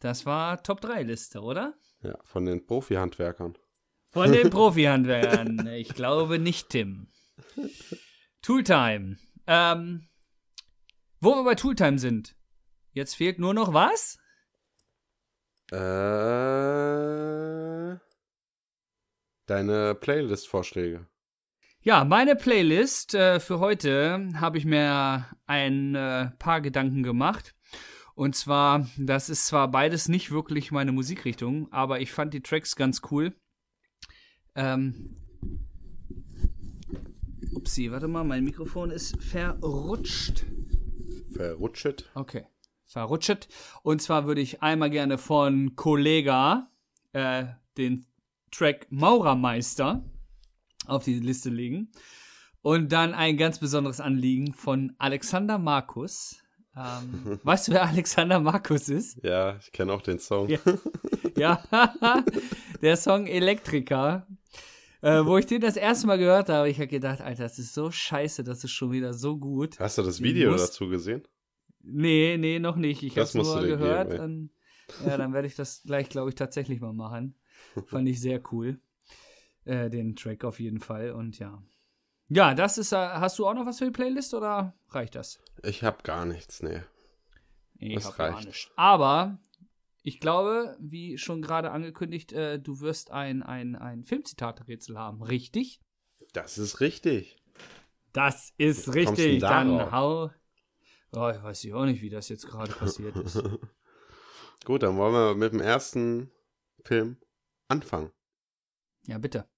das 0.00 0.26
war 0.26 0.62
Top 0.62 0.80
3 0.80 1.02
Liste, 1.02 1.40
oder? 1.40 1.74
Ja, 2.02 2.18
von 2.24 2.44
den 2.44 2.66
Profi-Handwerkern. 2.66 3.56
Von 4.10 4.32
den 4.32 4.50
Profi-Handwerkern. 4.50 5.66
Ich 5.68 5.88
glaube 5.94 6.38
nicht, 6.38 6.70
Tim. 6.70 7.08
Tooltime. 8.42 9.16
Ähm, 9.46 10.08
wo 11.20 11.34
wir 11.34 11.44
bei 11.44 11.54
Tooltime 11.54 11.98
sind. 11.98 12.36
Jetzt 12.92 13.14
fehlt 13.16 13.38
nur 13.38 13.54
noch 13.54 13.72
was? 13.72 14.18
Äh, 15.70 15.76
Deine 19.46 19.94
Playlist-Vorschläge. 19.94 21.06
Ja, 21.80 22.04
meine 22.04 22.34
Playlist 22.34 23.14
äh, 23.14 23.38
für 23.38 23.60
heute 23.60 24.28
habe 24.40 24.58
ich 24.58 24.64
mir 24.64 25.26
ein 25.46 25.94
äh, 25.94 26.30
paar 26.38 26.60
Gedanken 26.60 27.04
gemacht. 27.04 27.54
Und 28.16 28.34
zwar, 28.34 28.88
das 28.96 29.28
ist 29.28 29.46
zwar 29.46 29.70
beides 29.70 30.08
nicht 30.08 30.32
wirklich 30.32 30.72
meine 30.72 30.90
Musikrichtung, 30.90 31.70
aber 31.72 32.00
ich 32.00 32.10
fand 32.10 32.34
die 32.34 32.40
Tracks 32.40 32.74
ganz 32.74 33.02
cool. 33.10 33.36
Ähm, 34.56 35.14
upsie, 37.66 37.90
warte 37.90 38.06
mal, 38.06 38.22
mein 38.22 38.44
Mikrofon 38.44 38.92
ist 38.92 39.20
verrutscht. 39.20 40.44
Verrutscht. 41.32 42.04
Okay, 42.14 42.46
verrutscht. 42.84 43.48
Und 43.82 44.00
zwar 44.00 44.28
würde 44.28 44.40
ich 44.40 44.62
einmal 44.62 44.88
gerne 44.88 45.18
von 45.18 45.74
Kollega 45.74 46.70
äh, 47.12 47.46
den 47.76 48.06
Track 48.52 48.86
Maurermeister 48.90 50.04
auf 50.86 51.02
die 51.02 51.18
Liste 51.18 51.50
legen. 51.50 51.90
Und 52.62 52.92
dann 52.92 53.14
ein 53.14 53.36
ganz 53.36 53.58
besonderes 53.58 54.00
Anliegen 54.00 54.52
von 54.52 54.94
Alexander 54.98 55.58
Markus. 55.58 56.36
Ähm, 56.76 57.40
weißt 57.42 57.66
du, 57.66 57.72
wer 57.72 57.88
Alexander 57.88 58.38
Markus 58.38 58.88
ist? 58.88 59.18
Ja, 59.24 59.56
ich 59.56 59.72
kenne 59.72 59.92
auch 59.92 60.02
den 60.02 60.20
Song. 60.20 60.48
Ja, 60.48 60.60
ja. 61.36 61.60
der 62.80 62.96
Song 62.96 63.26
Elektriker. 63.26 64.24
Äh, 65.06 65.24
wo 65.24 65.38
ich 65.38 65.46
den 65.46 65.60
das 65.60 65.76
erste 65.76 66.08
Mal 66.08 66.18
gehört 66.18 66.48
habe, 66.48 66.68
ich 66.68 66.78
habe 66.78 66.88
gedacht, 66.88 67.20
Alter, 67.20 67.44
das 67.44 67.60
ist 67.60 67.74
so 67.74 67.92
scheiße, 67.92 68.42
das 68.42 68.64
ist 68.64 68.72
schon 68.72 68.90
wieder 68.90 69.14
so 69.14 69.36
gut. 69.36 69.78
Hast 69.78 69.98
du 69.98 70.02
das 70.02 70.20
Video 70.20 70.50
musst... 70.50 70.70
dazu 70.70 70.88
gesehen? 70.88 71.22
Nee, 71.80 72.36
nee, 72.36 72.58
noch 72.58 72.74
nicht. 72.74 73.04
Ich 73.04 73.12
habe 73.12 73.22
es 73.22 73.34
nur 73.34 73.62
gehört. 73.62 74.10
Geben, 74.10 74.24
und, 74.24 74.50
ja, 75.06 75.16
dann 75.16 75.32
werde 75.32 75.46
ich 75.46 75.54
das 75.54 75.84
gleich, 75.84 76.08
glaube 76.08 76.30
ich, 76.30 76.34
tatsächlich 76.34 76.80
mal 76.80 76.92
machen. 76.92 77.36
Fand 77.86 78.08
ich 78.08 78.20
sehr 78.20 78.42
cool. 78.50 78.80
Äh, 79.64 79.90
den 79.90 80.16
Track 80.16 80.42
auf 80.42 80.58
jeden 80.58 80.80
Fall. 80.80 81.12
Und 81.12 81.38
ja. 81.38 81.62
Ja, 82.28 82.54
das 82.54 82.76
ist. 82.76 82.90
Äh, 82.90 82.96
hast 82.96 83.38
du 83.38 83.46
auch 83.46 83.54
noch 83.54 83.64
was 83.64 83.78
für 83.78 83.84
die 83.84 83.92
Playlist 83.92 84.34
oder 84.34 84.74
reicht 84.88 85.14
das? 85.14 85.38
Ich 85.62 85.84
habe 85.84 85.98
gar 86.02 86.26
nichts, 86.26 86.64
nee. 86.64 86.82
Ich 87.78 87.94
das 87.94 88.18
reicht. 88.18 88.38
Gar 88.38 88.44
nicht. 88.44 88.72
Aber 88.74 89.38
ich 90.06 90.20
glaube, 90.20 90.76
wie 90.78 91.18
schon 91.18 91.42
gerade 91.42 91.72
angekündigt, 91.72 92.32
äh, 92.32 92.60
du 92.60 92.80
wirst 92.80 93.10
ein, 93.10 93.42
ein, 93.42 93.74
ein 93.74 94.04
Filmzitat-Rätsel 94.04 94.96
haben, 94.96 95.20
richtig? 95.20 95.80
Das 96.32 96.58
ist 96.58 96.78
richtig. 96.78 97.42
Das 98.12 98.52
ist 98.56 98.94
richtig. 98.94 99.40
Dann 99.40 99.90
hau. 99.90 100.30
Oh, 101.10 101.28
ich 101.34 101.42
weiß 101.42 101.66
auch 101.72 101.86
nicht, 101.86 102.02
wie 102.02 102.08
das 102.08 102.28
jetzt 102.28 102.46
gerade 102.46 102.70
passiert 102.72 103.16
ist. 103.16 103.42
Gut, 104.64 104.84
dann 104.84 104.96
wollen 104.96 105.12
wir 105.12 105.34
mit 105.34 105.52
dem 105.52 105.60
ersten 105.60 106.30
Film 106.84 107.16
anfangen. 107.66 108.12
Ja, 109.08 109.18
bitte. 109.18 109.48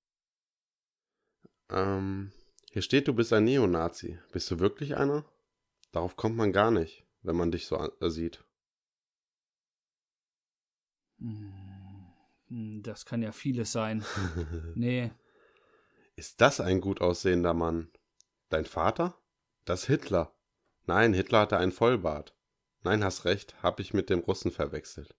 Ähm, 1.68 2.32
hier 2.72 2.80
steht, 2.80 3.06
du 3.06 3.12
bist 3.12 3.34
ein 3.34 3.44
Neonazi. 3.44 4.18
Bist 4.32 4.50
du 4.50 4.58
wirklich 4.60 4.96
einer? 4.96 5.26
Darauf 5.92 6.16
kommt 6.16 6.36
man 6.36 6.52
gar 6.54 6.70
nicht, 6.70 7.06
wenn 7.20 7.36
man 7.36 7.50
dich 7.50 7.66
so 7.66 7.78
sieht. 8.00 8.47
Hm, 11.18 12.82
das 12.82 13.04
kann 13.04 13.22
ja 13.22 13.32
vieles 13.32 13.72
sein. 13.72 14.04
nee. 14.74 15.10
Ist 16.16 16.40
das 16.40 16.60
ein 16.60 16.80
gut 16.80 17.00
aussehender 17.00 17.54
Mann? 17.54 17.90
Dein 18.48 18.64
Vater? 18.64 19.16
Das 19.64 19.84
Hitler. 19.84 20.34
Nein, 20.86 21.12
Hitler 21.12 21.40
hatte 21.40 21.58
einen 21.58 21.72
Vollbart. 21.72 22.34
Nein, 22.82 23.04
hast 23.04 23.24
recht, 23.24 23.62
hab 23.62 23.80
ich 23.80 23.92
mit 23.92 24.08
dem 24.08 24.20
Russen 24.20 24.50
verwechselt. 24.50 25.14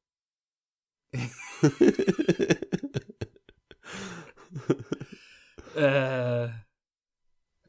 äh, 5.76 6.50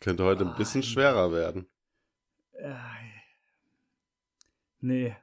Könnte 0.00 0.24
heute 0.24 0.46
ein 0.46 0.56
bisschen 0.56 0.82
schwerer 0.82 1.32
werden. 1.32 1.68
Äh, 2.52 2.74
nee. 4.80 5.16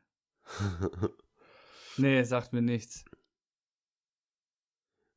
Nee, 1.98 2.24
sagt 2.24 2.54
mir 2.54 2.62
nichts. 2.62 3.06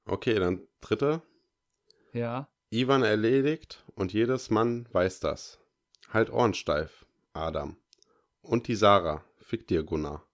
Okay, 0.07 0.35
dann 0.39 0.67
dritte. 0.81 1.23
Ja. 2.13 2.49
Ivan 2.71 3.03
erledigt 3.03 3.85
und 3.95 4.13
jedes 4.13 4.51
Mann 4.51 4.89
weiß 4.93 5.21
das. 5.21 5.59
Halt 6.09 6.31
Ohren 6.31 6.55
steif, 6.55 7.07
Adam. 7.33 7.77
Und 8.43 8.69
die 8.69 8.75
Sarah. 8.75 9.25
Fick 9.39 9.67
dir, 9.67 9.83
Gunnar. 9.83 10.27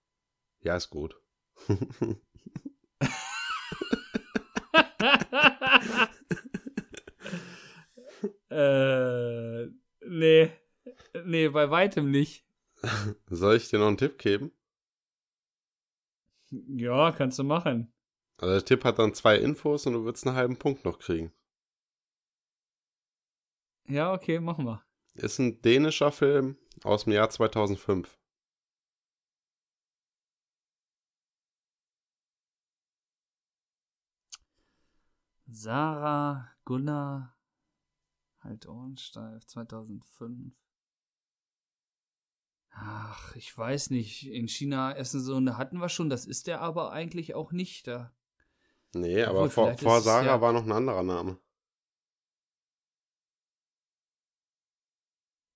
Ja, 0.61 0.75
ist 0.75 0.89
gut. 0.89 1.19
äh, 8.49 9.65
nee. 10.05 10.51
Nee, 11.25 11.49
bei 11.49 11.69
weitem 11.69 12.11
nicht. 12.11 12.45
Soll 13.29 13.57
ich 13.57 13.69
dir 13.69 13.79
noch 13.79 13.87
einen 13.87 13.97
Tipp 13.97 14.17
geben? 14.17 14.51
Ja, 16.67 17.11
kannst 17.11 17.39
du 17.39 17.43
machen. 17.43 17.91
Also 18.37 18.53
der 18.53 18.65
Tipp 18.65 18.83
hat 18.83 18.99
dann 18.99 19.13
zwei 19.13 19.37
Infos 19.37 19.85
und 19.85 19.93
du 19.93 20.03
würdest 20.03 20.27
einen 20.27 20.35
halben 20.35 20.57
Punkt 20.57 20.85
noch 20.85 20.99
kriegen. 20.99 21.31
Ja, 23.87 24.13
okay, 24.13 24.39
machen 24.39 24.65
wir. 24.65 24.83
Ist 25.15 25.39
ein 25.39 25.61
dänischer 25.61 26.11
Film 26.11 26.57
aus 26.83 27.05
dem 27.05 27.13
Jahr 27.13 27.29
2005. 27.29 28.19
Sarah 35.49 36.51
Gunnar 36.65 37.37
Halt 38.47 38.67
Ohrensteif 38.67 39.45
2005. 39.47 40.53
Ach, 42.79 43.35
ich 43.35 43.57
weiß 43.57 43.89
nicht. 43.89 44.27
In 44.27 44.47
China 44.47 44.95
essen 44.95 45.19
so 45.21 45.35
eine 45.35 45.57
hatten 45.57 45.79
wir 45.79 45.89
schon, 45.89 46.09
das 46.09 46.25
ist 46.25 46.47
der 46.47 46.61
aber 46.61 46.91
eigentlich 46.91 47.33
auch 47.33 47.51
nicht 47.51 47.87
da. 47.87 48.11
Nee, 48.93 49.23
aber 49.23 49.43
Obwohl, 49.43 49.49
vor, 49.49 49.77
vor 49.77 50.01
Sarah 50.01 50.25
ja 50.25 50.41
war 50.41 50.53
noch 50.53 50.63
ein 50.63 50.71
anderer 50.71 51.03
Name. 51.03 51.37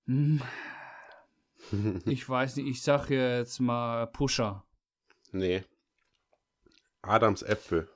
Hm. 0.08 0.42
ich 2.06 2.28
weiß 2.28 2.58
nicht, 2.58 2.68
ich 2.68 2.82
sag 2.82 3.10
jetzt 3.10 3.60
mal 3.60 4.08
Pusher. 4.08 4.66
Nee. 5.32 5.64
Adams 7.02 7.44
Äpfel. 7.44 7.88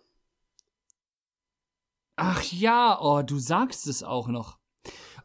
Ach 2.15 2.43
ja, 2.43 2.97
oh, 3.01 3.23
du 3.23 3.39
sagst 3.39 3.87
es 3.87 4.03
auch 4.03 4.27
noch. 4.27 4.57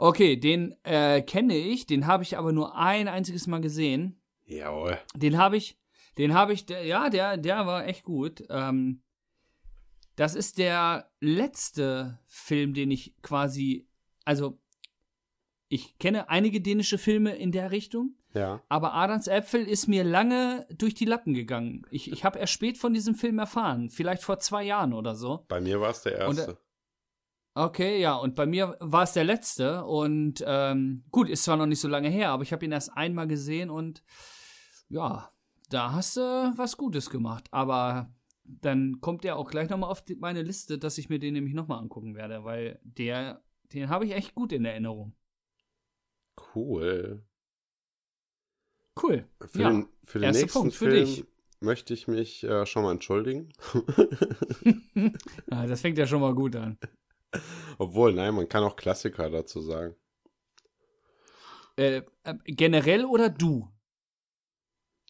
Okay, 0.02 0.36
den 0.36 0.74
äh, 0.82 1.20
kenne 1.20 1.54
ich, 1.54 1.84
den 1.84 2.06
habe 2.06 2.22
ich 2.22 2.38
aber 2.38 2.52
nur 2.52 2.74
ein 2.74 3.06
einziges 3.06 3.46
Mal 3.46 3.60
gesehen. 3.60 4.18
Jawohl. 4.46 4.98
Den 5.14 5.36
habe 5.36 5.58
ich, 5.58 5.78
den 6.16 6.32
habe 6.32 6.54
ich, 6.54 6.64
der, 6.64 6.86
ja, 6.86 7.10
der, 7.10 7.36
der 7.36 7.66
war 7.66 7.86
echt 7.86 8.04
gut. 8.04 8.42
Ähm, 8.48 9.02
das 10.16 10.34
ist 10.34 10.56
der 10.56 11.10
letzte 11.20 12.18
Film, 12.26 12.72
den 12.72 12.90
ich 12.90 13.14
quasi, 13.20 13.86
also 14.24 14.58
ich 15.68 15.98
kenne 15.98 16.30
einige 16.30 16.62
dänische 16.62 16.96
Filme 16.96 17.36
in 17.36 17.52
der 17.52 17.70
Richtung. 17.70 18.14
Ja. 18.32 18.62
Aber 18.70 18.94
Adams 18.94 19.26
Äpfel 19.26 19.68
ist 19.68 19.86
mir 19.86 20.02
lange 20.02 20.66
durch 20.78 20.94
die 20.94 21.04
Lappen 21.04 21.34
gegangen. 21.34 21.82
Ich, 21.90 22.10
ich 22.10 22.24
habe 22.24 22.38
erst 22.38 22.54
spät 22.54 22.78
von 22.78 22.94
diesem 22.94 23.16
Film 23.16 23.38
erfahren. 23.38 23.90
Vielleicht 23.90 24.22
vor 24.22 24.38
zwei 24.38 24.64
Jahren 24.64 24.94
oder 24.94 25.14
so. 25.14 25.44
Bei 25.46 25.60
mir 25.60 25.78
war 25.78 25.90
es 25.90 26.00
der 26.00 26.16
erste. 26.16 26.46
Und, 26.52 26.58
Okay, 27.60 28.00
ja, 28.00 28.16
und 28.16 28.36
bei 28.36 28.46
mir 28.46 28.78
war 28.80 29.02
es 29.02 29.12
der 29.12 29.24
letzte. 29.24 29.84
Und 29.84 30.42
ähm, 30.46 31.04
gut, 31.10 31.28
ist 31.28 31.44
zwar 31.44 31.58
noch 31.58 31.66
nicht 31.66 31.80
so 31.80 31.88
lange 31.88 32.08
her, 32.08 32.30
aber 32.30 32.42
ich 32.42 32.54
habe 32.54 32.64
ihn 32.64 32.72
erst 32.72 32.96
einmal 32.96 33.28
gesehen 33.28 33.68
und 33.68 34.02
ja, 34.88 35.30
da 35.68 35.92
hast 35.92 36.16
du 36.16 36.20
was 36.56 36.78
Gutes 36.78 37.10
gemacht. 37.10 37.48
Aber 37.50 38.14
dann 38.44 39.02
kommt 39.02 39.26
er 39.26 39.36
auch 39.36 39.50
gleich 39.50 39.68
nochmal 39.68 39.90
auf 39.90 40.02
die, 40.02 40.16
meine 40.16 40.40
Liste, 40.40 40.78
dass 40.78 40.96
ich 40.96 41.10
mir 41.10 41.18
den 41.18 41.34
nämlich 41.34 41.52
nochmal 41.52 41.80
angucken 41.80 42.14
werde, 42.14 42.44
weil 42.44 42.80
der, 42.82 43.42
den 43.74 43.90
habe 43.90 44.06
ich 44.06 44.12
echt 44.12 44.34
gut 44.34 44.52
in 44.52 44.64
Erinnerung. 44.64 45.14
Cool. 46.54 47.22
Cool. 49.02 49.26
Für 49.38 49.60
ja. 49.60 49.70
den, 49.70 49.88
für 50.06 50.18
den 50.18 50.30
nächsten 50.30 50.48
Punkt 50.48 50.74
für 50.74 50.90
Film 50.90 51.04
dich. 51.04 51.26
möchte 51.60 51.92
ich 51.92 52.08
mich 52.08 52.42
äh, 52.42 52.64
schon 52.64 52.84
mal 52.84 52.92
entschuldigen. 52.92 53.52
ja, 55.50 55.66
das 55.66 55.82
fängt 55.82 55.98
ja 55.98 56.06
schon 56.06 56.22
mal 56.22 56.34
gut 56.34 56.56
an. 56.56 56.78
Obwohl, 57.78 58.12
nein, 58.12 58.34
man 58.34 58.48
kann 58.48 58.64
auch 58.64 58.76
Klassiker 58.76 59.30
dazu 59.30 59.60
sagen. 59.60 59.94
Äh, 61.76 62.02
äh, 62.24 62.34
generell 62.44 63.04
oder 63.04 63.28
du? 63.28 63.68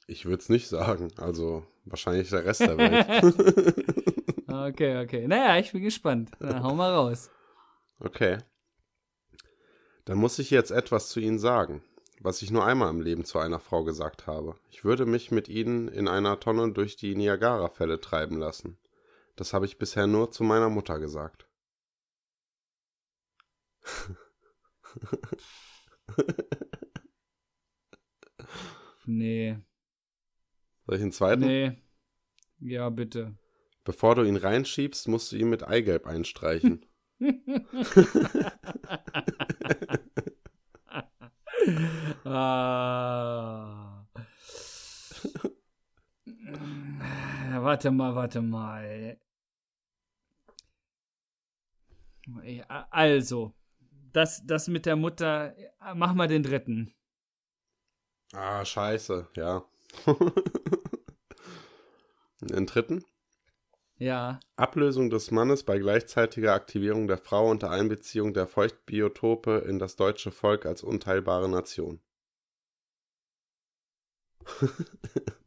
Ich 0.07 0.25
würde 0.25 0.43
es 0.43 0.49
nicht 0.49 0.69
sagen. 0.69 1.13
Also 1.17 1.67
wahrscheinlich 1.85 2.31
der 2.31 2.45
Rest 2.45 2.61
der 2.61 2.79
Welt. 2.79 3.77
okay, 4.49 5.03
okay. 5.03 5.27
Naja, 5.27 5.59
ich 5.59 5.73
bin 5.73 5.83
gespannt. 5.83 6.31
Dann 6.39 6.63
hau 6.63 6.75
mal 6.75 6.93
raus. 6.93 7.31
Okay. 7.99 8.39
Dann 10.05 10.19
muss 10.19 10.39
ich 10.39 10.51
jetzt 10.51 10.71
etwas 10.71 11.09
zu 11.09 11.21
Ihnen 11.21 11.39
sagen, 11.39 11.83
was 12.21 12.43
ich 12.43 12.51
nur 12.51 12.65
einmal 12.65 12.91
im 12.91 13.01
Leben 13.01 13.25
zu 13.25 13.39
einer 13.39 13.61
Frau 13.61 13.85
gesagt 13.85 14.27
habe. 14.27 14.57
Ich 14.71 14.85
würde 14.85 15.07
mich 15.07 15.31
mit 15.31 15.49
Ihnen 15.49 15.89
in 15.89 16.09
einer 16.09 16.41
Tonne 16.41 16.73
durch 16.73 16.97
die 16.97 17.15
Niagara-Fälle 17.15 18.01
treiben 18.01 18.39
lassen. 18.39 18.79
Das 19.37 19.53
habe 19.53 19.67
ich 19.67 19.79
bisher 19.79 20.07
nur 20.07 20.31
zu 20.31 20.43
meiner 20.43 20.69
Mutter 20.69 20.99
gesagt. 20.99 21.47
Nee. 29.07 29.59
Soll 30.87 30.97
ich 30.97 31.03
einen 31.03 31.13
zweiten? 31.13 31.41
Nee. 31.41 31.83
Ja, 32.61 32.89
bitte. 32.91 33.37
Bevor 33.85 34.15
du 34.15 34.23
ihn 34.23 34.37
reinschiebst, 34.37 35.09
musst 35.09 35.33
du 35.33 35.37
ihn 35.37 35.51
mit 35.51 35.67
Eigelb 35.67 36.07
einstreichen. 36.07 36.87
ah. 42.25 44.07
warte 47.63 47.91
mal, 47.91 48.15
warte 48.15 48.43
mal. 48.43 49.19
Also, 52.91 53.55
das, 54.13 54.45
das 54.47 54.69
mit 54.69 54.87
der 54.87 54.97
Mutter, 54.97 55.55
mach 55.95 56.15
mal 56.15 56.29
den 56.29 56.43
dritten. 56.43 56.95
ah, 58.33 58.65
scheiße, 58.65 59.29
ja. 59.37 59.65
Den 62.43 62.67
dritten? 62.67 63.05
Ja. 63.97 64.41
Ablösung 64.57 65.11
des 65.11 65.31
Mannes 65.31 65.63
bei 65.63 65.79
gleichzeitiger 65.79 66.55
Aktivierung 66.55 67.07
der 67.07 67.19
Frau 67.19 67.51
unter 67.51 67.71
Einbeziehung 67.71 68.33
der 68.33 68.47
Feuchtbiotope 68.47 69.59
in 69.69 69.79
das 69.79 69.97
deutsche 69.97 70.31
Volk 70.31 70.65
als 70.65 70.83
unteilbare 70.83 71.51
Nation. 71.51 72.01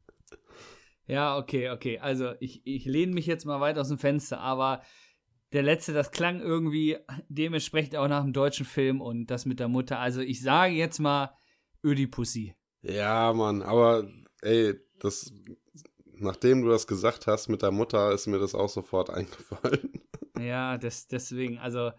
Ja, 1.05 1.37
okay, 1.37 1.69
okay. 1.69 1.99
Also 1.99 2.33
ich, 2.39 2.65
ich 2.65 2.85
lehne 2.85 3.13
mich 3.13 3.25
jetzt 3.25 3.45
mal 3.45 3.59
weit 3.59 3.77
aus 3.77 3.89
dem 3.89 3.97
Fenster, 3.97 4.39
aber 4.39 4.81
der 5.53 5.63
letzte, 5.63 5.93
das 5.93 6.11
klang 6.11 6.41
irgendwie 6.41 6.97
dementsprechend 7.29 7.95
auch 7.95 8.07
nach 8.07 8.23
einem 8.23 8.33
deutschen 8.33 8.65
Film 8.65 9.01
und 9.01 9.27
das 9.27 9.45
mit 9.45 9.59
der 9.59 9.67
Mutter. 9.67 9.99
Also 9.99 10.21
ich 10.21 10.41
sage 10.41 10.73
jetzt 10.73 10.99
mal 10.99 11.35
Ödipussy. 11.83 12.55
Ja, 12.81 13.31
Mann, 13.33 13.61
aber 13.61 14.07
ey, 14.41 14.73
das, 14.99 15.31
nachdem 16.15 16.63
du 16.63 16.69
das 16.69 16.87
gesagt 16.87 17.27
hast 17.27 17.47
mit 17.49 17.61
der 17.61 17.71
Mutter, 17.71 18.11
ist 18.11 18.27
mir 18.27 18.39
das 18.39 18.55
auch 18.55 18.69
sofort 18.69 19.09
eingefallen. 19.11 20.01
Ja, 20.39 20.77
das, 20.77 21.07
deswegen, 21.07 21.59
also, 21.59 21.91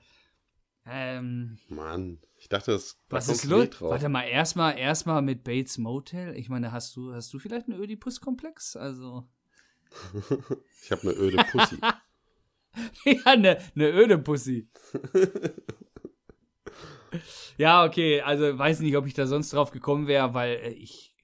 ähm, 0.84 1.58
Mann, 1.68 2.18
ich 2.36 2.48
dachte, 2.48 2.72
das 2.72 2.98
da 3.08 3.16
was 3.16 3.28
ist 3.28 3.44
los? 3.44 3.68
Warte 3.80 4.08
mal, 4.08 4.24
erstmal 4.24 4.76
erstmal 4.76 5.22
mit 5.22 5.44
Bates 5.44 5.78
Motel. 5.78 6.36
Ich 6.36 6.50
meine, 6.50 6.72
hast 6.72 6.94
du, 6.96 7.14
hast 7.14 7.32
du 7.32 7.38
vielleicht 7.38 7.68
einen 7.68 7.80
Ödipus-Komplex? 7.80 8.76
Also, 8.76 9.26
Ich 10.82 10.90
habe 10.90 11.02
eine 11.02 11.12
öde 11.12 11.44
Pussy. 11.50 11.78
ja, 13.04 13.20
eine 13.24 13.58
ne 13.74 13.90
Ödepussy. 13.90 14.68
ja, 17.56 17.84
okay, 17.84 18.20
also 18.20 18.56
weiß 18.58 18.80
nicht, 18.80 18.96
ob 18.96 19.06
ich 19.06 19.14
da 19.14 19.26
sonst 19.26 19.52
drauf 19.52 19.70
gekommen 19.70 20.06
wäre, 20.06 20.34
weil 20.34 20.56
äh, 20.56 20.70
ich. 20.70 21.14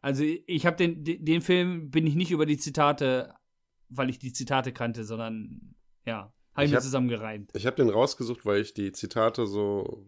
Also 0.00 0.24
ich 0.24 0.66
habe 0.66 0.76
den, 0.76 1.04
den, 1.04 1.42
Film 1.42 1.90
bin 1.90 2.06
ich 2.08 2.16
nicht 2.16 2.32
über 2.32 2.44
die 2.44 2.56
Zitate, 2.58 3.34
weil 3.88 4.10
ich 4.10 4.18
die 4.18 4.32
Zitate 4.32 4.72
kannte, 4.72 5.04
sondern 5.04 5.76
ja, 6.04 6.32
habe 6.54 6.64
ich 6.64 6.64
Ich 6.64 6.70
mir 6.72 6.76
hab- 6.78 6.82
zusammengereimt. 6.82 7.50
Ich 7.54 7.66
habe 7.66 7.76
den 7.76 7.88
rausgesucht, 7.88 8.44
weil 8.44 8.60
ich 8.62 8.74
die 8.74 8.90
Zitate 8.90 9.46
so, 9.46 10.04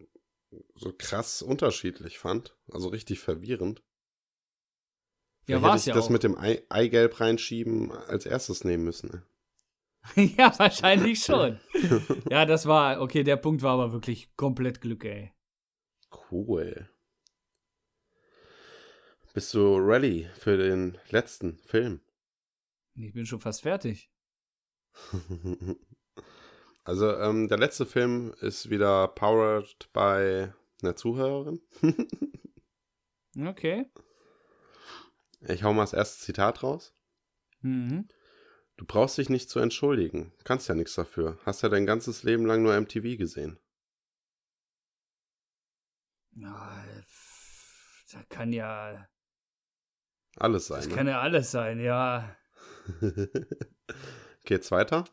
so 0.75 0.93
krass 0.97 1.41
unterschiedlich 1.41 2.17
fand. 2.19 2.57
Also 2.69 2.89
richtig 2.89 3.19
verwirrend. 3.19 3.83
Ja, 5.47 5.59
Vielleicht 5.59 5.63
war's 5.63 5.73
hätte 5.73 5.81
ich 5.81 5.87
ja 5.87 5.93
das 5.95 6.05
auch. 6.05 6.09
mit 6.09 6.23
dem 6.23 6.37
Ei 6.37 6.61
Eigelb 6.67 7.19
reinschieben 7.21 7.93
als 7.93 8.25
erstes 8.25 8.65
nehmen 8.65 8.83
müssen. 8.83 9.23
ja, 10.15 10.57
wahrscheinlich 10.57 11.23
schon. 11.23 11.59
ja, 12.29 12.45
das 12.45 12.65
war, 12.65 13.01
okay, 13.01 13.23
der 13.23 13.37
Punkt 13.37 13.61
war 13.61 13.73
aber 13.73 13.91
wirklich 13.93 14.35
komplett 14.35 14.81
Glück, 14.81 15.03
ey. 15.05 15.31
Cool. 16.31 16.89
Bist 19.33 19.53
du 19.53 19.77
ready 19.77 20.29
für 20.37 20.57
den 20.57 20.97
letzten 21.09 21.57
Film? 21.57 21.99
Ich 22.95 23.13
bin 23.13 23.25
schon 23.25 23.39
fast 23.39 23.61
fertig. 23.63 24.11
Also, 26.87 27.11
ähm, 27.17 27.47
der 27.47 27.57
letzte 27.57 27.87
Film 27.87 28.35
ist 28.41 28.69
wieder 28.69 29.07
powered 29.07 29.91
by 29.91 30.49
einer 30.83 30.95
Zuhörerin. 30.95 31.59
Okay. 33.37 33.85
Ich 35.41 35.63
hau 35.63 35.73
mal 35.73 35.83
das 35.83 35.91
erste 35.91 36.23
Zitat 36.23 36.63
raus. 36.63 36.95
Mhm. 37.59 38.07
Du 38.77 38.85
brauchst 38.85 39.17
dich 39.17 39.29
nicht 39.29 39.49
zu 39.49 39.59
entschuldigen. 39.59 40.33
Kannst 40.43 40.67
ja 40.67 40.75
nichts 40.75 40.95
dafür. 40.95 41.37
Hast 41.45 41.63
ja 41.63 41.69
dein 41.69 41.85
ganzes 41.85 42.23
Leben 42.23 42.45
lang 42.45 42.61
nur 42.61 42.79
MTV 42.79 43.17
gesehen. 43.17 43.57
Da 48.11 48.23
kann 48.29 48.51
ja, 48.53 49.07
Alles 50.37 50.67
sein. 50.67 50.79
das 50.79 50.87
ne? 50.87 50.95
kann 50.95 51.07
ja 51.07 51.21
alles 51.21 51.51
sein, 51.51 51.79
ja. 51.79 52.35
Geht's 54.45 54.71
weiter? 54.71 55.05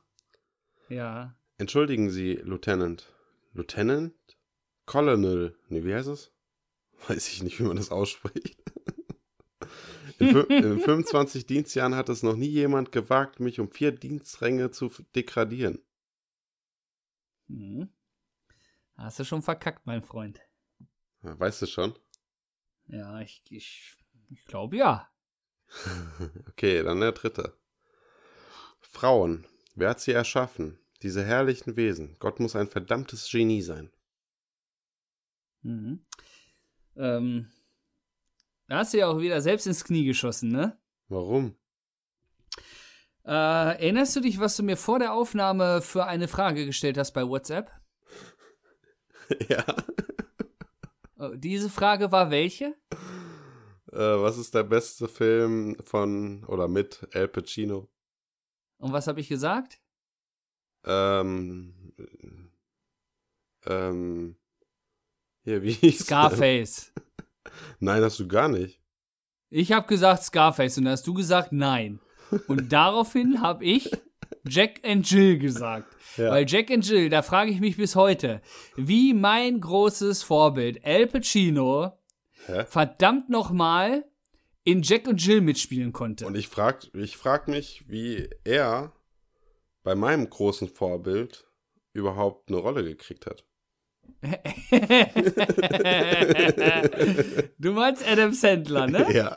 Ja. 0.88 1.36
Entschuldigen 1.58 2.10
Sie, 2.10 2.34
Lieutenant. 2.34 3.12
Lieutenant? 3.52 4.14
Colonel. 4.86 5.56
Nee, 5.68 5.84
wie 5.84 5.94
heißt 5.94 6.08
es? 6.08 6.32
Weiß 7.08 7.28
ich 7.28 7.42
nicht, 7.42 7.58
wie 7.60 7.64
man 7.64 7.76
das 7.76 7.90
ausspricht. 7.90 8.62
In, 10.22 10.36
in 10.50 10.80
25 10.80 11.46
Dienstjahren 11.46 11.94
hat 11.94 12.08
es 12.08 12.22
noch 12.22 12.36
nie 12.36 12.48
jemand 12.48 12.92
gewagt, 12.92 13.40
mich 13.40 13.60
um 13.60 13.70
vier 13.70 13.92
Dienstränge 13.92 14.70
zu 14.70 14.90
degradieren. 15.14 15.82
Mhm. 17.48 17.88
Hast 18.96 19.18
du 19.18 19.24
schon 19.24 19.42
verkackt, 19.42 19.86
mein 19.86 20.02
Freund. 20.02 20.40
Ja, 21.22 21.38
Weißt 21.38 21.62
du 21.62 21.66
schon? 21.66 21.94
Ja, 22.86 23.20
ich, 23.20 23.42
ich, 23.50 23.96
ich 24.30 24.44
glaube 24.44 24.76
ja. 24.76 25.08
Okay, 26.50 26.82
dann 26.82 27.00
der 27.00 27.12
dritte. 27.12 27.56
Frauen. 28.80 29.46
Wer 29.74 29.90
hat 29.90 30.00
sie 30.00 30.12
erschaffen? 30.12 30.78
Diese 31.02 31.24
herrlichen 31.24 31.76
Wesen. 31.76 32.16
Gott 32.18 32.38
muss 32.38 32.54
ein 32.54 32.68
verdammtes 32.68 33.28
Genie 33.30 33.62
sein. 33.62 33.90
Mhm. 35.62 36.04
Ähm, 36.96 37.50
da 38.68 38.78
hast 38.78 38.94
du 38.94 38.98
ja 38.98 39.08
auch 39.08 39.18
wieder 39.18 39.40
selbst 39.40 39.66
ins 39.66 39.84
Knie 39.84 40.04
geschossen, 40.04 40.50
ne? 40.50 40.78
Warum? 41.08 41.56
Äh, 43.24 43.30
erinnerst 43.30 44.16
du 44.16 44.20
dich, 44.20 44.40
was 44.40 44.56
du 44.56 44.62
mir 44.62 44.76
vor 44.76 44.98
der 44.98 45.12
Aufnahme 45.12 45.80
für 45.80 46.06
eine 46.06 46.26
Frage 46.26 46.66
gestellt 46.66 46.98
hast 46.98 47.12
bei 47.12 47.26
WhatsApp? 47.26 47.70
ja. 49.48 49.64
Äh, 51.18 51.36
Diese 51.38 51.70
Frage 51.70 52.10
war 52.10 52.30
welche? 52.30 52.74
Äh, 53.92 53.98
was 53.98 54.38
ist 54.38 54.54
der 54.54 54.64
beste 54.64 55.06
Film 55.06 55.76
von 55.84 56.44
oder 56.44 56.66
mit 56.66 57.06
Al 57.14 57.28
Pacino? 57.28 57.88
Und 58.78 58.92
was 58.92 59.06
habe 59.06 59.20
ich 59.20 59.28
gesagt? 59.28 59.80
Ähm. 60.84 61.92
Ähm. 63.66 64.36
Hier, 65.44 65.62
wie 65.62 65.72
hieß? 65.72 66.06
Scarface. 66.06 66.92
Nein, 67.80 68.02
hast 68.02 68.18
du 68.18 68.28
gar 68.28 68.48
nicht. 68.48 68.80
Ich 69.50 69.72
habe 69.72 69.86
gesagt 69.86 70.22
Scarface 70.22 70.78
und 70.78 70.84
da 70.84 70.92
hast 70.92 71.06
du 71.06 71.14
gesagt 71.14 71.52
nein. 71.52 72.00
Und 72.48 72.72
daraufhin 72.72 73.42
habe 73.42 73.64
ich 73.64 73.90
Jack 74.46 74.80
and 74.84 75.08
Jill 75.08 75.38
gesagt. 75.38 75.94
Ja. 76.16 76.30
Weil 76.30 76.46
Jack 76.48 76.70
and 76.70 76.86
Jill, 76.86 77.08
da 77.08 77.22
frage 77.22 77.50
ich 77.50 77.60
mich 77.60 77.76
bis 77.76 77.96
heute, 77.96 78.40
wie 78.76 79.14
mein 79.14 79.60
großes 79.60 80.22
Vorbild 80.22 80.84
Al 80.84 81.06
Pacino 81.06 81.98
Hä? 82.46 82.64
verdammt 82.66 83.28
nochmal 83.28 84.04
in 84.64 84.82
Jack 84.82 85.06
und 85.06 85.24
Jill 85.24 85.40
mitspielen 85.40 85.92
konnte. 85.92 86.26
Und 86.26 86.34
ich 86.34 86.48
frag, 86.48 86.86
ich 86.94 87.16
frag 87.16 87.48
mich, 87.48 87.84
wie 87.88 88.28
er 88.44 88.92
bei 89.82 89.94
meinem 89.94 90.28
großen 90.28 90.68
Vorbild 90.68 91.46
überhaupt 91.92 92.48
eine 92.48 92.58
Rolle 92.58 92.84
gekriegt 92.84 93.26
hat. 93.26 93.44
Du 97.58 97.72
meinst 97.72 98.06
Adam 98.06 98.32
Sandler, 98.32 98.86
ne? 98.86 99.06
Ja. 99.12 99.36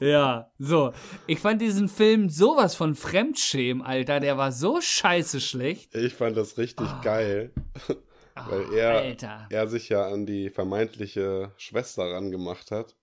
Ja, 0.00 0.52
so. 0.58 0.92
Ich 1.26 1.40
fand 1.40 1.60
diesen 1.60 1.88
Film 1.88 2.28
sowas 2.28 2.76
von 2.76 2.94
Fremdschämen, 2.94 3.82
Alter. 3.82 4.20
Der 4.20 4.38
war 4.38 4.52
so 4.52 4.80
scheiße 4.80 5.40
schlecht. 5.40 5.92
Ich 5.96 6.14
fand 6.14 6.36
das 6.36 6.56
richtig 6.56 6.86
Ah. 6.86 7.00
geil, 7.02 7.52
weil 8.36 8.64
Ah, 8.66 8.74
er, 8.76 8.90
Alter. 8.98 9.46
er 9.50 9.66
sich 9.66 9.88
ja 9.88 10.06
an 10.06 10.24
die 10.24 10.50
vermeintliche 10.50 11.50
Schwester 11.56 12.04
rangemacht 12.12 12.70
hat. 12.70 12.94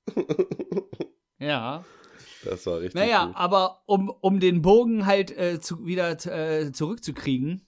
Ja. 1.37 1.83
Das 2.45 2.65
war 2.65 2.79
richtig 2.79 2.95
Naja, 2.95 3.25
gut. 3.25 3.35
aber 3.35 3.81
um, 3.87 4.09
um 4.21 4.39
den 4.39 4.61
Bogen 4.61 5.05
halt 5.05 5.35
äh, 5.37 5.59
zu, 5.59 5.85
wieder 5.85 6.11
äh, 6.27 6.71
zurückzukriegen, 6.71 7.67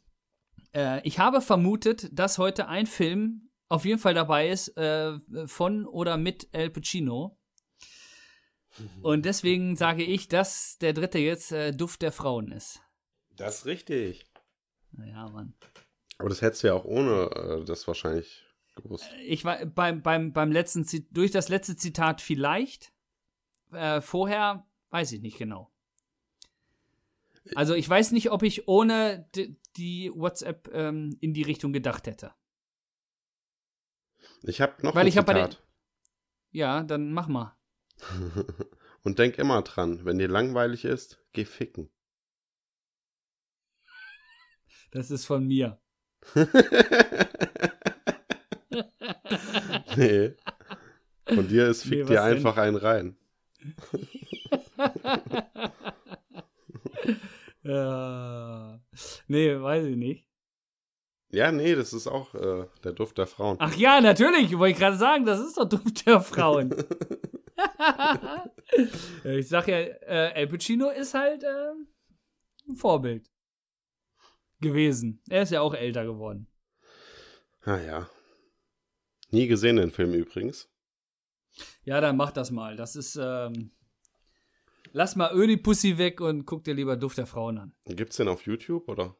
äh, 0.78 1.01
ich 1.03 1.19
habe 1.19 1.41
vermutet, 1.41 2.09
dass 2.11 2.38
heute 2.38 2.67
ein 2.67 2.86
Film 2.86 3.49
auf 3.67 3.84
jeden 3.84 3.99
Fall 3.99 4.13
dabei 4.13 4.49
ist 4.49 4.78
äh, 4.78 5.17
von 5.45 5.86
oder 5.86 6.17
mit 6.17 6.47
Al 6.53 6.69
Pacino. 6.69 7.38
Und 9.01 9.25
deswegen 9.25 9.75
sage 9.75 10.03
ich, 10.03 10.28
dass 10.28 10.78
der 10.78 10.93
dritte 10.93 11.17
jetzt 11.17 11.51
äh, 11.51 11.73
Duft 11.73 12.03
der 12.03 12.11
Frauen 12.11 12.51
ist. 12.51 12.80
Das 13.32 13.59
ist 13.59 13.65
richtig. 13.65 14.30
Ja, 14.97 15.28
Mann. 15.30 15.55
Aber 16.19 16.30
das 16.30 16.41
hättest 16.41 16.63
du 16.63 16.67
ja 16.67 16.73
auch 16.73 16.86
ohne 16.86 17.32
äh, 17.32 17.65
das 17.65 17.88
wahrscheinlich 17.88 18.45
gewusst. 18.75 19.09
Ich 19.25 19.45
war 19.45 19.65
beim, 19.65 20.03
beim, 20.03 20.32
beim 20.32 20.51
letzten, 20.51 20.86
durch 21.11 21.32
das 21.32 21.49
letzte 21.49 21.75
Zitat 21.75 22.21
vielleicht. 22.21 22.93
Äh, 23.71 24.01
vorher 24.01 24.67
weiß 24.91 25.11
ich 25.11 25.21
nicht 25.21 25.39
genau. 25.39 25.71
Also 27.55 27.73
ich 27.75 27.87
weiß 27.89 28.11
nicht, 28.11 28.31
ob 28.31 28.43
ich 28.43 28.67
ohne 28.67 29.29
die, 29.35 30.11
WhatsApp 30.13 30.69
ähm, 30.73 31.17
in 31.21 31.33
die 31.33 31.43
Richtung 31.43 31.71
gedacht 31.73 32.07
hätte. 32.07 32.33
Ich 34.43 34.61
habe 34.61 34.73
noch 34.85 34.95
Weil 34.95 35.01
ein 35.01 35.07
ich 35.07 35.17
hab 35.17 35.25
bei 35.25 35.33
den- 35.33 35.51
Zitat. 35.51 35.63
Ja, 36.51 36.83
dann 36.83 37.11
mach 37.11 37.27
mal. 37.27 37.55
Und 39.03 39.19
denk 39.19 39.37
immer 39.37 39.61
dran, 39.61 40.03
wenn 40.05 40.17
dir 40.17 40.27
langweilig 40.27 40.83
ist, 40.85 41.23
geh 41.33 41.45
ficken. 41.45 41.89
Das 44.91 45.11
ist 45.11 45.25
von 45.25 45.45
mir. 45.45 45.79
nee. 49.95 50.33
Von 51.25 51.47
dir 51.47 51.67
ist 51.67 51.83
fick 51.83 51.91
Nee, 51.99 52.03
dir 52.05 52.07
denn? 52.07 52.23
einfach 52.23 52.57
einen 52.57 52.77
rein. 52.77 53.17
äh, 57.68 58.80
nee, 59.28 59.59
weiß 59.59 59.86
ich 59.86 59.95
nicht. 59.95 60.28
Ja, 61.30 61.51
nee, 61.51 61.76
das 61.76 61.91
ist 61.91 62.07
auch 62.07 62.34
äh, 62.36 62.68
der 62.84 62.93
Duft 62.93 63.18
der 63.18 63.28
Frauen. 63.28 63.57
Ach 63.59 63.76
ja, 63.76 63.99
natürlich, 63.99 64.57
wollte 64.57 64.74
ich 64.74 64.80
gerade 64.80 64.97
sagen, 64.97 65.26
das 65.26 65.41
ist 65.41 65.57
doch 65.57 65.68
Duft 65.68 66.05
der 66.05 66.22
Frauen. 66.22 66.74
Ja, 67.78 68.45
ich 69.26 69.49
sag 69.49 69.68
ja, 69.68 69.78
äh, 69.78 70.34
El 70.34 70.47
Pacino 70.47 70.89
ist 70.89 71.13
halt 71.13 71.43
äh, 71.43 71.72
ein 72.70 72.76
Vorbild 72.76 73.30
gewesen. 74.61 75.22
Er 75.30 75.41
ist 75.41 75.51
ja 75.51 75.61
auch 75.61 75.74
älter 75.74 76.05
geworden. 76.05 76.47
Ah 77.63 77.80
ja. 77.80 78.09
Nie 79.30 79.47
gesehen 79.47 79.76
den 79.76 79.91
Film 79.91 80.13
übrigens. 80.13 80.70
Ja, 81.84 81.99
dann 81.99 82.15
mach 82.15 82.32
das 82.32 82.51
mal. 82.51 82.78
Das 82.78 82.95
ist, 82.95 83.20
ähm, 83.22 83.72
lass 84.97 85.15
mal 85.15 85.31
Ödi-Pussy 85.33 85.97
weg 85.99 86.19
und 86.21 86.45
guck 86.45 86.63
dir 86.63 86.73
lieber 86.73 86.97
Duft 86.97 87.19
der 87.19 87.27
Frauen 87.27 87.59
an. 87.59 87.75
Gibt's 87.85 88.17
den 88.17 88.27
auf 88.27 88.41
YouTube 88.45 88.89
oder? 88.89 89.15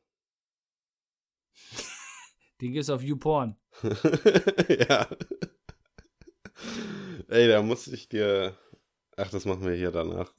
Den 2.62 2.74
gibt's 2.74 2.90
auf 2.90 3.04
YouPorn. 3.04 3.56
ja. 4.68 5.08
Ey, 7.28 7.48
da 7.48 7.62
muss 7.62 7.86
ich 7.88 8.10
dir. 8.10 8.58
Ach, 9.16 9.30
das 9.30 9.46
machen 9.46 9.64
wir 9.64 9.76
hier 9.76 9.92
danach. 9.92 10.34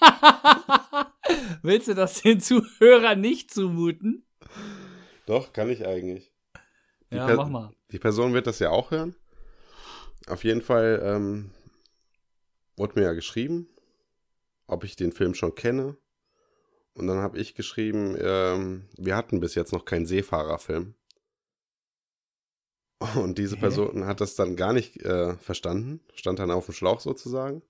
Willst 1.62 1.86
du 1.86 1.94
das 1.94 2.20
den 2.22 2.40
Zuhörern 2.40 3.20
nicht 3.20 3.54
zumuten? 3.54 4.26
Doch, 5.26 5.52
kann 5.52 5.70
ich 5.70 5.86
eigentlich. 5.86 6.32
Die 7.12 7.16
Ja, 7.16 7.26
Per- 7.26 7.36
mach 7.36 7.48
mal. 7.48 7.70
Die 7.92 8.00
Person 8.00 8.34
wird 8.34 8.48
das 8.48 8.58
ja 8.58 8.70
auch 8.70 8.90
hören. 8.90 9.14
Auf 10.26 10.42
jeden 10.42 10.62
Fall 10.62 11.00
ähm, 11.04 11.52
wurde 12.76 12.98
mir 12.98 13.06
ja 13.06 13.12
geschrieben, 13.12 13.68
ob 14.72 14.84
ich 14.84 14.96
den 14.96 15.12
Film 15.12 15.34
schon 15.34 15.54
kenne. 15.54 15.96
Und 16.94 17.06
dann 17.06 17.18
habe 17.18 17.38
ich 17.38 17.54
geschrieben, 17.54 18.16
ähm, 18.20 18.88
wir 18.96 19.16
hatten 19.16 19.40
bis 19.40 19.54
jetzt 19.54 19.72
noch 19.72 19.84
keinen 19.84 20.06
Seefahrerfilm. 20.06 20.94
Und 23.16 23.38
diese 23.38 23.56
Hä? 23.56 23.60
Person 23.60 24.06
hat 24.06 24.20
das 24.20 24.36
dann 24.36 24.56
gar 24.56 24.72
nicht 24.72 25.02
äh, 25.02 25.34
verstanden, 25.36 26.00
stand 26.14 26.38
dann 26.38 26.50
auf 26.50 26.66
dem 26.66 26.74
Schlauch 26.74 27.00
sozusagen. 27.00 27.62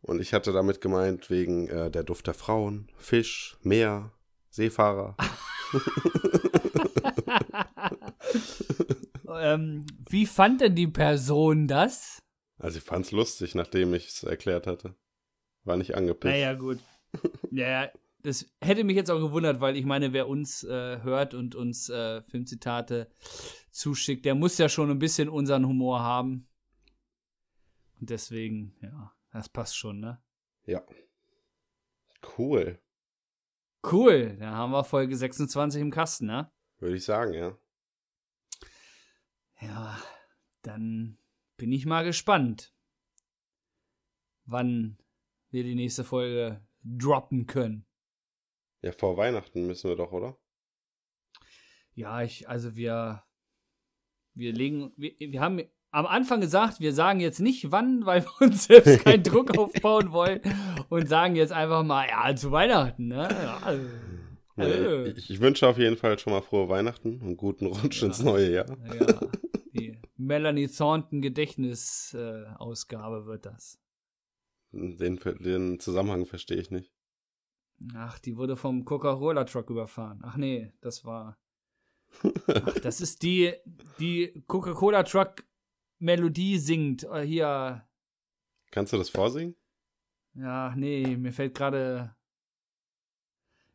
Und 0.00 0.20
ich 0.20 0.34
hatte 0.34 0.52
damit 0.52 0.80
gemeint, 0.80 1.30
wegen 1.30 1.68
äh, 1.68 1.90
der 1.90 2.02
Duft 2.02 2.26
der 2.26 2.34
Frauen, 2.34 2.90
Fisch, 2.96 3.56
Meer, 3.62 4.12
Seefahrer. 4.50 5.16
ähm, 9.28 9.86
wie 10.08 10.26
fand 10.26 10.60
denn 10.60 10.74
die 10.74 10.88
Person 10.88 11.66
das? 11.66 12.22
Also 12.58 12.78
ich 12.78 12.84
fand's 12.84 13.12
lustig, 13.12 13.54
nachdem 13.54 13.94
ich 13.94 14.08
es 14.08 14.22
erklärt 14.22 14.66
hatte. 14.66 14.94
War 15.64 15.76
nicht 15.76 15.94
angepisst. 15.96 16.32
Naja, 16.32 16.54
gut. 16.54 16.78
Ja, 17.50 17.90
das 18.22 18.46
hätte 18.60 18.84
mich 18.84 18.96
jetzt 18.96 19.10
auch 19.10 19.20
gewundert, 19.20 19.60
weil 19.60 19.76
ich 19.76 19.84
meine, 19.84 20.12
wer 20.12 20.28
uns 20.28 20.64
äh, 20.64 21.00
hört 21.02 21.34
und 21.34 21.54
uns 21.54 21.88
äh, 21.88 22.22
Filmzitate 22.22 23.08
zuschickt, 23.70 24.24
der 24.24 24.34
muss 24.34 24.58
ja 24.58 24.68
schon 24.68 24.90
ein 24.90 24.98
bisschen 24.98 25.28
unseren 25.28 25.66
Humor 25.66 26.00
haben. 26.00 26.48
Und 28.00 28.10
deswegen, 28.10 28.76
ja, 28.80 29.12
das 29.32 29.48
passt 29.48 29.76
schon, 29.76 30.00
ne? 30.00 30.20
Ja. 30.66 30.82
Cool, 32.36 32.80
Cool, 33.90 34.36
dann 34.38 34.54
haben 34.54 34.72
wir 34.72 34.82
Folge 34.82 35.14
26 35.14 35.82
im 35.82 35.90
Kasten, 35.90 36.26
ne? 36.26 36.50
würde 36.78 36.96
ich 36.96 37.04
sagen, 37.04 37.34
ja. 37.34 37.56
Ja, 39.60 39.98
dann 40.62 41.18
bin 41.56 41.70
ich 41.70 41.84
mal 41.84 42.02
gespannt, 42.02 42.74
wann 44.46 44.98
wir 45.54 45.62
die 45.62 45.74
nächste 45.74 46.04
Folge 46.04 46.60
droppen 46.82 47.46
können. 47.46 47.86
Ja, 48.82 48.92
vor 48.92 49.16
Weihnachten 49.16 49.66
müssen 49.66 49.88
wir 49.88 49.96
doch, 49.96 50.12
oder? 50.12 50.36
Ja, 51.94 52.22
ich, 52.22 52.48
also 52.48 52.76
wir, 52.76 53.22
wir 54.34 54.52
legen, 54.52 54.92
wir, 54.96 55.12
wir 55.18 55.40
haben 55.40 55.62
am 55.92 56.06
Anfang 56.06 56.40
gesagt, 56.40 56.80
wir 56.80 56.92
sagen 56.92 57.20
jetzt 57.20 57.38
nicht 57.40 57.70
wann, 57.70 58.02
weil 58.04 58.24
wir 58.24 58.48
uns 58.48 58.64
selbst 58.64 59.04
keinen 59.04 59.22
Druck 59.30 59.56
aufbauen 59.56 60.12
wollen 60.12 60.40
und 60.90 61.08
sagen 61.08 61.36
jetzt 61.36 61.52
einfach 61.52 61.84
mal, 61.84 62.06
ja, 62.08 62.34
zu 62.36 62.50
Weihnachten, 62.52 63.08
ne? 63.08 63.28
Ja, 63.30 63.58
also, 63.62 63.88
Nee, 64.56 64.64
Äh. 64.66 65.08
ich, 65.10 65.30
ich 65.30 65.40
wünsche 65.40 65.66
auf 65.66 65.78
jeden 65.78 65.96
Fall 65.96 66.16
schon 66.18 66.32
mal 66.32 66.40
frohe 66.40 66.68
Weihnachten 66.68 67.20
und 67.22 67.36
guten 67.36 67.66
Rutsch 67.66 68.02
Ja. 68.02 68.06
ins 68.06 68.22
neue 68.22 68.52
Jahr. 68.52 68.66
ja, 68.86 69.20
die 69.72 69.98
Melanie 70.16 70.68
Thornton 70.68 71.20
Gedächtnisausgabe 71.22 73.22
äh, 73.22 73.26
wird 73.26 73.46
das. 73.46 73.80
Den, 74.74 75.20
den 75.40 75.78
Zusammenhang 75.78 76.26
verstehe 76.26 76.58
ich 76.58 76.70
nicht. 76.70 76.92
Ach, 77.94 78.18
die 78.18 78.36
wurde 78.36 78.56
vom 78.56 78.84
Coca-Cola-Truck 78.84 79.70
überfahren. 79.70 80.20
Ach 80.22 80.36
nee, 80.36 80.72
das 80.80 81.04
war. 81.04 81.38
Ach, 82.46 82.78
das 82.80 83.00
ist 83.00 83.22
die, 83.22 83.54
die 83.98 84.44
Coca-Cola-Truck-Melodie 84.46 86.58
singt. 86.58 87.04
Äh, 87.04 87.22
Hier. 87.22 87.88
Kannst 88.70 88.92
du 88.92 88.96
das 88.96 89.10
vorsingen? 89.10 89.56
Ja, 90.34 90.74
nee, 90.76 91.16
mir 91.16 91.32
fällt 91.32 91.54
gerade. 91.54 92.14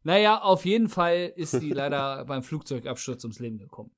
Naja, 0.04 0.42
auf 0.42 0.66
jeden 0.66 0.90
Fall 0.90 1.34
ist 1.36 1.52
sie 1.52 1.70
leider 1.72 2.26
beim 2.26 2.44
Flugzeugabsturz 2.44 3.24
ums 3.24 3.40
Leben 3.40 3.58
gekommen. 3.58 3.96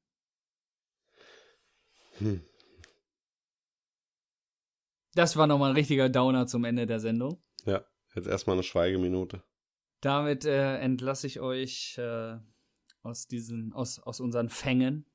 Hm. 2.18 2.44
Das 5.14 5.36
war 5.36 5.48
nochmal 5.48 5.72
ein 5.72 5.76
richtiger 5.76 6.10
Downer 6.10 6.48
zum 6.48 6.64
Ende 6.64 6.86
der 6.86 7.00
Sendung. 7.00 7.42
Ja, 7.66 7.84
jetzt 8.16 8.28
erstmal 8.28 8.56
eine 8.56 8.64
Schweigeminute. 8.64 9.44
Damit 10.02 10.46
äh, 10.46 10.78
entlasse 10.80 11.28
ich 11.28 11.40
euch 11.40 11.98
äh, 11.98 12.38
aus 13.04 13.28
diesen, 13.28 13.74
aus, 13.74 14.00
aus 14.00 14.20
unseren 14.20 14.50
Fängen. 14.50 15.06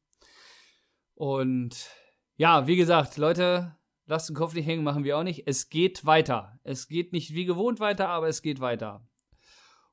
Und 1.14 1.90
ja, 2.36 2.66
wie 2.66 2.76
gesagt, 2.76 3.16
Leute, 3.16 3.76
lasst 4.06 4.28
den 4.28 4.36
Kopf 4.36 4.54
nicht 4.54 4.66
hängen, 4.66 4.84
machen 4.84 5.04
wir 5.04 5.16
auch 5.18 5.22
nicht. 5.22 5.46
Es 5.46 5.68
geht 5.70 6.04
weiter. 6.04 6.60
Es 6.62 6.88
geht 6.88 7.12
nicht 7.12 7.34
wie 7.34 7.46
gewohnt 7.46 7.80
weiter, 7.80 8.08
aber 8.08 8.28
es 8.28 8.42
geht 8.42 8.60
weiter. 8.60 9.06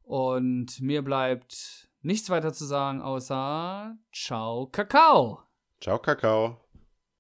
Und 0.01 0.81
mir 0.81 1.01
bleibt 1.01 1.89
nichts 2.01 2.29
weiter 2.29 2.53
zu 2.53 2.65
sagen, 2.65 3.01
außer 3.01 3.97
Ciao, 4.11 4.67
Kakao. 4.67 5.43
Ciao, 5.79 5.97
Kakao. 5.99 6.62